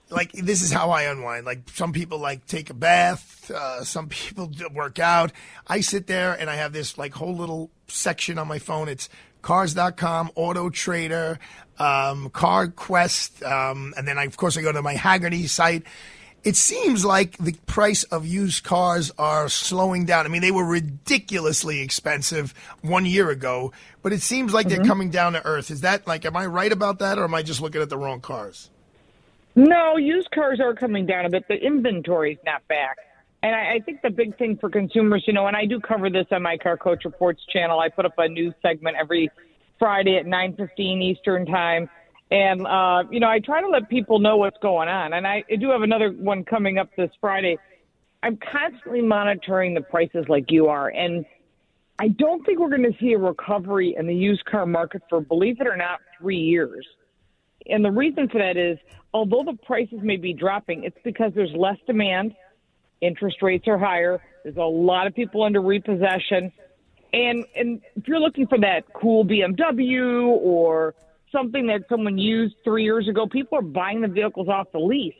Like 0.10 0.34
this 0.34 0.62
is 0.62 0.74
how 0.74 0.90
I 0.90 1.04
unwind. 1.04 1.46
Like 1.46 1.70
some 1.74 1.94
people 1.94 2.18
like 2.20 2.46
take 2.46 2.70
a 2.70 2.74
bath, 2.74 3.50
uh, 3.50 3.86
some 3.86 4.10
people 4.10 4.52
work 4.74 5.00
out. 5.00 5.32
I 5.68 5.80
sit 5.80 6.08
there 6.08 6.34
and 6.34 6.50
I 6.50 6.56
have 6.56 6.74
this 6.74 6.98
like 6.98 7.14
whole 7.14 7.34
little 7.34 7.72
section 7.88 8.38
on 8.38 8.48
my 8.48 8.60
phone. 8.60 8.90
It's 8.90 9.08
Cars.com, 9.42 10.32
Auto 10.36 10.70
Trader, 10.70 11.40
um, 11.80 12.30
Car 12.30 12.68
Quest, 12.68 13.42
um, 13.44 13.94
and 13.98 14.08
then 14.08 14.18
I, 14.18 14.26
of 14.26 14.38
course 14.38 14.58
I 14.58 14.62
go 14.62 14.72
to 14.72 14.82
my 14.82 14.96
Hagerty 14.96 15.48
site. 15.48 15.84
It 16.44 16.56
seems 16.56 17.06
like 17.06 17.38
the 17.38 17.54
price 17.68 18.04
of 18.04 18.26
used 18.26 18.64
cars 18.64 19.12
are 19.20 19.48
slowing 19.48 20.06
down. 20.06 20.26
I 20.26 20.30
mean, 20.30 20.42
they 20.42 20.52
were 20.52 20.66
ridiculously 20.66 21.82
expensive 21.82 22.54
one 22.82 23.06
year 23.06 23.30
ago, 23.30 23.72
but 24.02 24.12
it 24.12 24.22
seems 24.22 24.52
like 24.54 24.68
they're 24.68 24.80
mm-hmm. 24.80 24.88
coming 24.88 25.10
down 25.12 25.34
to 25.34 25.46
earth. 25.46 25.70
Is 25.70 25.82
that 25.82 26.08
like, 26.08 26.26
am 26.26 26.36
I 26.36 26.48
right 26.48 26.72
about 26.72 27.00
that, 27.00 27.20
or 27.20 27.26
am 27.26 27.36
I 27.36 27.44
just 27.44 27.62
looking 27.62 27.82
at 27.82 27.90
the 27.90 27.98
wrong 27.98 28.22
cars? 28.22 28.72
No, 29.56 29.98
used 29.98 30.32
cars 30.32 30.60
are 30.60 30.74
coming 30.74 31.06
down 31.06 31.26
a 31.26 31.30
bit. 31.30 31.48
The 31.48 31.56
inventory's 31.56 32.40
not 32.46 32.68
back. 32.68 32.98
And 33.44 33.56
I, 33.56 33.74
I 33.76 33.80
think 33.80 34.02
the 34.02 34.10
big 34.10 34.38
thing 34.38 34.58
for 34.58 34.70
consumers, 34.70 35.24
you 35.28 35.34
know, 35.34 35.48
and 35.48 35.58
I 35.58 35.66
do 35.66 35.80
cover 35.80 36.10
this 36.10 36.28
on 36.32 36.44
my 36.44 36.58
Car 36.58 36.78
Coach 36.78 37.06
Reports 37.06 37.42
channel. 37.52 37.80
I 37.80 37.90
put 37.90 38.06
up 38.06 38.14
a 38.18 38.28
news 38.28 38.54
segment 38.62 38.98
every 39.00 39.30
Friday 39.80 40.18
at 40.18 40.26
9:15 40.26 41.02
Eastern 41.02 41.46
Time, 41.46 41.90
and 42.32 42.66
uh, 42.66 43.04
you 43.12 43.20
know, 43.20 43.30
I 43.30 43.40
try 43.40 43.62
to 43.62 43.68
let 43.68 43.90
people 43.90 44.20
know 44.20 44.38
what's 44.38 44.58
going 44.62 44.88
on. 44.88 45.14
And 45.14 45.28
I, 45.28 45.44
I 45.52 45.58
do 45.58 45.70
have 45.70 45.82
another 45.82 46.10
one 46.12 46.46
coming 46.46 46.78
up 46.78 46.90
this 46.96 47.12
Friday. 47.20 47.58
I'm 48.24 48.38
constantly 48.38 49.02
monitoring 49.02 49.74
the 49.74 49.82
prices 49.82 50.26
like 50.30 50.46
you 50.50 50.68
are, 50.68 50.88
and 50.88 51.26
I 52.00 52.08
don't 52.08 52.46
think 52.46 52.60
we're 52.60 52.70
going 52.70 52.84
to 52.84 52.98
see 53.00 53.14
a 53.14 53.18
recovery 53.18 53.96
in 53.98 54.08
the 54.08 54.16
used 54.16 54.46
car 54.46 54.66
market 54.66 55.02
for, 55.10 55.22
believe 55.22 55.60
it 55.60 55.68
or 55.68 55.76
not, 55.76 56.00
three 56.20 56.38
years. 56.38 56.88
And 57.68 57.84
the 57.84 57.92
reason 57.92 58.28
for 58.30 58.40
that 58.40 58.58
is, 58.58 58.78
although 59.14 59.44
the 59.44 59.58
prices 59.66 60.00
may 60.02 60.18
be 60.18 60.34
dropping, 60.34 60.84
it's 60.84 60.98
because 61.04 61.32
there's 61.36 61.54
less 61.56 61.78
demand, 61.86 62.34
interest 63.02 63.42
rates 63.42 63.68
are 63.68 63.78
higher, 63.78 64.22
there's 64.44 64.58
a 64.58 64.62
lot 64.62 65.06
of 65.06 65.14
people 65.14 65.44
under 65.44 65.62
repossession, 65.62 66.52
and 67.14 67.46
and 67.56 67.82
if 67.96 68.08
you're 68.08 68.20
looking 68.20 68.48
for 68.48 68.58
that 68.60 68.86
cool 68.94 69.26
BMW 69.26 70.28
or 70.28 70.96
something 71.32 71.68
that 71.68 71.82
someone 71.90 72.18
used 72.18 72.56
three 72.64 72.84
years 72.84 73.08
ago, 73.08 73.28
people 73.28 73.58
are 73.58 73.64
buying 73.64 74.02
the 74.02 74.08
vehicles 74.08 74.48
off 74.48 74.72
the 74.72 74.80
lease. 74.80 75.14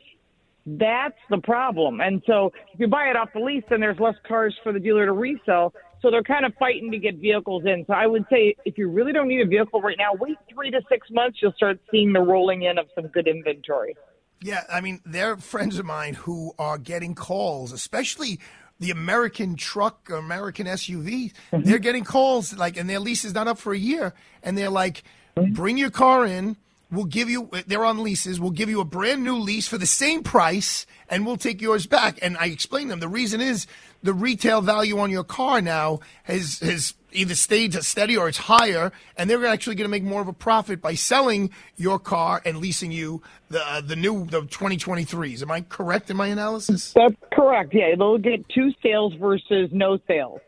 That's 0.64 1.18
the 1.28 1.38
problem. 1.38 2.00
And 2.00 2.22
so 2.26 2.52
if 2.72 2.78
you 2.78 2.86
buy 2.86 3.06
it 3.08 3.16
off 3.16 3.30
the 3.34 3.40
lease, 3.40 3.64
then 3.68 3.80
there's 3.80 3.98
less 3.98 4.14
cars 4.26 4.56
for 4.62 4.72
the 4.72 4.78
dealer 4.78 5.06
to 5.06 5.12
resell. 5.12 5.74
So 6.00 6.10
they're 6.10 6.22
kind 6.22 6.44
of 6.44 6.52
fighting 6.58 6.90
to 6.92 6.98
get 6.98 7.16
vehicles 7.16 7.64
in. 7.64 7.84
So 7.86 7.94
I 7.94 8.06
would 8.06 8.24
say 8.30 8.56
if 8.64 8.78
you 8.78 8.88
really 8.88 9.12
don't 9.12 9.28
need 9.28 9.40
a 9.40 9.46
vehicle 9.46 9.80
right 9.80 9.96
now, 9.98 10.10
wait 10.14 10.36
three 10.52 10.70
to 10.70 10.80
six 10.88 11.08
months. 11.10 11.38
You'll 11.40 11.52
start 11.52 11.80
seeing 11.90 12.12
the 12.12 12.20
rolling 12.20 12.62
in 12.62 12.78
of 12.78 12.86
some 12.94 13.08
good 13.08 13.26
inventory. 13.26 13.96
Yeah, 14.40 14.62
I 14.68 14.80
mean, 14.80 15.00
they're 15.06 15.36
friends 15.36 15.78
of 15.78 15.86
mine 15.86 16.14
who 16.14 16.52
are 16.58 16.76
getting 16.76 17.14
calls, 17.14 17.70
especially 17.70 18.40
the 18.80 18.90
American 18.90 19.54
truck, 19.54 20.10
American 20.10 20.66
SUV. 20.66 21.32
Mm-hmm. 21.52 21.62
They're 21.62 21.78
getting 21.78 22.02
calls 22.02 22.56
like, 22.56 22.76
and 22.76 22.90
their 22.90 22.98
lease 22.98 23.24
is 23.24 23.34
not 23.34 23.46
up 23.46 23.58
for 23.58 23.72
a 23.72 23.78
year, 23.78 24.14
and 24.42 24.58
they're 24.58 24.70
like, 24.70 25.04
bring 25.34 25.78
your 25.78 25.90
car 25.90 26.26
in. 26.26 26.56
We'll 26.90 27.06
give 27.06 27.30
you. 27.30 27.48
They're 27.66 27.86
on 27.86 28.02
leases. 28.02 28.38
We'll 28.38 28.50
give 28.50 28.68
you 28.68 28.80
a 28.80 28.84
brand 28.84 29.24
new 29.24 29.36
lease 29.36 29.66
for 29.66 29.78
the 29.78 29.86
same 29.86 30.22
price, 30.22 30.84
and 31.08 31.24
we'll 31.24 31.38
take 31.38 31.62
yours 31.62 31.86
back. 31.86 32.18
And 32.20 32.36
I 32.36 32.46
explained 32.46 32.90
them 32.90 33.00
the 33.00 33.08
reason 33.08 33.40
is 33.40 33.66
the 34.02 34.12
retail 34.12 34.60
value 34.60 34.98
on 34.98 35.10
your 35.10 35.24
car 35.24 35.62
now 35.62 36.00
has 36.24 36.58
has 36.60 36.92
either 37.12 37.34
stayed 37.34 37.72
steady 37.82 38.16
or 38.16 38.28
it's 38.28 38.36
higher, 38.36 38.92
and 39.16 39.28
they're 39.30 39.46
actually 39.46 39.76
going 39.76 39.86
to 39.86 39.90
make 39.90 40.02
more 40.02 40.20
of 40.20 40.28
a 40.28 40.34
profit 40.34 40.82
by 40.82 40.94
selling 40.94 41.50
your 41.76 41.98
car 41.98 42.42
and 42.44 42.58
leasing 42.58 42.92
you 42.92 43.22
the 43.48 43.66
uh, 43.66 43.80
the 43.80 43.96
new 43.96 44.26
the 44.26 44.42
2023s. 44.42 45.40
Am 45.40 45.50
I 45.50 45.62
correct 45.62 46.10
in 46.10 46.16
my 46.18 46.26
analysis? 46.26 46.92
That's 46.92 47.14
correct. 47.32 47.72
Yeah, 47.72 47.94
they'll 47.96 48.18
get 48.18 48.46
two 48.50 48.70
sales 48.82 49.14
versus 49.14 49.70
no 49.72 49.98
sales. 50.06 50.40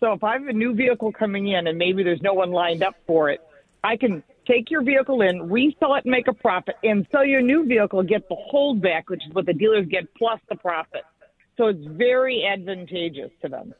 So 0.00 0.12
if 0.12 0.24
I 0.24 0.34
have 0.34 0.46
a 0.46 0.52
new 0.52 0.74
vehicle 0.74 1.12
coming 1.12 1.48
in 1.48 1.66
and 1.66 1.78
maybe 1.78 2.02
there's 2.02 2.22
no 2.22 2.34
one 2.34 2.50
lined 2.50 2.82
up 2.82 2.96
for 3.06 3.30
it, 3.30 3.40
I 3.86 3.96
can 3.96 4.24
take 4.46 4.70
your 4.70 4.82
vehicle 4.82 5.22
in, 5.22 5.48
resell 5.48 5.94
it, 5.94 6.04
and 6.04 6.10
make 6.10 6.26
a 6.26 6.32
profit, 6.32 6.74
and 6.82 7.06
sell 7.12 7.24
you 7.24 7.38
a 7.38 7.42
new 7.42 7.64
vehicle, 7.64 8.02
get 8.02 8.28
the 8.28 8.36
holdback, 8.52 9.04
which 9.06 9.22
is 9.26 9.32
what 9.32 9.46
the 9.46 9.52
dealers 9.52 9.86
get 9.88 10.12
plus 10.16 10.40
the 10.48 10.56
profit. 10.56 11.02
So 11.56 11.66
it's 11.68 11.86
very 11.86 12.44
advantageous 12.44 13.30
to 13.42 13.48
them. 13.48 13.74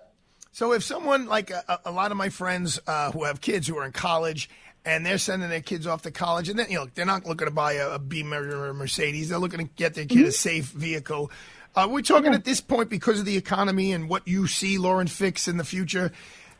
So 0.52 0.72
if 0.72 0.82
someone 0.84 1.26
like 1.26 1.50
a, 1.50 1.80
a 1.84 1.90
lot 1.90 2.12
of 2.12 2.16
my 2.16 2.28
friends 2.28 2.78
uh, 2.86 3.10
who 3.10 3.24
have 3.24 3.40
kids 3.40 3.66
who 3.66 3.76
are 3.78 3.84
in 3.84 3.92
college 3.92 4.48
and 4.84 5.04
they're 5.04 5.18
sending 5.18 5.50
their 5.50 5.60
kids 5.60 5.86
off 5.86 6.02
to 6.02 6.10
college, 6.12 6.48
and 6.48 6.58
then 6.58 6.70
you 6.70 6.78
know 6.78 6.86
they're 6.94 7.04
not 7.04 7.26
looking 7.26 7.46
to 7.46 7.52
buy 7.52 7.74
a, 7.74 7.90
a 7.90 7.98
Beamer 7.98 8.56
or 8.56 8.68
a 8.68 8.74
Mercedes, 8.74 9.28
they're 9.28 9.38
looking 9.38 9.58
to 9.58 9.74
get 9.74 9.94
their 9.94 10.06
kid 10.06 10.24
a 10.24 10.32
safe 10.32 10.66
vehicle. 10.66 11.30
Uh, 11.74 11.88
we're 11.90 12.00
talking 12.00 12.32
at 12.32 12.44
this 12.44 12.60
point 12.60 12.88
because 12.88 13.18
of 13.18 13.26
the 13.26 13.36
economy 13.36 13.92
and 13.92 14.08
what 14.08 14.26
you 14.26 14.46
see, 14.46 14.78
Lauren, 14.78 15.08
fix 15.08 15.46
in 15.48 15.58
the 15.58 15.64
future. 15.64 16.12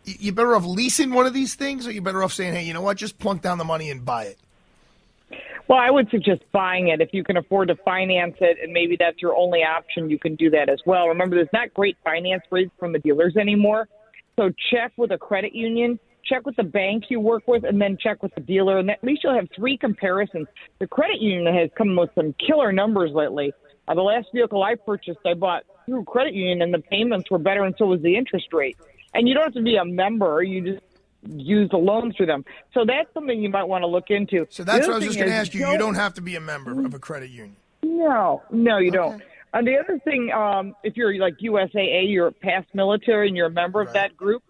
You 0.06 0.32
better 0.32 0.54
off 0.54 0.64
leasing 0.64 1.12
one 1.12 1.26
of 1.26 1.34
these 1.34 1.54
things, 1.56 1.86
or 1.86 1.90
you 1.90 2.00
better 2.00 2.22
off 2.22 2.32
saying, 2.32 2.54
"Hey, 2.54 2.62
you 2.62 2.72
know 2.72 2.80
what? 2.80 2.96
Just 2.96 3.18
plunk 3.18 3.42
down 3.42 3.58
the 3.58 3.64
money 3.64 3.90
and 3.90 4.04
buy 4.04 4.24
it." 4.24 4.38
Well, 5.68 5.80
I 5.80 5.90
would 5.90 6.08
suggest 6.10 6.42
buying 6.52 6.88
it 6.88 7.00
if 7.00 7.12
you 7.12 7.24
can 7.24 7.36
afford 7.36 7.68
to 7.68 7.76
finance 7.76 8.36
it, 8.40 8.58
and 8.62 8.72
maybe 8.72 8.96
that's 8.96 9.20
your 9.20 9.36
only 9.36 9.64
option. 9.64 10.08
You 10.08 10.18
can 10.18 10.36
do 10.36 10.48
that 10.50 10.68
as 10.68 10.78
well. 10.86 11.08
Remember, 11.08 11.34
there's 11.34 11.52
not 11.52 11.74
great 11.74 11.96
finance 12.04 12.44
rates 12.52 12.70
from 12.78 12.92
the 12.92 13.00
dealers 13.00 13.36
anymore, 13.36 13.88
so 14.36 14.52
check 14.70 14.92
with 14.96 15.10
a 15.10 15.18
credit 15.18 15.56
union, 15.56 15.98
check 16.24 16.46
with 16.46 16.54
the 16.54 16.62
bank 16.62 17.04
you 17.08 17.18
work 17.18 17.48
with, 17.48 17.64
and 17.64 17.80
then 17.80 17.98
check 18.00 18.22
with 18.22 18.32
the 18.36 18.40
dealer, 18.40 18.78
and 18.78 18.88
at 18.92 19.02
least 19.02 19.24
you'll 19.24 19.34
have 19.34 19.48
three 19.56 19.76
comparisons. 19.76 20.46
The 20.78 20.86
credit 20.86 21.20
union 21.20 21.52
has 21.52 21.70
come 21.76 21.96
with 21.96 22.10
some 22.14 22.32
killer 22.34 22.70
numbers 22.70 23.10
lately. 23.10 23.52
Uh, 23.88 23.94
the 23.94 24.02
last 24.02 24.28
vehicle 24.32 24.62
I 24.62 24.76
purchased, 24.76 25.18
I 25.26 25.34
bought 25.34 25.64
through 25.84 26.04
credit 26.04 26.34
union, 26.34 26.62
and 26.62 26.72
the 26.72 26.78
payments 26.78 27.28
were 27.28 27.38
better, 27.38 27.64
and 27.64 27.74
so 27.76 27.86
was 27.86 28.02
the 28.02 28.16
interest 28.16 28.52
rate. 28.52 28.76
And 29.16 29.26
you 29.28 29.34
don't 29.34 29.44
have 29.44 29.54
to 29.54 29.62
be 29.62 29.76
a 29.76 29.84
member; 29.84 30.42
you 30.42 30.74
just 30.74 30.84
use 31.26 31.70
the 31.70 31.78
loans 31.78 32.16
through 32.16 32.26
them. 32.26 32.44
So 32.72 32.84
that's 32.84 33.12
something 33.14 33.42
you 33.42 33.48
might 33.48 33.64
want 33.64 33.82
to 33.82 33.86
look 33.86 34.10
into. 34.10 34.46
So 34.50 34.64
that's 34.64 34.86
what 34.86 34.94
I 34.94 34.96
was 34.96 35.06
just 35.06 35.18
going 35.18 35.30
to 35.30 35.34
ask 35.34 35.54
you. 35.54 35.66
You 35.66 35.78
don't 35.78 35.94
have 35.94 36.14
to 36.14 36.20
be 36.20 36.36
a 36.36 36.40
member 36.40 36.84
of 36.84 36.94
a 36.94 36.98
credit 36.98 37.30
union. 37.30 37.56
No, 37.82 38.42
no, 38.50 38.78
you 38.78 38.90
don't. 38.90 39.22
And 39.54 39.66
the 39.66 39.78
other 39.78 39.98
thing, 40.00 40.30
um, 40.32 40.74
if 40.82 40.96
you're 40.96 41.18
like 41.18 41.38
USAA, 41.38 42.12
you're 42.12 42.30
past 42.30 42.66
military 42.74 43.28
and 43.28 43.36
you're 43.36 43.46
a 43.46 43.50
member 43.50 43.80
of 43.80 43.92
that 43.94 44.16
group, 44.16 44.42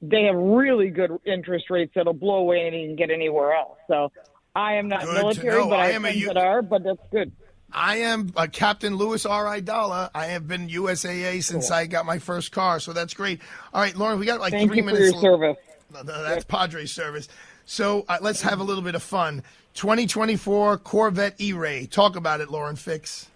they 0.00 0.24
have 0.24 0.36
really 0.36 0.88
good 0.90 1.18
interest 1.24 1.68
rates 1.68 1.92
that'll 1.94 2.12
blow 2.12 2.36
away 2.36 2.60
anything 2.60 2.80
you 2.82 2.86
can 2.88 2.96
get 2.96 3.10
anywhere 3.10 3.54
else. 3.54 3.78
So 3.88 4.12
I 4.54 4.74
am 4.74 4.88
not 4.88 5.04
Good 5.04 5.14
military, 5.14 5.64
but 5.64 5.72
I, 5.72 5.86
I 5.86 5.90
am 5.90 6.04
a 6.04 6.12
friends 6.12 6.26
that 6.26 6.36
are, 6.36 6.62
but 6.62 6.84
that's 6.84 7.00
good. 7.10 7.32
I 7.74 7.96
am 7.98 8.32
uh, 8.36 8.46
Captain 8.50 8.96
Louis 8.96 9.24
R. 9.24 9.44
Aidala. 9.44 10.10
I 10.14 10.26
have 10.26 10.46
been 10.46 10.68
USAA 10.68 11.42
since 11.42 11.70
I 11.70 11.86
got 11.86 12.06
my 12.06 12.18
first 12.18 12.52
car, 12.52 12.80
so 12.80 12.92
that's 12.92 13.14
great. 13.14 13.40
All 13.72 13.80
right, 13.80 13.96
Lauren, 13.96 14.18
we 14.18 14.26
got 14.26 14.40
like 14.40 14.52
Thank 14.52 14.70
three 14.70 14.78
you 14.78 14.88
for 14.88 14.94
minutes. 14.94 15.12
your 15.12 15.22
service. 15.22 15.56
No, 15.92 16.02
no, 16.02 16.22
That's 16.22 16.44
Padre 16.44 16.86
service. 16.86 17.28
So 17.64 18.04
uh, 18.08 18.18
let's 18.20 18.42
have 18.42 18.60
a 18.60 18.64
little 18.64 18.82
bit 18.82 18.94
of 18.94 19.02
fun. 19.02 19.42
2024 19.74 20.78
Corvette 20.78 21.40
E-Ray. 21.40 21.86
Talk 21.86 22.16
about 22.16 22.40
it, 22.40 22.50
Lauren 22.50 22.76
Fix. 22.76 23.28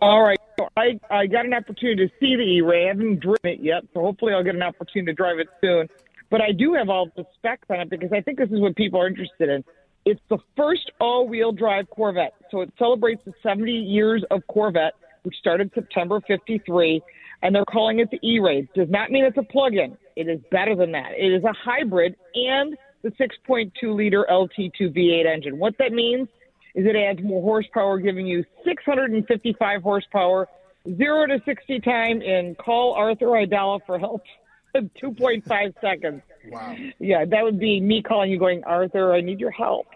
All 0.00 0.22
right. 0.22 0.38
So 0.58 0.68
I, 0.76 0.98
I 1.10 1.26
got 1.26 1.46
an 1.46 1.54
opportunity 1.54 2.06
to 2.06 2.12
see 2.20 2.36
the 2.36 2.42
E-Ray. 2.42 2.86
I 2.86 2.88
haven't 2.88 3.20
driven 3.20 3.38
it 3.44 3.60
yet, 3.60 3.82
so 3.94 4.00
hopefully 4.00 4.32
I'll 4.32 4.44
get 4.44 4.54
an 4.54 4.62
opportunity 4.62 5.12
to 5.12 5.16
drive 5.16 5.38
it 5.38 5.48
soon. 5.60 5.88
But 6.30 6.40
I 6.40 6.52
do 6.52 6.74
have 6.74 6.88
all 6.88 7.08
the 7.16 7.24
specs 7.34 7.68
on 7.70 7.80
it 7.80 7.90
because 7.90 8.12
I 8.12 8.20
think 8.20 8.38
this 8.38 8.50
is 8.50 8.60
what 8.60 8.76
people 8.76 9.00
are 9.00 9.08
interested 9.08 9.48
in. 9.48 9.64
It's 10.04 10.20
the 10.28 10.38
first 10.56 10.90
all-wheel 11.00 11.52
drive 11.52 11.88
Corvette. 11.90 12.34
So 12.50 12.62
it 12.62 12.72
celebrates 12.78 13.22
the 13.24 13.32
70 13.42 13.70
years 13.70 14.24
of 14.30 14.46
Corvette, 14.48 14.94
which 15.22 15.36
started 15.36 15.70
September 15.74 16.20
53, 16.26 17.02
and 17.42 17.54
they're 17.54 17.64
calling 17.66 17.98
it 18.00 18.10
the 18.10 18.18
E-Ray. 18.26 18.68
Does 18.74 18.88
not 18.88 19.10
mean 19.10 19.24
it's 19.24 19.36
a 19.36 19.42
plug-in. 19.42 19.96
It 20.16 20.28
is 20.28 20.40
better 20.50 20.74
than 20.74 20.92
that. 20.92 21.12
It 21.16 21.32
is 21.32 21.44
a 21.44 21.52
hybrid 21.52 22.16
and 22.34 22.76
the 23.02 23.10
6.2 23.10 23.70
liter 23.94 24.26
LT2 24.30 24.94
V8 24.94 25.26
engine. 25.26 25.58
What 25.58 25.74
that 25.78 25.92
means 25.92 26.28
is 26.74 26.86
it 26.86 26.96
adds 26.96 27.20
more 27.22 27.42
horsepower, 27.42 27.98
giving 27.98 28.26
you 28.26 28.44
655 28.64 29.82
horsepower, 29.82 30.48
zero 30.96 31.26
to 31.26 31.40
60 31.44 31.80
time 31.80 32.22
in 32.22 32.54
call 32.54 32.94
Arthur 32.94 33.26
Idala 33.26 33.80
for 33.86 33.98
help 33.98 34.22
in 34.22 34.39
2.5 35.02 35.74
seconds. 35.80 36.22
Wow. 36.48 36.76
Yeah, 36.98 37.24
that 37.24 37.42
would 37.42 37.58
be 37.58 37.80
me 37.80 38.02
calling 38.02 38.30
you 38.30 38.38
going, 38.38 38.64
Arthur, 38.64 39.12
I 39.12 39.20
need 39.20 39.40
your 39.40 39.50
help. 39.50 39.86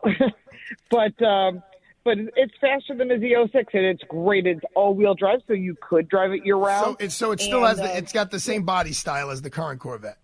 but 0.91 1.23
um, 1.23 1.63
but 2.05 2.19
it's 2.37 2.53
faster 2.61 2.95
than 2.95 3.11
a 3.11 3.15
Z06, 3.15 3.55
and 3.55 3.87
it's 3.87 4.03
great. 4.09 4.47
It's 4.47 4.61
all-wheel 4.77 5.15
drive, 5.15 5.41
so 5.47 5.55
you 5.55 5.75
could 5.81 6.07
drive 6.09 6.33
it 6.33 6.45
year-round. 6.45 6.85
So 6.85 6.97
it's 7.01 7.15
so 7.15 7.33
it 7.33 7.41
still 7.41 7.65
And, 7.65 7.69
has 7.69 7.79
the, 7.79 7.95
uh, 7.95 7.97
it's 7.97 8.13
got 8.13 8.31
the 8.31 8.41
same 8.41 8.65
body 8.65 8.93
style 8.93 9.31
as 9.31 9.41
the 9.41 9.49
current 9.49 9.81
Corvette. 9.81 10.19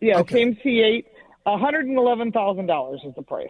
yeah, 0.00 0.18
okay. 0.18 0.34
same 0.34 0.56
C8. 0.56 1.04
One 1.44 1.60
hundred 1.60 1.86
and 1.86 1.96
eleven 1.96 2.32
thousand 2.32 2.66
dollars 2.66 3.00
is 3.06 3.14
the 3.14 3.22
price. 3.22 3.48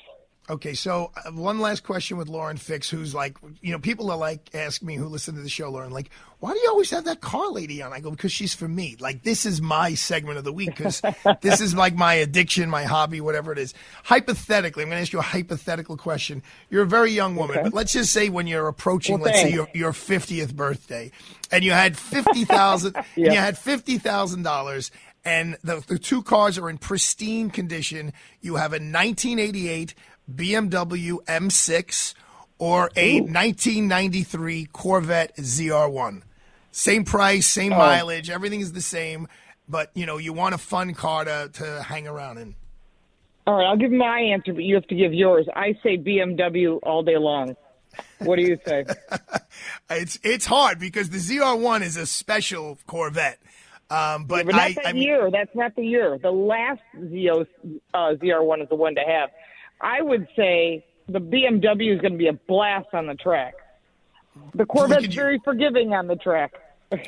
Okay, 0.50 0.74
so 0.74 1.12
uh, 1.24 1.30
one 1.30 1.60
last 1.60 1.84
question 1.84 2.16
with 2.16 2.28
Lauren 2.28 2.56
Fix, 2.56 2.90
who's 2.90 3.14
like, 3.14 3.36
you 3.60 3.70
know, 3.70 3.78
people 3.78 4.10
are 4.10 4.16
like, 4.16 4.50
ask 4.54 4.82
me 4.82 4.96
who 4.96 5.06
listen 5.06 5.36
to 5.36 5.40
the 5.40 5.48
show, 5.48 5.70
Lauren, 5.70 5.92
like, 5.92 6.10
why 6.40 6.52
do 6.52 6.58
you 6.58 6.68
always 6.68 6.90
have 6.90 7.04
that 7.04 7.20
car 7.20 7.48
lady 7.52 7.80
on? 7.80 7.92
I 7.92 8.00
go, 8.00 8.10
because 8.10 8.32
she's 8.32 8.52
for 8.52 8.66
me. 8.66 8.96
Like, 8.98 9.22
this 9.22 9.46
is 9.46 9.62
my 9.62 9.94
segment 9.94 10.38
of 10.38 10.44
the 10.44 10.52
week 10.52 10.76
because 10.76 11.00
this 11.42 11.60
is 11.60 11.76
like 11.76 11.94
my 11.94 12.14
addiction, 12.14 12.68
my 12.68 12.82
hobby, 12.82 13.20
whatever 13.20 13.52
it 13.52 13.58
is. 13.58 13.72
Hypothetically, 14.02 14.82
I'm 14.82 14.88
going 14.88 14.98
to 14.98 15.02
ask 15.02 15.12
you 15.12 15.20
a 15.20 15.22
hypothetical 15.22 15.96
question. 15.96 16.42
You're 16.70 16.82
a 16.82 16.86
very 16.86 17.12
young 17.12 17.36
woman, 17.36 17.58
Okay. 17.58 17.62
but 17.68 17.74
let's 17.74 17.92
just 17.92 18.10
say 18.10 18.28
when 18.28 18.48
you're 18.48 18.66
approaching, 18.66 19.20
Well, 19.20 19.26
let's 19.30 19.40
say 19.42 19.52
your, 19.52 19.68
your 19.74 19.92
50th 19.92 20.54
birthday, 20.54 21.12
and 21.52 21.62
you 21.62 21.70
had 21.70 21.96
fifty 21.96 22.44
thousand, 22.44 22.96
and 23.16 23.26
you 23.26 23.30
had 23.38 23.56
fifty 23.58 23.98
thousand 23.98 24.42
dollars, 24.42 24.90
and 25.24 25.56
the 25.62 25.84
the 25.86 25.98
two 25.98 26.22
cars 26.22 26.56
are 26.58 26.68
in 26.70 26.78
pristine 26.78 27.50
condition. 27.50 28.12
You 28.40 28.56
have 28.56 28.72
a 28.72 28.76
1988 28.82 29.94
BMW 30.30 31.18
M6 31.26 32.14
or 32.58 32.90
a 32.96 33.20
1993 33.20 34.66
Corvette 34.72 35.36
ZR1. 35.36 36.22
Same 36.70 37.04
price, 37.04 37.46
same 37.46 37.72
Oh. 37.72 37.78
mileage, 37.78 38.30
everything 38.30 38.60
is 38.60 38.72
the 38.72 38.80
same, 38.82 39.28
but 39.68 39.90
you 39.94 40.06
know 40.06 40.16
you 40.18 40.32
want 40.32 40.54
a 40.54 40.58
fun 40.58 40.94
car 40.94 41.24
to 41.24 41.50
to 41.54 41.82
hang 41.82 42.06
around 42.06 42.38
in. 42.38 42.54
All 43.46 43.54
right, 43.56 43.66
I'll 43.66 43.76
give 43.76 43.90
my 43.90 44.20
answer, 44.20 44.52
but 44.52 44.62
you 44.62 44.76
have 44.76 44.86
to 44.86 44.94
give 44.94 45.12
yours. 45.12 45.46
I 45.54 45.76
say 45.82 45.98
BMW 45.98 46.78
all 46.82 47.02
day 47.02 47.18
long. 47.18 47.56
What 48.20 48.36
do 48.36 48.42
you 48.42 48.58
say? 48.66 48.84
It's 49.90 50.18
it's 50.22 50.46
hard 50.46 50.78
because 50.78 51.10
the 51.10 51.18
ZR1 51.18 51.82
is 51.82 51.96
a 51.96 52.06
special 52.06 52.78
Corvette. 52.86 53.38
Um, 53.90 54.24
but 54.24 54.46
but 54.46 54.54
not 54.54 54.60
I, 54.62 54.72
the 54.72 54.88
I 54.88 54.92
mean, 54.94 55.02
year. 55.02 55.30
That's 55.30 55.54
not 55.54 55.76
the 55.76 55.84
year. 55.84 56.18
The 56.18 56.30
last 56.30 56.80
ZO, 56.94 57.44
uh, 57.92 58.14
ZR1 58.14 58.62
is 58.62 58.68
the 58.70 58.74
one 58.74 58.94
to 58.94 59.02
have. 59.02 59.28
I 59.82 60.00
would 60.00 60.28
say 60.36 60.84
the 61.08 61.18
BMW 61.20 61.94
is 61.94 62.00
going 62.00 62.12
to 62.12 62.18
be 62.18 62.28
a 62.28 62.32
blast 62.32 62.88
on 62.92 63.06
the 63.06 63.14
track. 63.14 63.54
The 64.54 64.64
Corvette's 64.64 65.14
very 65.14 65.38
forgiving 65.44 65.92
on 65.92 66.06
the 66.06 66.16
track. 66.16 66.52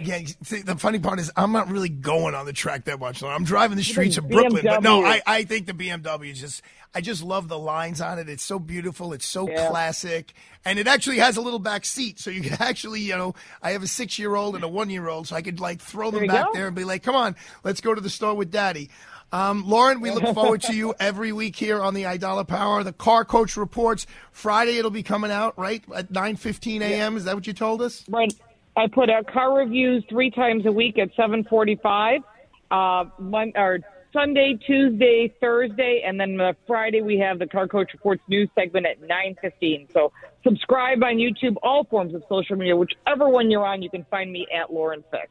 Yeah, 0.01 0.21
see, 0.43 0.63
the 0.63 0.77
funny 0.77 0.99
part 0.99 1.19
is 1.21 1.31
I'm 1.37 1.53
not 1.53 1.69
really 1.71 1.91
going 1.91 2.35
on 2.35 2.47
the 2.47 2.55
track 2.55 2.85
that 2.87 2.99
much. 2.99 3.23
I'm 3.23 3.45
driving 3.45 3.77
the 3.77 3.83
streets 3.85 4.17
of 4.17 4.27
Brooklyn, 4.29 4.65
but 4.65 4.83
no, 4.83 5.05
I, 5.05 5.21
I 5.27 5.45
think 5.45 5.67
the 5.67 5.75
BMW 5.75 6.33
is 6.33 6.41
just 6.41 6.63
I 6.95 7.03
just 7.03 7.23
love 7.23 7.49
the 7.49 7.59
lines 7.59 8.01
on 8.01 8.19
it. 8.19 8.29
It's 8.31 8.43
so 8.43 8.59
beautiful. 8.59 9.13
It's 9.13 9.27
so 9.27 9.47
Yeah. 9.47 9.69
classic, 9.69 10.33
and 10.65 10.79
it 10.79 10.87
actually 10.87 11.19
has 11.19 11.37
a 11.37 11.43
little 11.43 11.59
back 11.59 11.85
seat, 11.85 12.19
so 12.19 12.31
you 12.31 12.41
can 12.41 12.57
actually, 12.61 13.01
you 13.01 13.15
know, 13.15 13.35
I 13.63 13.73
have 13.73 13.83
a 13.83 13.87
six 13.87 14.19
year 14.19 14.35
old 14.35 14.55
and 14.55 14.65
a 14.65 14.69
one 14.69 14.89
year 14.89 15.07
old, 15.07 15.29
so 15.29 15.37
I 15.37 15.43
could 15.43 15.61
like 15.61 15.83
throw 15.83 16.11
them 16.11 16.21
There 16.21 16.29
back 16.29 16.47
go. 16.47 16.53
there 16.55 16.67
and 16.67 16.75
be 16.75 16.85
like, 16.85 17.03
"Come 17.03 17.15
on, 17.17 17.37
let's 17.63 17.83
go 17.83 17.95
to 17.95 18.01
the 18.01 18.11
store 18.11 18.35
with 18.35 18.51
Daddy." 18.51 18.89
Um, 19.35 19.67
Lauren, 19.67 20.01
we 20.01 20.13
look 20.13 20.33
forward 20.33 20.63
to 20.63 20.77
you 20.77 20.95
every 21.01 21.33
week 21.33 21.57
here 21.57 21.83
on 21.83 21.93
the 21.93 22.05
Aidala 22.05 22.47
Power. 22.47 22.85
The 22.85 22.93
Car 22.93 23.25
Coach 23.25 23.57
reports 23.57 24.07
Friday. 24.31 24.79
It'll 24.79 24.93
be 24.93 25.03
coming 25.03 25.33
out 25.33 25.59
right 25.59 25.83
at 25.93 26.13
9:15 26.13 26.83
a.m. 26.83 27.17
Is 27.17 27.25
that 27.25 27.35
what 27.35 27.45
you 27.45 27.53
told 27.53 27.83
us? 27.83 28.05
Right. 28.09 28.33
I 28.77 28.87
put 28.87 29.11
out 29.11 29.27
car 29.27 29.59
reviews 29.59 30.05
three 30.09 30.31
times 30.31 30.67
a 30.67 30.71
week 30.71 30.99
at 30.99 31.13
7:45. 31.17 32.23
Uh, 32.71 33.07
Mon- 33.19 33.53
or 33.57 33.81
Sunday, 34.13 34.57
Tuesday, 34.65 35.35
Thursday, 35.41 36.05
and 36.07 36.21
then 36.21 36.41
uh, 36.41 36.53
Friday 36.69 37.03
we 37.03 37.19
have 37.19 37.41
the 37.41 37.49
Car 37.49 37.67
Coach 37.67 37.93
Reports 37.93 38.23
news 38.29 38.49
segment 38.55 38.87
at 38.87 39.01
9:15. 39.01 39.93
So 39.93 40.13
subscribe 40.45 41.03
on 41.03 41.17
YouTube, 41.17 41.57
all 41.61 41.83
forms 41.83 42.15
of 42.15 42.23
social 42.29 42.55
media, 42.55 42.77
whichever 42.77 43.29
one 43.29 43.51
you're 43.51 43.67
on, 43.67 43.83
you 43.83 43.91
can 43.91 44.05
find 44.05 44.31
me 44.31 44.47
at 44.57 44.73
Lauren 44.73 45.03
Fix. 45.11 45.29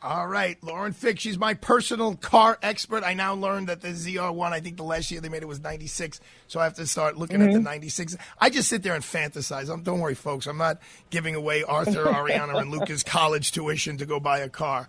All 0.00 0.28
right, 0.28 0.56
Lauren 0.62 0.92
Fix. 0.92 1.22
She's 1.22 1.38
my 1.38 1.54
personal 1.54 2.14
car 2.14 2.56
expert. 2.62 3.02
I 3.02 3.14
now 3.14 3.34
learned 3.34 3.68
that 3.68 3.80
the 3.80 3.88
ZR1, 3.88 4.52
I 4.52 4.60
think 4.60 4.76
the 4.76 4.84
last 4.84 5.10
year 5.10 5.20
they 5.20 5.28
made 5.28 5.42
it 5.42 5.48
was 5.48 5.58
96. 5.60 6.20
So 6.46 6.60
I 6.60 6.64
have 6.64 6.74
to 6.74 6.86
start 6.86 7.16
looking 7.16 7.42
at 7.42 7.52
the 7.52 7.58
96. 7.58 8.16
I 8.40 8.48
just 8.48 8.68
sit 8.68 8.84
there 8.84 8.94
and 8.94 9.02
fantasize. 9.02 9.68
Um 9.68 9.82
don't 9.82 9.98
worry, 9.98 10.14
folks. 10.14 10.46
I'm 10.46 10.56
not 10.56 10.78
giving 11.10 11.34
away 11.34 11.64
Arthur, 11.64 12.04
Ariana, 12.06 12.60
and 12.60 12.70
Luca's 12.70 13.02
college 13.02 13.50
tuition 13.50 13.96
to 13.98 14.06
go 14.06 14.20
buy 14.20 14.38
a 14.38 14.48
car. 14.48 14.88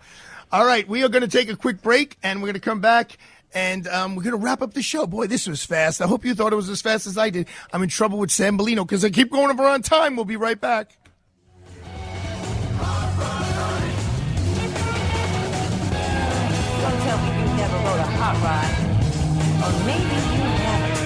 All 0.52 0.66
right, 0.66 0.88
we 0.88 1.04
are 1.04 1.10
going 1.10 1.22
to 1.22 1.28
take 1.28 1.50
a 1.50 1.56
quick 1.56 1.82
break 1.82 2.18
and 2.22 2.40
we're 2.42 2.48
going 2.48 2.54
to 2.54 2.60
come 2.60 2.82
back. 2.82 3.18
And 3.52 3.88
um, 3.88 4.16
we're 4.16 4.22
going 4.22 4.38
to 4.38 4.44
wrap 4.44 4.62
up 4.62 4.76
the 4.76 4.84
show. 4.84 5.08
Boy, 5.08 5.26
this 5.26 5.48
was 5.48 5.66
fast. 5.66 6.02
I 6.02 6.06
hope 6.06 6.24
you 6.24 6.36
thought 6.36 6.54
it 6.54 6.56
was 6.56 6.70
as 6.70 6.84
fast 6.84 7.08
as 7.08 7.18
I 7.18 7.32
did. 7.32 7.48
I'm 7.74 7.82
in 7.82 7.90
trouble 7.90 8.20
with 8.20 8.30
Sam 8.30 8.60
Bellino 8.60 8.86
because 8.86 9.04
I 9.04 9.10
keep 9.10 9.32
going 9.32 9.50
over 9.50 9.64
on 9.64 9.82
time. 9.82 10.16
We'll 10.16 10.26
be 10.26 10.36
right 10.36 10.60
back. 10.62 10.99
Hot 18.30 18.38
rod. 18.46 18.70
Or 19.64 19.74
maybe 19.88 20.04
you 20.04 20.44
haven't. 20.62 21.00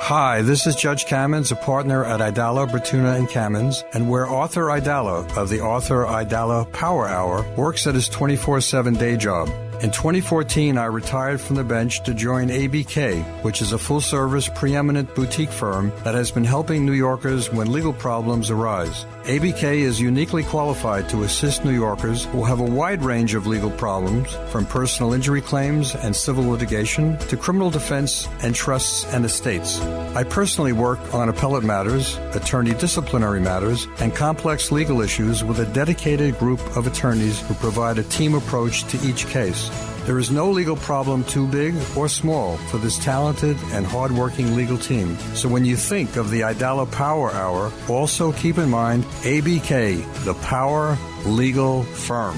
Hi, 0.00 0.40
this 0.40 0.66
is 0.66 0.74
Judge 0.74 1.04
Kamins, 1.04 1.52
a 1.52 1.56
partner 1.56 2.02
at 2.02 2.20
Aidala, 2.20 2.66
Bertuna, 2.66 3.18
and 3.18 3.28
Kamins, 3.28 3.84
and 3.92 4.08
where 4.08 4.26
Arthur 4.26 4.68
Aidala 4.68 5.36
of 5.36 5.50
the 5.50 5.60
Arthur 5.60 6.06
Aidala 6.06 6.72
Power 6.72 7.06
Hour 7.06 7.44
works 7.56 7.86
at 7.86 7.94
his 7.94 8.08
24 8.08 8.62
7 8.62 8.94
day 8.94 9.18
job. 9.18 9.50
In 9.82 9.90
2014, 9.90 10.78
I 10.78 10.86
retired 10.86 11.40
from 11.40 11.56
the 11.56 11.64
bench 11.64 12.02
to 12.04 12.14
join 12.14 12.48
ABK, 12.48 13.22
which 13.42 13.60
is 13.60 13.72
a 13.72 13.78
full 13.78 14.00
service, 14.00 14.48
preeminent 14.48 15.14
boutique 15.14 15.50
firm 15.50 15.92
that 16.04 16.14
has 16.14 16.30
been 16.30 16.44
helping 16.44 16.86
New 16.86 16.92
Yorkers 16.92 17.52
when 17.52 17.72
legal 17.72 17.92
problems 17.92 18.50
arise. 18.50 19.04
ABK 19.24 19.78
is 19.78 20.00
uniquely 20.00 20.42
qualified 20.44 21.08
to 21.08 21.24
assist 21.24 21.64
New 21.64 21.72
Yorkers 21.72 22.24
who 22.26 22.44
have 22.44 22.60
a 22.60 22.62
wide 22.62 23.02
range 23.02 23.34
of 23.34 23.46
legal 23.46 23.70
problems, 23.70 24.32
from 24.50 24.64
personal 24.66 25.12
injury 25.12 25.40
claims 25.40 25.94
and 25.94 26.14
civil 26.14 26.44
litigation 26.44 27.18
to 27.18 27.36
criminal 27.36 27.70
defense 27.70 28.28
and 28.42 28.54
trusts 28.54 29.04
and 29.12 29.24
estates. 29.24 29.80
I 30.14 30.24
personally 30.24 30.72
work 30.72 31.14
on 31.14 31.28
appellate 31.28 31.64
matters, 31.64 32.16
attorney 32.32 32.74
disciplinary 32.74 33.40
matters, 33.40 33.88
and 33.98 34.14
complex 34.14 34.70
legal 34.70 35.00
issues 35.00 35.42
with 35.42 35.58
a 35.58 35.66
dedicated 35.72 36.38
group 36.38 36.60
of 36.76 36.86
attorneys 36.86 37.40
who 37.48 37.54
provide 37.54 37.98
a 37.98 38.04
team 38.04 38.34
approach 38.34 38.84
to 38.84 39.08
each 39.08 39.26
case. 39.26 39.70
There 40.06 40.18
is 40.18 40.30
no 40.30 40.50
legal 40.50 40.76
problem 40.76 41.24
too 41.24 41.46
big 41.46 41.74
or 41.96 42.08
small 42.08 42.58
for 42.68 42.76
this 42.76 43.02
talented 43.02 43.56
and 43.72 43.86
hardworking 43.86 44.54
legal 44.54 44.76
team. 44.76 45.16
So 45.34 45.48
when 45.48 45.64
you 45.64 45.76
think 45.76 46.16
of 46.16 46.30
the 46.30 46.42
Aidala 46.42 46.90
Power 46.92 47.30
Hour, 47.32 47.72
also 47.88 48.32
keep 48.32 48.58
in 48.58 48.68
mind 48.68 49.04
ABK, 49.22 50.24
the 50.24 50.34
Power 50.34 50.98
Legal 51.24 51.84
Firm. 51.84 52.36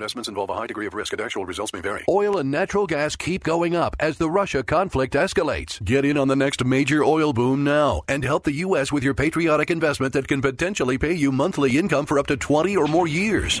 Investments 0.00 0.30
involve 0.30 0.48
a 0.48 0.54
high 0.54 0.66
degree 0.66 0.86
of 0.86 0.94
risk 0.94 1.12
and 1.12 1.20
actual 1.20 1.44
results 1.44 1.74
may 1.74 1.82
vary. 1.82 2.06
Oil 2.08 2.38
and 2.38 2.50
natural 2.50 2.86
gas 2.86 3.16
keep 3.16 3.44
going 3.44 3.76
up 3.76 3.94
as 4.00 4.16
the 4.16 4.30
Russia 4.30 4.62
conflict 4.62 5.12
escalates. 5.12 5.84
Get 5.84 6.06
in 6.06 6.16
on 6.16 6.28
the 6.28 6.36
next 6.36 6.64
major 6.64 7.04
oil 7.04 7.34
boom 7.34 7.64
now 7.64 8.00
and 8.08 8.24
help 8.24 8.44
the 8.44 8.64
U.S. 8.66 8.90
with 8.90 9.04
your 9.04 9.12
patriotic 9.12 9.70
investment 9.70 10.14
that 10.14 10.26
can 10.26 10.40
potentially 10.40 10.96
pay 10.96 11.12
you 11.12 11.30
monthly 11.30 11.76
income 11.76 12.06
for 12.06 12.18
up 12.18 12.26
to 12.28 12.38
20 12.38 12.78
or 12.78 12.86
more 12.86 13.06
years. 13.06 13.60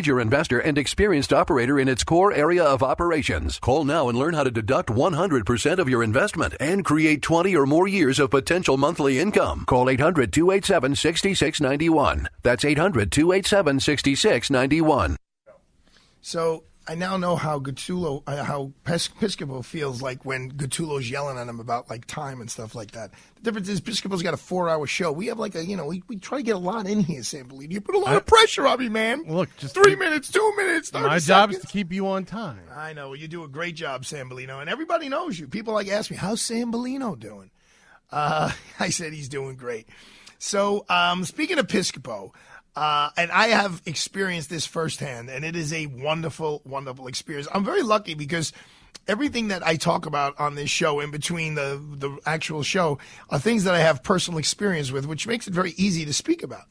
investor 0.07 0.59
and 0.59 0.77
experienced 0.77 1.33
operator 1.33 1.79
in 1.79 1.87
its 1.87 2.03
core 2.03 2.33
area 2.33 2.63
of 2.63 2.83
operations. 2.83 3.57
Call 3.59 3.83
now 3.83 4.09
and 4.09 4.17
learn 4.17 4.33
how 4.33 4.43
to 4.43 4.51
deduct 4.51 4.89
100% 4.89 5.77
of 5.77 5.87
your 5.87 6.03
investment 6.03 6.55
and 6.59 6.83
create 6.83 7.21
20 7.21 7.55
or 7.55 7.65
more 7.65 7.87
years 7.87 8.19
of 8.19 8.29
potential 8.31 8.75
monthly 8.77 9.19
income. 9.19 9.63
Call 9.65 9.85
800-287-6691. 9.85 12.25
That's 12.43 12.63
800-287-6691. 12.63 15.15
So 16.21 16.63
I 16.87 16.95
now 16.95 17.15
know 17.17 17.35
how 17.35 17.59
Gattulo, 17.59 18.23
uh, 18.25 18.43
how 18.43 18.71
Pes- 18.83 19.07
Piscopo 19.07 19.63
feels 19.63 20.01
like 20.01 20.25
when 20.25 20.51
Gattulo's 20.51 21.09
yelling 21.09 21.37
at 21.37 21.47
him 21.47 21.59
about 21.59 21.89
like 21.89 22.05
time 22.07 22.41
and 22.41 22.49
stuff 22.49 22.73
like 22.73 22.91
that. 22.91 23.11
The 23.35 23.41
difference 23.41 23.69
is 23.69 23.79
Piscopo's 23.79 24.23
got 24.23 24.33
a 24.33 24.37
four-hour 24.37 24.87
show. 24.87 25.11
We 25.11 25.27
have 25.27 25.37
like 25.37 25.53
a, 25.53 25.63
you 25.63 25.77
know, 25.77 25.85
we, 25.85 26.03
we 26.07 26.17
try 26.17 26.39
to 26.39 26.43
get 26.43 26.55
a 26.55 26.59
lot 26.59 26.87
in 26.87 26.99
here, 27.01 27.21
Sam 27.21 27.47
Bellino. 27.49 27.71
You 27.71 27.81
put 27.81 27.95
a 27.95 27.99
lot 27.99 28.15
of 28.15 28.25
pressure 28.25 28.65
on 28.65 28.79
me, 28.79 28.89
man. 28.89 29.23
Look, 29.27 29.55
just 29.57 29.75
three 29.75 29.95
minutes, 29.95 30.31
two 30.31 30.53
minutes, 30.57 30.89
30 30.89 31.05
My 31.05 31.19
job 31.19 31.51
is 31.51 31.59
to 31.59 31.67
keep 31.67 31.93
you 31.93 32.07
on 32.07 32.25
time. 32.25 32.61
I 32.75 32.93
know 32.93 33.13
you 33.13 33.27
do 33.27 33.43
a 33.43 33.47
great 33.47 33.75
job, 33.75 34.05
Sam 34.05 34.29
Bellino, 34.29 34.59
and 34.59 34.69
everybody 34.69 35.07
knows 35.07 35.39
you. 35.39 35.47
People 35.47 35.75
like 35.75 35.87
ask 35.87 36.09
me, 36.09 36.17
"How's 36.17 36.41
Sam 36.41 36.71
Bellino 36.71 37.17
doing?" 37.17 37.51
Uh, 38.11 38.51
I 38.79 38.89
said 38.89 39.13
he's 39.13 39.29
doing 39.29 39.55
great. 39.55 39.87
So, 40.39 40.85
um, 40.89 41.23
speaking 41.23 41.59
of 41.59 41.67
Piscopo, 41.67 42.31
uh, 42.75 43.09
and 43.17 43.31
I 43.31 43.47
have 43.47 43.81
experienced 43.85 44.49
this 44.49 44.65
firsthand, 44.65 45.29
and 45.29 45.43
it 45.43 45.55
is 45.55 45.73
a 45.73 45.87
wonderful, 45.87 46.61
wonderful 46.65 47.07
experience. 47.07 47.47
I'm 47.53 47.65
very 47.65 47.81
lucky 47.81 48.13
because 48.13 48.53
everything 49.07 49.49
that 49.49 49.65
I 49.65 49.75
talk 49.75 50.05
about 50.05 50.39
on 50.39 50.55
this 50.55 50.69
show, 50.69 50.99
in 50.99 51.11
between 51.11 51.55
the 51.55 51.81
the 51.97 52.17
actual 52.25 52.63
show, 52.63 52.97
are 53.29 53.39
things 53.39 53.65
that 53.65 53.73
I 53.73 53.79
have 53.79 54.03
personal 54.03 54.37
experience 54.39 54.91
with, 54.91 55.05
which 55.05 55.27
makes 55.27 55.47
it 55.47 55.53
very 55.53 55.73
easy 55.77 56.05
to 56.05 56.13
speak 56.13 56.43
about. 56.43 56.65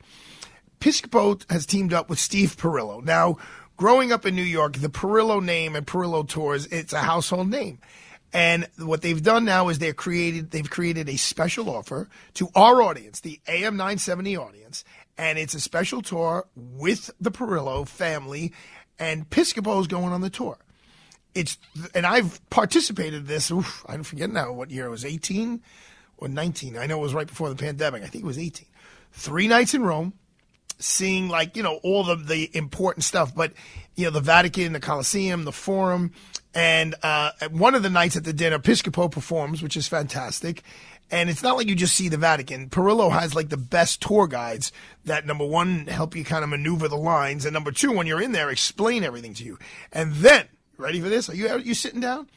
Piscopo 0.81 1.45
has 1.51 1.67
teamed 1.67 1.93
up 1.93 2.09
with 2.09 2.19
Steve 2.19 2.57
Perillo. 2.57 3.05
Now, 3.05 3.37
growing 3.77 4.13
up 4.13 4.25
in 4.25 4.35
New 4.35 4.43
York, 4.43 4.79
the 4.79 4.89
Perillo 4.89 5.43
name 5.43 5.77
and 5.77 5.87
Perillo 5.87 6.27
Tours, 6.27 6.67
it's 6.67 6.95
a 6.95 7.01
household 7.01 7.51
name. 7.51 7.79
And 8.33 8.69
what 8.79 9.03
they've 9.03 9.23
done 9.23 9.45
now 9.45 9.69
is 9.69 9.79
they've 9.79 9.97
created 9.97 10.53
they've 10.53 10.71
created 10.71 11.09
a 11.09 11.17
special 11.17 11.69
offer 11.69 12.09
to 12.35 12.49
our 12.55 12.81
audience, 12.81 13.21
the 13.21 13.41
AM 13.49 13.77
970 13.77 14.37
audience, 14.37 14.85
and 15.21 15.39
it's 15.39 15.53
a 15.53 15.61
special 15.61 16.01
tour 16.01 16.47
with 16.57 17.11
the 17.21 17.31
Perillo 17.31 17.87
family, 17.87 18.55
and 18.99 19.29
Piscopo's 19.29 19.87
going 19.87 20.15
on 20.15 20.23
the 20.23 20.31
tour. 20.31 20.57
It's 21.35 21.59
and 21.95 22.07
I've 22.07 22.41
participated 22.49 23.21
in 23.21 23.27
this. 23.27 23.51
Oof, 23.51 23.85
I 23.87 23.99
forget 23.99 24.31
now 24.31 24.51
what 24.53 24.71
year 24.71 24.87
it 24.87 24.91
was, 24.91 25.05
18 25.05 25.61
or 26.17 26.29
19. 26.29 26.79
I 26.79 26.87
know 26.87 26.99
it 26.99 27.03
was 27.03 27.13
right 27.13 27.27
before 27.27 27.51
the 27.51 27.55
pandemic. 27.55 28.03
I 28.03 28.07
think 28.07 28.25
it 28.25 28.27
was 28.27 28.39
18. 28.39 28.67
Three 29.13 29.47
nights 29.47 29.75
in 29.75 29.83
Rome, 29.83 30.15
seeing 30.79 31.29
like 31.29 31.55
you 31.55 31.63
know 31.63 31.81
all 31.83 32.03
the 32.03 32.17
the 32.17 32.51
important 32.57 33.05
stuff 33.05 33.35
but 33.35 33.53
you 33.97 34.07
know 34.07 34.11
the 34.11 34.21
vatican 34.21 34.73
the 34.73 34.81
colosseum 34.81 35.45
the 35.45 35.53
forum 35.53 36.11
and 36.55 36.95
uh 37.03 37.31
one 37.51 37.75
of 37.75 37.83
the 37.83 37.91
nights 37.91 38.17
at 38.17 38.25
the 38.25 38.33
dinner 38.33 38.59
piscopo 38.59 39.11
performs 39.11 39.63
which 39.63 39.77
is 39.77 39.87
fantastic 39.87 40.63
and 41.11 41.29
it's 41.31 41.43
not 41.43 41.57
like 41.57 41.69
you 41.69 41.75
just 41.75 41.95
see 41.95 42.09
the 42.09 42.17
vatican. 42.17 42.69
Perillo 42.69 43.11
has 43.11 43.35
like 43.35 43.49
the 43.49 43.57
best 43.57 44.01
tour 44.01 44.27
guides 44.27 44.73
that 45.05 45.27
number 45.27 45.47
one 45.47 45.87
help 45.87 46.15
you 46.15 46.25
kind 46.25 46.45
of 46.45 46.51
maneuver 46.51 46.89
the 46.89 46.97
lines 46.97 47.45
and 47.45 47.55
number 47.55 47.73
two 47.73 47.93
when 47.93 48.07
you're 48.07 48.23
in 48.23 48.33
there 48.33 48.51
explain 48.51 49.05
everything 49.05 49.35
to 49.35 49.45
you. 49.45 49.59
And 49.93 50.13
then 50.15 50.47
ready 50.77 51.01
for 51.01 51.09
this? 51.09 51.29
Are 51.29 51.35
you 51.35 51.49
are 51.49 51.59
you 51.59 51.75
sitting 51.75 52.01
down? 52.01 52.29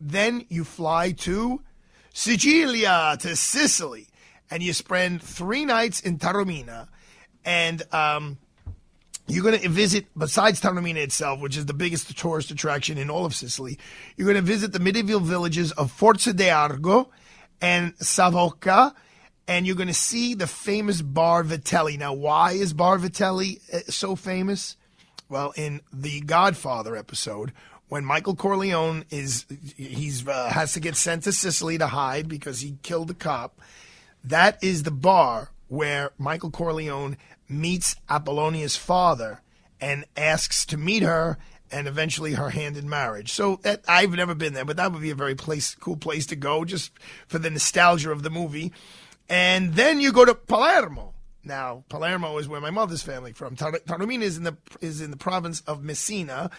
Then 0.00 0.44
you 0.48 0.64
fly 0.64 1.12
to 1.12 1.62
Sicilia, 2.12 3.16
to 3.20 3.36
Sicily, 3.36 4.08
and 4.50 4.62
you 4.62 4.72
spend 4.72 5.22
three 5.22 5.64
nights 5.64 6.00
in 6.00 6.18
Taormina, 6.18 6.88
and 7.44 7.82
um, 7.92 8.38
you're 9.26 9.44
going 9.44 9.60
to 9.60 9.68
visit, 9.68 10.06
besides 10.16 10.60
Taormina 10.60 10.96
itself, 10.96 11.40
which 11.40 11.56
is 11.56 11.66
the 11.66 11.74
biggest 11.74 12.16
tourist 12.16 12.50
attraction 12.50 12.98
in 12.98 13.10
all 13.10 13.24
of 13.24 13.34
Sicily, 13.34 13.78
you're 14.16 14.26
going 14.26 14.36
to 14.36 14.42
visit 14.42 14.72
the 14.72 14.78
medieval 14.78 15.20
villages 15.20 15.72
of 15.72 15.92
Forza 15.92 16.32
d'Agrò 16.32 17.08
and 17.60 17.94
Savoca, 17.98 18.94
and 19.46 19.66
you're 19.66 19.76
going 19.76 19.88
to 19.88 19.94
see 19.94 20.34
the 20.34 20.46
famous 20.46 21.02
Bar 21.02 21.44
Vitelli. 21.44 21.98
Now, 21.98 22.12
why 22.12 22.52
is 22.52 22.72
Bar 22.72 22.98
Vitelli 22.98 23.60
uh, 23.72 23.80
so 23.90 24.16
famous? 24.16 24.76
Well, 25.28 25.52
in 25.56 25.80
the 25.92 26.20
Godfather 26.20 26.96
episode, 26.96 27.52
when 27.88 28.04
Michael 28.04 28.36
Corleone 28.36 29.04
is 29.10 29.46
he's 29.76 30.26
uh, 30.26 30.50
has 30.50 30.72
to 30.74 30.80
get 30.80 30.96
sent 30.96 31.24
to 31.24 31.32
Sicily 31.32 31.78
to 31.78 31.86
hide 31.86 32.28
because 32.28 32.60
he 32.60 32.76
killed 32.82 33.08
the 33.08 33.14
cop, 33.14 33.60
that 34.24 34.62
is 34.62 34.82
the 34.82 34.90
bar 34.90 35.50
where 35.68 36.10
Michael 36.18 36.50
Corleone 36.50 37.16
meets 37.48 37.96
Apollonia's 38.08 38.76
father 38.76 39.42
and 39.80 40.04
asks 40.16 40.66
to 40.66 40.76
meet 40.76 41.02
her 41.02 41.38
and 41.70 41.88
eventually 41.88 42.34
her 42.34 42.50
hand 42.50 42.76
in 42.76 42.88
marriage. 42.88 43.32
So 43.32 43.56
that, 43.62 43.84
I've 43.88 44.12
never 44.12 44.34
been 44.34 44.54
there, 44.54 44.64
but 44.64 44.76
that 44.76 44.92
would 44.92 45.02
be 45.02 45.10
a 45.10 45.14
very 45.14 45.34
place 45.34 45.74
cool 45.74 45.96
place 45.96 46.26
to 46.26 46.36
go 46.36 46.64
just 46.64 46.92
for 47.26 47.38
the 47.38 47.50
nostalgia 47.50 48.10
of 48.10 48.22
the 48.22 48.30
movie. 48.30 48.72
And 49.28 49.74
then 49.74 50.00
you 50.00 50.12
go 50.12 50.24
to 50.24 50.34
Palermo. 50.34 51.14
Now, 51.44 51.84
Palermo 51.88 52.36
is 52.38 52.48
where 52.48 52.60
my 52.60 52.70
mother's 52.70 53.02
family 53.02 53.32
from. 53.32 53.56
Tar- 53.56 53.72
Taormina 53.72 54.22
is 54.22 54.36
in 54.36 54.44
the 54.44 54.56
is 54.80 55.00
in 55.00 55.10
the 55.10 55.16
province 55.16 55.60
of 55.62 55.82
Messina. 55.82 56.50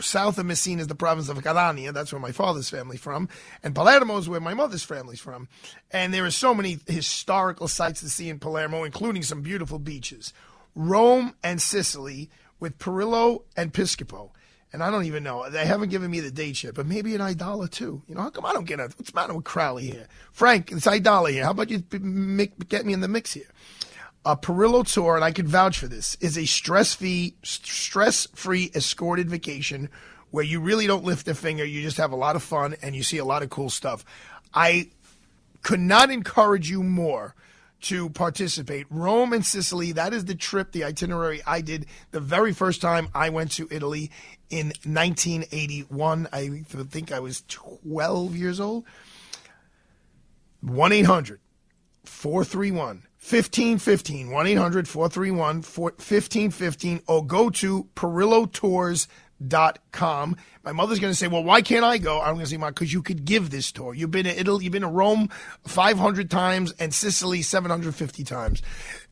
South 0.00 0.38
of 0.38 0.46
Messina 0.46 0.80
is 0.80 0.86
the 0.86 0.94
province 0.94 1.28
of 1.28 1.42
Catania. 1.42 1.92
That's 1.92 2.12
where 2.12 2.20
my 2.20 2.30
father's 2.30 2.70
family 2.70 2.96
from. 2.96 3.28
And 3.64 3.74
Palermo 3.74 4.16
is 4.16 4.28
where 4.28 4.40
my 4.40 4.54
mother's 4.54 4.84
family's 4.84 5.18
from. 5.20 5.48
And 5.90 6.14
there 6.14 6.24
are 6.24 6.30
so 6.30 6.54
many 6.54 6.78
historical 6.86 7.66
sites 7.66 8.00
to 8.00 8.08
see 8.08 8.28
in 8.28 8.38
Palermo, 8.38 8.84
including 8.84 9.24
some 9.24 9.42
beautiful 9.42 9.80
beaches. 9.80 10.32
Rome 10.76 11.34
and 11.42 11.60
Sicily 11.60 12.30
with 12.60 12.78
Perillo 12.78 13.42
and 13.56 13.72
Piscopo. 13.72 14.30
And 14.72 14.82
I 14.82 14.90
don't 14.90 15.04
even 15.04 15.22
know. 15.22 15.48
They 15.48 15.64
haven't 15.64 15.88
given 15.88 16.10
me 16.10 16.20
the 16.20 16.30
date 16.30 16.62
yet, 16.62 16.74
but 16.74 16.86
maybe 16.86 17.14
an 17.14 17.22
Aidala 17.22 17.70
too. 17.70 18.02
You 18.06 18.14
know, 18.14 18.20
how 18.20 18.30
come 18.30 18.44
I 18.44 18.52
don't 18.52 18.66
get 18.66 18.80
a? 18.80 18.84
What's 18.84 19.12
the 19.12 19.14
matter 19.14 19.34
with 19.34 19.44
Crowley 19.44 19.86
here? 19.86 20.06
Frank, 20.32 20.70
it's 20.72 20.86
Aidala 20.86 21.30
here. 21.30 21.44
How 21.44 21.52
about 21.52 21.70
you 21.70 21.78
get 21.78 22.84
me 22.84 22.92
in 22.92 23.00
the 23.00 23.08
mix 23.08 23.32
here? 23.32 23.48
A 24.26 24.36
Perillo 24.36 24.86
tour, 24.86 25.14
and 25.14 25.24
I 25.24 25.32
can 25.32 25.46
vouch 25.46 25.78
for 25.78 25.88
this, 25.88 26.18
is 26.20 26.36
a 26.36 26.44
stress-free, 26.44 27.36
stress-free 27.42 28.72
escorted 28.74 29.30
vacation 29.30 29.88
where 30.30 30.44
you 30.44 30.60
really 30.60 30.86
don't 30.86 31.04
lift 31.04 31.28
a 31.28 31.34
finger. 31.34 31.64
You 31.64 31.80
just 31.80 31.96
have 31.96 32.12
a 32.12 32.16
lot 32.16 32.36
of 32.36 32.42
fun 32.42 32.76
and 32.82 32.94
you 32.94 33.02
see 33.02 33.16
a 33.16 33.24
lot 33.24 33.42
of 33.42 33.48
cool 33.48 33.70
stuff. 33.70 34.04
I 34.52 34.90
could 35.62 35.80
not 35.80 36.10
encourage 36.10 36.68
you 36.68 36.82
more 36.82 37.34
to 37.80 38.10
participate. 38.10 38.86
Rome 38.90 39.32
and 39.32 39.46
Sicily, 39.46 39.92
that 39.92 40.12
is 40.12 40.26
the 40.26 40.34
trip, 40.34 40.72
the 40.72 40.84
itinerary 40.84 41.40
I 41.46 41.60
did 41.62 41.86
the 42.10 42.20
very 42.20 42.52
first 42.52 42.82
time 42.82 43.08
I 43.14 43.30
went 43.30 43.52
to 43.52 43.68
Italy 43.70 44.10
in 44.50 44.72
1981. 44.84 46.28
I 46.32 46.62
think 46.66 47.12
I 47.12 47.20
was 47.20 47.44
12 47.48 48.36
years 48.36 48.60
old. 48.60 48.84
1 50.60 50.92
800 50.92 51.40
431 52.04 53.04
1515. 53.20 54.30
1 54.30 54.46
800 54.46 54.86
431 54.88 55.56
1515. 55.56 57.02
Or 57.06 57.26
go 57.26 57.50
to 57.50 57.84
perillotours.com. 57.94 60.36
My 60.64 60.72
mother's 60.72 60.98
going 60.98 61.12
to 61.12 61.16
say, 61.16 61.28
Well, 61.28 61.44
why 61.44 61.62
can't 61.62 61.84
I 61.84 61.98
go? 61.98 62.20
I'm 62.20 62.34
going 62.34 62.44
to 62.44 62.50
say, 62.50 62.56
Mom, 62.56 62.70
because 62.70 62.92
you 62.92 63.02
could 63.02 63.24
give 63.24 63.50
this 63.50 63.70
tour. 63.70 63.94
You've 63.94 64.10
been 64.10 64.24
to 64.24 64.36
Italy, 64.38 64.64
you've 64.64 64.72
been 64.72 64.82
to 64.82 64.88
Rome 64.88 65.28
500 65.66 66.30
times 66.30 66.72
and 66.78 66.94
Sicily 66.94 67.42
750 67.42 68.24
times. 68.24 68.62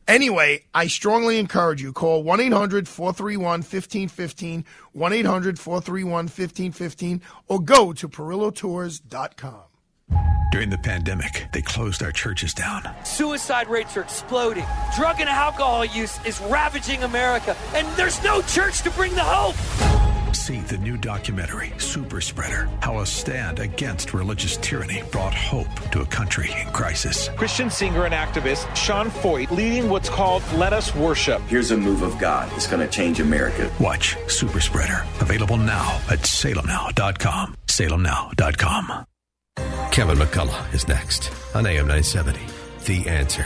Anyway, 0.07 0.63
I 0.73 0.87
strongly 0.87 1.37
encourage 1.37 1.81
you. 1.81 1.91
Call 1.91 2.23
1 2.23 2.39
800 2.39 2.87
431 2.87 3.43
1515, 3.59 4.65
1 4.93 5.13
800 5.13 5.59
431 5.59 6.11
1515, 6.11 7.21
or 7.47 7.59
go 7.59 7.93
to 7.93 8.07
perillotours.com. 8.07 9.63
During 10.49 10.69
the 10.69 10.77
pandemic, 10.77 11.47
they 11.51 11.61
closed 11.61 12.01
our 12.01 12.13
churches 12.13 12.53
down. 12.53 12.83
Suicide 13.03 13.67
rates 13.67 13.97
are 13.97 14.01
exploding. 14.01 14.65
Drug 14.95 15.19
and 15.19 15.27
alcohol 15.29 15.83
use 15.83 16.25
is 16.25 16.39
ravaging 16.41 17.03
America, 17.03 17.55
and 17.75 17.85
there's 17.97 18.23
no 18.23 18.41
church 18.43 18.81
to 18.83 18.91
bring 18.91 19.13
the 19.13 19.21
hope. 19.23 20.06
See 20.33 20.59
the 20.61 20.77
new 20.77 20.97
documentary, 20.97 21.71
Super 21.77 22.21
Spreader 22.21 22.69
How 22.81 22.99
a 22.99 23.05
Stand 23.05 23.59
Against 23.59 24.13
Religious 24.13 24.57
Tyranny 24.57 25.03
Brought 25.11 25.33
Hope 25.33 25.67
to 25.91 26.01
a 26.01 26.05
Country 26.05 26.49
in 26.59 26.67
Crisis. 26.73 27.29
Christian 27.29 27.69
singer 27.69 28.05
and 28.05 28.13
activist 28.13 28.73
Sean 28.75 29.09
Feucht 29.09 29.51
leading 29.51 29.89
what's 29.89 30.09
called 30.09 30.43
Let 30.53 30.73
Us 30.73 30.93
Worship. 30.95 31.41
Here's 31.43 31.71
a 31.71 31.77
move 31.77 32.01
of 32.01 32.17
God. 32.19 32.51
It's 32.55 32.67
going 32.67 32.85
to 32.85 32.91
change 32.91 33.19
America. 33.19 33.71
Watch 33.79 34.15
Super 34.27 34.59
Spreader. 34.59 35.05
Available 35.21 35.57
now 35.57 36.01
at 36.09 36.19
salemnow.com. 36.19 37.55
Salemnow.com. 37.67 39.05
Kevin 39.91 40.17
McCullough 40.17 40.73
is 40.73 40.87
next 40.87 41.31
on 41.55 41.65
AM 41.65 41.87
970. 41.87 42.39
The 42.85 43.09
answer. 43.09 43.45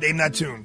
Name 0.00 0.16
that 0.18 0.34
tune. 0.34 0.64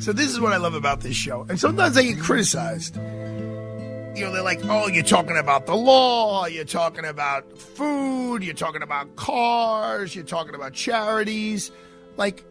So 0.00 0.12
this 0.12 0.30
is 0.30 0.40
what 0.40 0.52
I 0.52 0.56
love 0.56 0.74
about 0.74 1.00
this 1.00 1.16
show. 1.16 1.46
And 1.48 1.60
sometimes 1.60 1.96
I 1.96 2.02
get 2.02 2.20
criticized. 2.20 2.96
You 2.96 4.26
know, 4.26 4.32
they're 4.32 4.42
like, 4.42 4.60
oh, 4.64 4.88
you're 4.88 5.04
talking 5.04 5.36
about 5.36 5.66
the 5.66 5.76
law, 5.76 6.46
you're 6.46 6.64
talking 6.64 7.04
about 7.04 7.58
food, 7.58 8.42
you're 8.42 8.54
talking 8.54 8.82
about 8.82 9.16
cars, 9.16 10.14
you're 10.14 10.24
talking 10.24 10.54
about 10.54 10.72
charities. 10.72 11.70
Like, 12.16 12.44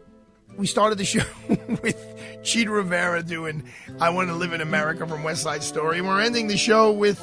we 0.56 0.66
started 0.66 0.98
the 0.98 1.04
show 1.06 1.24
with 1.82 2.02
Chita 2.42 2.70
Rivera 2.70 3.22
doing 3.22 3.64
I 4.00 4.10
Want 4.10 4.28
to 4.28 4.34
Live 4.34 4.52
in 4.52 4.60
America 4.60 5.06
from 5.06 5.22
West 5.22 5.42
Side 5.42 5.62
Story. 5.62 5.98
And 5.98 6.06
we're 6.06 6.20
ending 6.20 6.48
the 6.48 6.56
show 6.56 6.92
with 6.92 7.20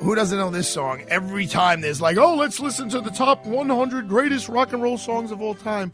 who 0.00 0.14
doesn't 0.14 0.38
know 0.38 0.50
this 0.50 0.68
song? 0.68 1.02
Every 1.08 1.46
time 1.46 1.80
there's 1.80 2.00
like, 2.00 2.16
oh, 2.16 2.36
let's 2.36 2.60
listen 2.60 2.88
to 2.90 3.00
the 3.00 3.10
top 3.10 3.44
100 3.46 4.08
greatest 4.08 4.48
rock 4.48 4.72
and 4.72 4.82
roll 4.82 4.96
songs 4.96 5.32
of 5.32 5.42
all 5.42 5.54
time. 5.54 5.92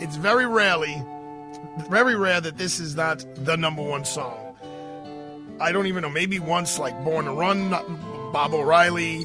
It's 0.00 0.16
very 0.16 0.46
rarely, 0.46 1.02
very 1.88 2.14
rare 2.16 2.40
that 2.40 2.58
this 2.58 2.80
is 2.80 2.96
not 2.96 3.24
the 3.36 3.56
number 3.56 3.82
one 3.82 4.04
song. 4.04 4.56
I 5.60 5.72
don't 5.72 5.86
even 5.86 6.02
know. 6.02 6.10
Maybe 6.10 6.38
once, 6.38 6.78
like 6.78 7.04
Born 7.04 7.26
to 7.26 7.32
Run, 7.32 7.70
Baba 8.32 8.56
O'Riley. 8.56 9.24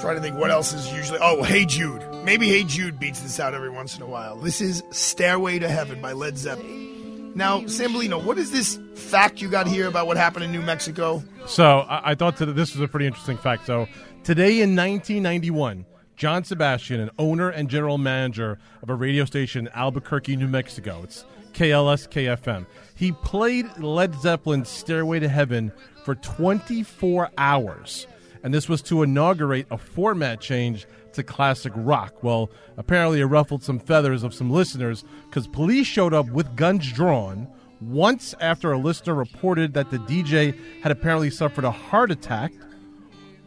Trying 0.00 0.14
to 0.14 0.20
think 0.20 0.36
what 0.36 0.50
else 0.52 0.72
is 0.72 0.92
usually. 0.92 1.18
Oh, 1.20 1.42
Hey 1.42 1.64
Jude. 1.64 2.04
Maybe 2.24 2.48
Hey 2.48 2.62
Jude 2.62 3.00
beats 3.00 3.20
this 3.20 3.40
out 3.40 3.54
every 3.54 3.70
once 3.70 3.96
in 3.96 4.02
a 4.02 4.06
while. 4.06 4.36
This 4.36 4.60
is 4.60 4.82
Stairway 4.90 5.58
to 5.58 5.68
Heaven 5.68 6.00
by 6.00 6.12
Led 6.12 6.38
Zeppelin. 6.38 7.32
Now, 7.34 7.66
Sam 7.66 7.92
Bellino, 7.92 8.24
what 8.24 8.38
is 8.38 8.50
this 8.50 8.78
fact 8.94 9.40
you 9.42 9.48
got 9.48 9.66
here 9.66 9.86
about 9.86 10.06
what 10.06 10.16
happened 10.16 10.44
in 10.44 10.52
New 10.52 10.62
Mexico? 10.62 11.22
So 11.46 11.80
I, 11.80 12.12
I 12.12 12.14
thought 12.14 12.36
that 12.38 12.46
this 12.46 12.74
was 12.74 12.80
a 12.82 12.88
pretty 12.88 13.06
interesting 13.06 13.36
fact. 13.36 13.66
So 13.66 13.86
today 14.24 14.60
in 14.60 14.76
1991, 14.76 15.84
John 16.16 16.42
Sebastian, 16.44 17.00
an 17.00 17.10
owner 17.18 17.48
and 17.48 17.68
general 17.68 17.98
manager 17.98 18.58
of 18.82 18.90
a 18.90 18.94
radio 18.94 19.24
station 19.24 19.66
in 19.66 19.72
Albuquerque, 19.72 20.36
New 20.36 20.48
Mexico, 20.48 21.00
it's 21.04 21.24
KLSK 21.58 22.38
FM. 22.38 22.66
He 22.94 23.10
played 23.10 23.66
Led 23.78 24.14
Zeppelin's 24.14 24.68
Stairway 24.68 25.18
to 25.18 25.28
Heaven 25.28 25.72
for 26.04 26.14
24 26.14 27.30
hours. 27.36 28.06
And 28.44 28.54
this 28.54 28.68
was 28.68 28.80
to 28.82 29.02
inaugurate 29.02 29.66
a 29.68 29.76
format 29.76 30.40
change 30.40 30.86
to 31.14 31.24
classic 31.24 31.72
rock. 31.74 32.22
Well, 32.22 32.48
apparently 32.76 33.20
it 33.20 33.24
ruffled 33.24 33.64
some 33.64 33.80
feathers 33.80 34.22
of 34.22 34.34
some 34.34 34.52
listeners 34.52 35.04
because 35.28 35.48
police 35.48 35.88
showed 35.88 36.14
up 36.14 36.30
with 36.30 36.54
guns 36.54 36.92
drawn 36.92 37.48
once 37.80 38.36
after 38.40 38.70
a 38.70 38.78
listener 38.78 39.14
reported 39.14 39.74
that 39.74 39.90
the 39.90 39.98
DJ 39.98 40.56
had 40.82 40.92
apparently 40.92 41.28
suffered 41.28 41.64
a 41.64 41.72
heart 41.72 42.12
attack 42.12 42.52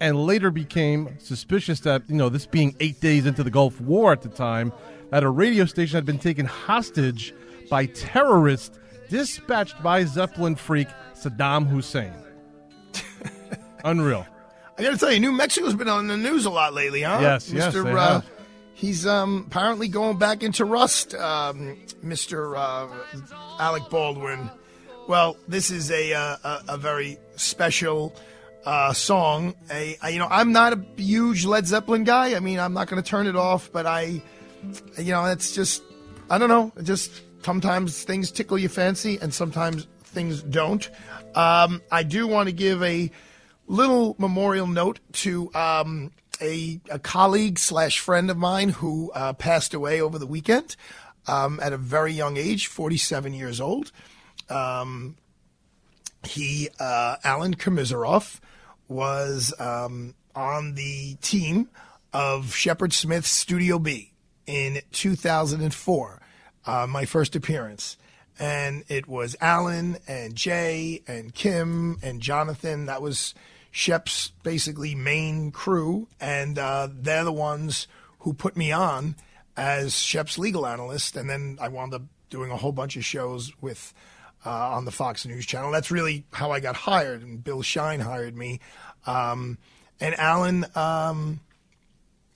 and 0.01 0.25
later 0.25 0.51
became 0.51 1.17
suspicious 1.17 1.79
that, 1.81 2.01
you 2.09 2.15
know, 2.15 2.27
this 2.27 2.45
being 2.45 2.75
eight 2.81 2.99
days 2.99 3.25
into 3.25 3.41
the 3.41 3.51
Gulf 3.51 3.79
War 3.79 4.11
at 4.11 4.21
the 4.21 4.29
time, 4.29 4.73
that 5.11 5.23
a 5.23 5.29
radio 5.29 5.63
station 5.63 5.95
had 5.95 6.05
been 6.05 6.19
taken 6.19 6.45
hostage 6.45 7.33
by 7.71 7.87
terrorists 7.87 8.77
dispatched 9.09 9.81
by 9.81 10.03
Zeppelin 10.05 10.55
freak 10.55 10.89
Saddam 11.15 11.65
Hussein. 11.67 12.13
Unreal. 13.83 14.27
I 14.77 14.83
got 14.83 14.91
to 14.91 14.97
tell 14.97 15.11
you, 15.11 15.19
New 15.19 15.31
Mexico's 15.31 15.73
been 15.73 15.87
on 15.87 16.07
the 16.07 16.17
news 16.17 16.45
a 16.45 16.49
lot 16.49 16.73
lately, 16.73 17.01
huh? 17.01 17.19
Yes, 17.21 17.51
yes, 17.51 17.73
they 17.73 17.79
uh, 17.79 17.95
have. 17.95 18.29
He's 18.73 19.05
um, 19.07 19.45
apparently 19.47 19.87
going 19.87 20.17
back 20.17 20.43
into 20.43 20.65
rust, 20.65 21.13
um, 21.15 21.77
Mr. 22.03 22.57
Uh, 22.57 22.87
Alec 23.59 23.89
Baldwin. 23.89 24.49
Well, 25.07 25.37
this 25.47 25.71
is 25.71 25.91
a 25.91 26.13
uh, 26.13 26.37
a, 26.43 26.63
a 26.69 26.77
very 26.77 27.17
special 27.35 28.15
uh, 28.65 28.93
song. 28.93 29.55
A, 29.71 29.97
I- 30.01 30.09
you 30.09 30.19
know, 30.19 30.27
I'm 30.29 30.51
not 30.51 30.73
a 30.73 30.83
huge 30.97 31.45
Led 31.45 31.67
Zeppelin 31.67 32.03
guy. 32.03 32.35
I 32.35 32.39
mean, 32.39 32.59
I'm 32.59 32.73
not 32.73 32.87
going 32.87 33.01
to 33.01 33.07
turn 33.07 33.27
it 33.27 33.35
off, 33.35 33.71
but 33.71 33.85
I, 33.85 34.21
you 34.97 35.11
know, 35.11 35.25
it's 35.25 35.53
just, 35.53 35.83
I 36.29 36.37
don't 36.37 36.49
know. 36.49 36.71
It 36.77 36.83
just 36.83 37.11
sometimes 37.43 38.03
things 38.03 38.31
tickle 38.31 38.57
your 38.57 38.69
fancy, 38.69 39.17
and 39.21 39.33
sometimes 39.33 39.87
things 40.03 40.41
don't. 40.43 40.89
Um, 41.35 41.81
I 41.91 42.03
do 42.03 42.27
want 42.27 42.47
to 42.47 42.53
give 42.53 42.83
a 42.83 43.11
little 43.67 44.15
memorial 44.19 44.67
note 44.67 44.99
to 45.13 45.53
um, 45.53 46.11
a, 46.41 46.79
a 46.89 46.99
colleague 46.99 47.59
slash 47.59 47.99
friend 47.99 48.29
of 48.29 48.37
mine 48.37 48.69
who 48.69 49.11
uh, 49.13 49.33
passed 49.33 49.73
away 49.73 50.01
over 50.01 50.19
the 50.19 50.27
weekend 50.27 50.75
um, 51.27 51.59
at 51.61 51.73
a 51.73 51.77
very 51.77 52.11
young 52.11 52.37
age, 52.37 52.67
47 52.67 53.33
years 53.33 53.61
old. 53.61 53.91
Um, 54.49 55.15
he, 56.23 56.69
uh, 56.79 57.15
Alan 57.23 57.55
Komissaroff, 57.55 58.39
was 58.87 59.53
um, 59.57 60.13
on 60.35 60.73
the 60.75 61.15
team 61.21 61.69
of 62.13 62.53
Shepard 62.53 62.91
Smith's 62.91 63.29
Studio 63.29 63.79
B 63.79 64.11
in 64.45 64.81
2004, 64.91 66.20
uh, 66.65 66.87
my 66.87 67.05
first 67.05 67.35
appearance. 67.35 67.97
And 68.39 68.83
it 68.87 69.07
was 69.07 69.35
Alan 69.41 69.97
and 70.07 70.35
Jay 70.35 71.03
and 71.07 71.33
Kim 71.33 71.97
and 72.01 72.21
Jonathan. 72.21 72.87
That 72.87 73.01
was 73.01 73.35
Shep's 73.71 74.31
basically 74.43 74.95
main 74.95 75.51
crew. 75.51 76.07
And 76.19 76.57
uh, 76.57 76.89
they're 76.91 77.23
the 77.23 77.31
ones 77.31 77.87
who 78.19 78.33
put 78.33 78.55
me 78.57 78.71
on 78.71 79.15
as 79.55 79.95
Shep's 79.95 80.37
legal 80.37 80.65
analyst. 80.65 81.15
And 81.15 81.29
then 81.29 81.57
I 81.61 81.67
wound 81.67 81.93
up 81.93 82.03
doing 82.29 82.49
a 82.51 82.57
whole 82.57 82.71
bunch 82.71 82.95
of 82.95 83.05
shows 83.05 83.51
with 83.61 83.93
uh, 84.45 84.49
on 84.49 84.85
the 84.85 84.91
Fox 84.91 85.25
News 85.25 85.45
channel. 85.45 85.71
That's 85.71 85.91
really 85.91 86.25
how 86.31 86.51
I 86.51 86.59
got 86.59 86.75
hired, 86.75 87.21
and 87.21 87.43
Bill 87.43 87.61
Shine 87.61 87.99
hired 87.99 88.35
me. 88.35 88.59
Um, 89.05 89.57
and 89.99 90.15
Alan, 90.15 90.65
um, 90.75 91.39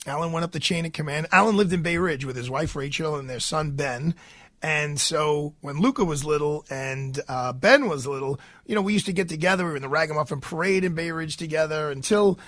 Alan 0.05 0.31
went 0.31 0.43
up 0.43 0.51
the 0.51 0.59
chain 0.59 0.85
of 0.85 0.93
command. 0.93 1.27
Alan 1.31 1.57
lived 1.57 1.73
in 1.73 1.81
Bay 1.81 1.97
Ridge 1.97 2.25
with 2.25 2.35
his 2.35 2.49
wife 2.49 2.75
Rachel 2.75 3.15
and 3.15 3.29
their 3.29 3.39
son 3.39 3.71
Ben. 3.71 4.15
And 4.61 4.99
so 4.99 5.53
when 5.61 5.79
Luca 5.79 6.03
was 6.03 6.23
little 6.23 6.65
and 6.69 7.19
uh, 7.27 7.53
Ben 7.53 7.87
was 7.87 8.07
little, 8.07 8.39
you 8.65 8.75
know, 8.75 8.81
we 8.81 8.93
used 8.93 9.05
to 9.05 9.13
get 9.13 9.29
together. 9.29 9.63
We 9.63 9.71
were 9.71 9.75
in 9.75 9.81
the 9.81 9.89
Ragamuffin 9.89 10.41
Parade 10.41 10.83
in 10.83 10.95
Bay 10.95 11.11
Ridge 11.11 11.37
together 11.37 11.91
until 11.91 12.39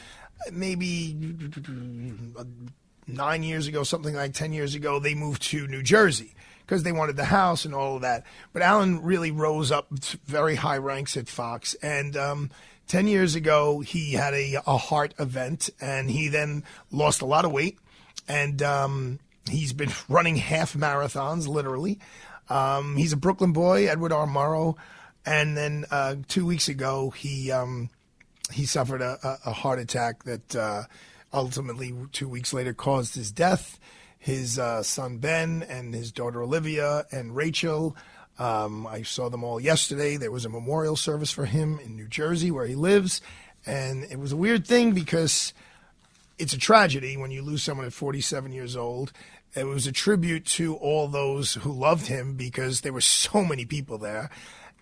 maybe 0.52 1.16
nine 3.08 3.44
years 3.44 3.68
ago, 3.68 3.84
something 3.84 4.16
like 4.16 4.34
10 4.34 4.54
years 4.54 4.76
ago, 4.76 5.00
they 5.00 5.16
moved 5.16 5.42
to 5.44 5.68
New 5.68 5.84
Jersey 5.84 6.34
because 6.66 6.84
they 6.84 6.92
wanted 6.92 7.16
the 7.16 7.26
house 7.26 7.66
and 7.66 7.74
all 7.74 7.96
of 7.96 8.02
that. 8.02 8.26
But 8.52 8.62
Alan 8.62 9.02
really 9.02 9.32
rose 9.32 9.72
up 9.72 9.88
very 10.26 10.56
high 10.56 10.78
ranks 10.78 11.16
at 11.18 11.28
Fox. 11.28 11.76
And 11.76 12.18
um, 12.18 12.52
10 12.88 13.08
years 13.08 13.36
ago, 13.36 13.80
he 13.82 14.14
had 14.14 14.34
a, 14.34 14.56
a 14.66 14.78
heart 14.78 15.14
event 15.20 15.70
and 15.82 16.10
he 16.10 16.28
then 16.30 16.64
lost 16.92 17.22
a 17.22 17.26
lot 17.26 17.46
of 17.46 17.52
weight. 17.52 17.78
And 18.28 18.62
um, 18.62 19.20
he's 19.50 19.74
been 19.74 19.92
running 20.10 20.36
half 20.36 20.74
marathons, 20.74 21.48
literally. 21.48 22.00
Um, 22.50 22.96
he's 22.96 23.14
a 23.14 23.18
Brooklyn 23.18 23.52
boy, 23.52 23.88
Edward 23.88 24.12
R. 24.12 24.28
Murrow. 24.28 24.76
And 25.26 25.58
then 25.58 25.86
uh, 25.92 26.16
two 26.28 26.46
weeks 26.46 26.70
ago, 26.70 27.10
he 27.10 27.52
um, 27.52 27.90
he 28.52 28.66
suffered 28.66 29.02
a, 29.02 29.40
a, 29.46 29.52
heart 29.52 29.78
attack 29.78 30.24
that 30.24 30.56
uh, 30.56 30.84
ultimately, 31.34 31.94
two 32.14 32.30
weeks 32.30 32.54
later, 32.54 32.74
caused 32.74 33.16
his 33.16 33.32
death. 33.32 33.78
His 34.18 34.58
uh, 34.58 34.84
son 34.84 35.18
Ben 35.18 35.64
and 35.64 35.94
his 35.94 36.14
daughter 36.14 36.42
Olivia 36.42 37.06
and 37.12 37.36
Rachel. 37.36 37.96
Um, 38.40 38.86
I 38.86 39.02
saw 39.02 39.30
them 39.30 39.44
all 39.44 39.60
yesterday. 39.60 40.18
There 40.18 40.32
was 40.32 40.46
a 40.46 40.50
memorial 40.50 40.96
service 40.96 41.32
for 41.32 41.46
him 41.46 41.80
in 41.84 41.96
New 41.96 42.08
Jersey, 42.08 42.52
where 42.52 42.68
he 42.68 42.76
lives, 42.76 43.22
and 43.66 44.04
it 44.06 44.20
was 44.20 44.32
a 44.32 44.38
weird 44.38 44.68
thing 44.68 44.94
because 44.94 45.54
it's 46.38 46.54
a 46.54 46.58
tragedy 46.58 47.18
when 47.18 47.32
you 47.32 47.42
lose 47.42 47.64
someone 47.64 47.86
at 47.86 47.94
47 47.94 48.52
years 48.52 48.76
old. 48.76 49.12
It 49.56 49.66
was 49.66 49.88
a 49.88 49.92
tribute 49.92 50.46
to 50.46 50.76
all 50.76 51.08
those 51.08 51.56
who 51.56 51.72
loved 51.72 52.08
him 52.08 52.36
because 52.36 52.82
there 52.82 52.94
were 52.94 53.02
so 53.02 53.44
many 53.44 53.66
people 53.66 53.98
there. 53.98 54.30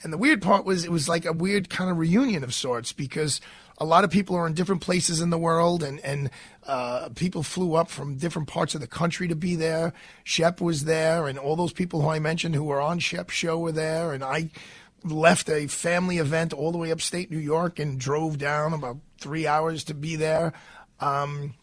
And 0.04 0.12
the 0.12 0.18
weird 0.18 0.42
part 0.42 0.66
was 0.66 0.84
it 0.84 0.92
was 0.92 1.08
like 1.08 1.26
a 1.26 1.34
weird 1.34 1.70
kind 1.70 1.90
of 1.90 1.98
reunion 1.98 2.44
of 2.44 2.54
sorts 2.54 2.92
because 2.92 3.40
a 3.78 3.86
lot 3.86 4.04
of 4.04 4.10
people 4.10 4.36
are 4.36 4.48
in 4.48 4.54
different 4.54 4.82
places 4.82 5.20
in 5.20 5.30
the 5.30 5.38
world 5.38 5.84
and, 5.84 6.00
and 6.00 6.30
uh, 6.66 7.10
people 7.16 7.44
flew 7.44 7.76
up 7.76 7.90
from 7.90 8.16
different 8.16 8.48
parts 8.48 8.74
of 8.74 8.82
the 8.82 8.88
country 8.88 9.28
to 9.28 9.36
be 9.36 9.56
there. 9.56 9.94
Shep 10.24 10.62
was 10.62 10.86
there 10.86 11.28
and 11.28 11.38
all 11.38 11.56
those 11.56 11.74
people 11.74 12.02
who 12.02 12.10
I 12.10 12.20
mentioned 12.20 12.56
who 12.56 12.64
were 12.64 12.82
on 12.82 13.00
Shep's 13.00 13.34
show 13.34 13.60
were 13.60 13.74
there. 13.74 14.14
And 14.14 14.24
I 14.24 14.50
left 15.04 15.50
a 15.50 15.68
family 15.68 16.18
event 16.18 16.54
all 16.54 16.72
the 16.72 16.78
way 16.78 16.92
upstate 16.92 17.30
New 17.30 17.38
York 17.38 17.78
and 17.78 18.00
drove 18.00 18.38
down 18.38 18.74
about 18.74 18.98
three 19.20 19.46
hours 19.46 19.84
to 19.86 19.94
be 19.94 20.16
there. 20.16 20.54
Um, 21.00 21.54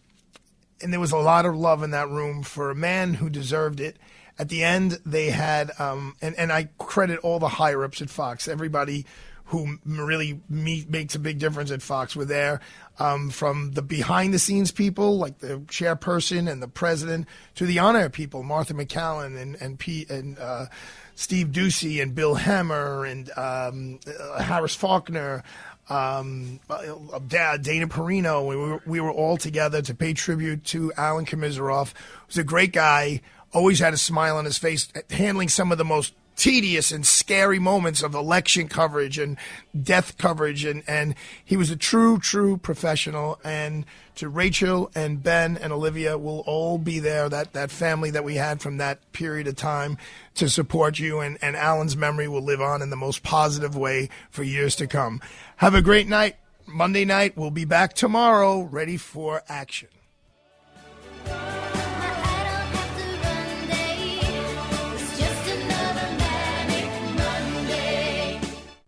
and 0.83 0.93
there 0.93 1.01
was 1.01 1.13
a 1.13 1.17
lot 1.17 1.47
of 1.47 1.57
love 1.57 1.83
in 1.83 1.93
that 1.93 2.11
room 2.11 2.43
for 2.43 2.71
a 2.71 2.75
man 2.75 3.15
who 3.15 3.31
deserved 3.31 3.81
it. 3.81 3.97
At 4.39 4.49
the 4.49 4.65
end, 4.65 4.99
they 5.07 5.31
had, 5.31 5.71
um, 5.79 6.17
and, 6.21 6.35
and 6.37 6.53
I 6.53 6.69
credit 6.79 7.21
all 7.21 7.39
the 7.39 7.49
higher 7.49 7.85
ups 7.85 8.03
at 8.03 8.11
Fox, 8.11 8.49
everybody 8.49 9.07
who 9.53 9.77
really 9.85 10.41
makes 10.49 11.15
a 11.15 11.19
big 11.19 11.39
difference 11.39 11.71
at 11.71 11.83
Fox 11.83 12.17
were 12.17 12.25
there, 12.25 12.59
um, 12.99 13.29
from 13.29 13.73
the 13.73 13.83
behind 13.83 14.33
the 14.33 14.39
scenes 14.39 14.73
people 14.73 15.19
like 15.19 15.41
the 15.41 15.59
chairperson 15.67 16.51
and 16.51 16.63
the 16.63 16.69
president 16.69 17.29
to 17.55 17.67
the 17.67 17.79
on 17.79 17.95
air 17.95 18.09
people, 18.09 18.43
Martha 18.43 18.73
MacCallum 18.73 19.41
and 19.41 19.57
and 19.57 19.79
Pete 19.79 20.09
and 20.09 20.39
uh, 20.39 20.67
Steve 21.17 21.49
Doocy 21.49 22.01
and 22.01 22.15
Bill 22.15 22.35
Hemmer 22.35 23.05
and 23.05 23.31
um, 23.37 24.01
uh, 24.07 24.43
Harris 24.43 24.75
Faulkner 24.75 25.43
um, 25.91 26.59
uh, 26.71 26.79
Dana 27.29 27.89
Perino. 27.89 28.47
We 28.47 28.57
were, 28.57 28.81
we 28.87 29.01
were 29.01 29.13
all 29.13 29.37
together 29.37 29.83
to 29.83 29.95
pay 29.95 30.15
tribute 30.15 30.65
to 30.65 30.95
Alan 30.97 31.27
Komissaroff. 31.27 31.89
He 31.89 32.27
was 32.29 32.39
a 32.39 32.45
great 32.45 32.73
guy, 32.73 33.21
always 33.53 33.81
had 33.81 33.93
a 33.93 33.99
smile 33.99 34.39
on 34.39 34.47
his 34.47 34.57
face, 34.57 34.89
handling 35.11 35.51
some 35.51 35.73
of 35.73 35.77
the 35.77 35.85
most 35.85 36.15
tedious 36.37 36.93
and 36.93 37.07
scary 37.07 37.59
moments 37.59 38.03
of 38.03 38.15
election 38.15 38.69
coverage 38.69 39.19
and 39.19 39.37
death 39.81 40.17
coverage. 40.19 40.65
And, 40.65 40.83
and 40.87 41.15
he 41.45 41.57
was 41.57 41.71
a 41.71 41.77
true, 41.77 42.19
true 42.19 42.57
professional. 42.57 43.39
And 43.45 43.85
to 44.17 44.29
Rachel 44.29 44.91
and 44.95 45.23
Ben 45.23 45.57
and 45.57 45.73
Olivia 45.73 46.19
will 46.19 46.41
all 46.41 46.79
be 46.79 46.99
there, 46.99 47.29
that, 47.29 47.53
that 47.53 47.71
family 47.71 48.11
that 48.11 48.25
we 48.25 48.35
had 48.35 48.61
from 48.61 48.79
that 48.79 49.13
period 49.13 49.47
of 49.47 49.57
time 49.57 49.99
to 50.35 50.49
support 50.49 50.99
you. 50.99 51.21
And, 51.21 51.39
and 51.43 51.57
Alan's 51.57 51.97
memory 51.97 52.29
will 52.29 52.43
live 52.43 52.61
on 52.61 52.83
in 52.83 52.91
the 52.91 52.97
most 52.97 53.23
positive 53.23 53.77
way 53.77 54.09
for 54.31 54.43
years 54.43 54.77
to 54.77 54.87
come. 54.87 55.21
Have 55.57 55.75
a 55.75 55.83
great 55.83 56.09
night. 56.09 56.37
Monday 56.67 57.05
night. 57.05 57.37
We'll 57.37 57.51
be 57.51 57.65
back 57.65 57.95
tomorrow, 57.95 58.63
ready 58.63 58.97
for 58.97 59.43
action. 59.49 59.89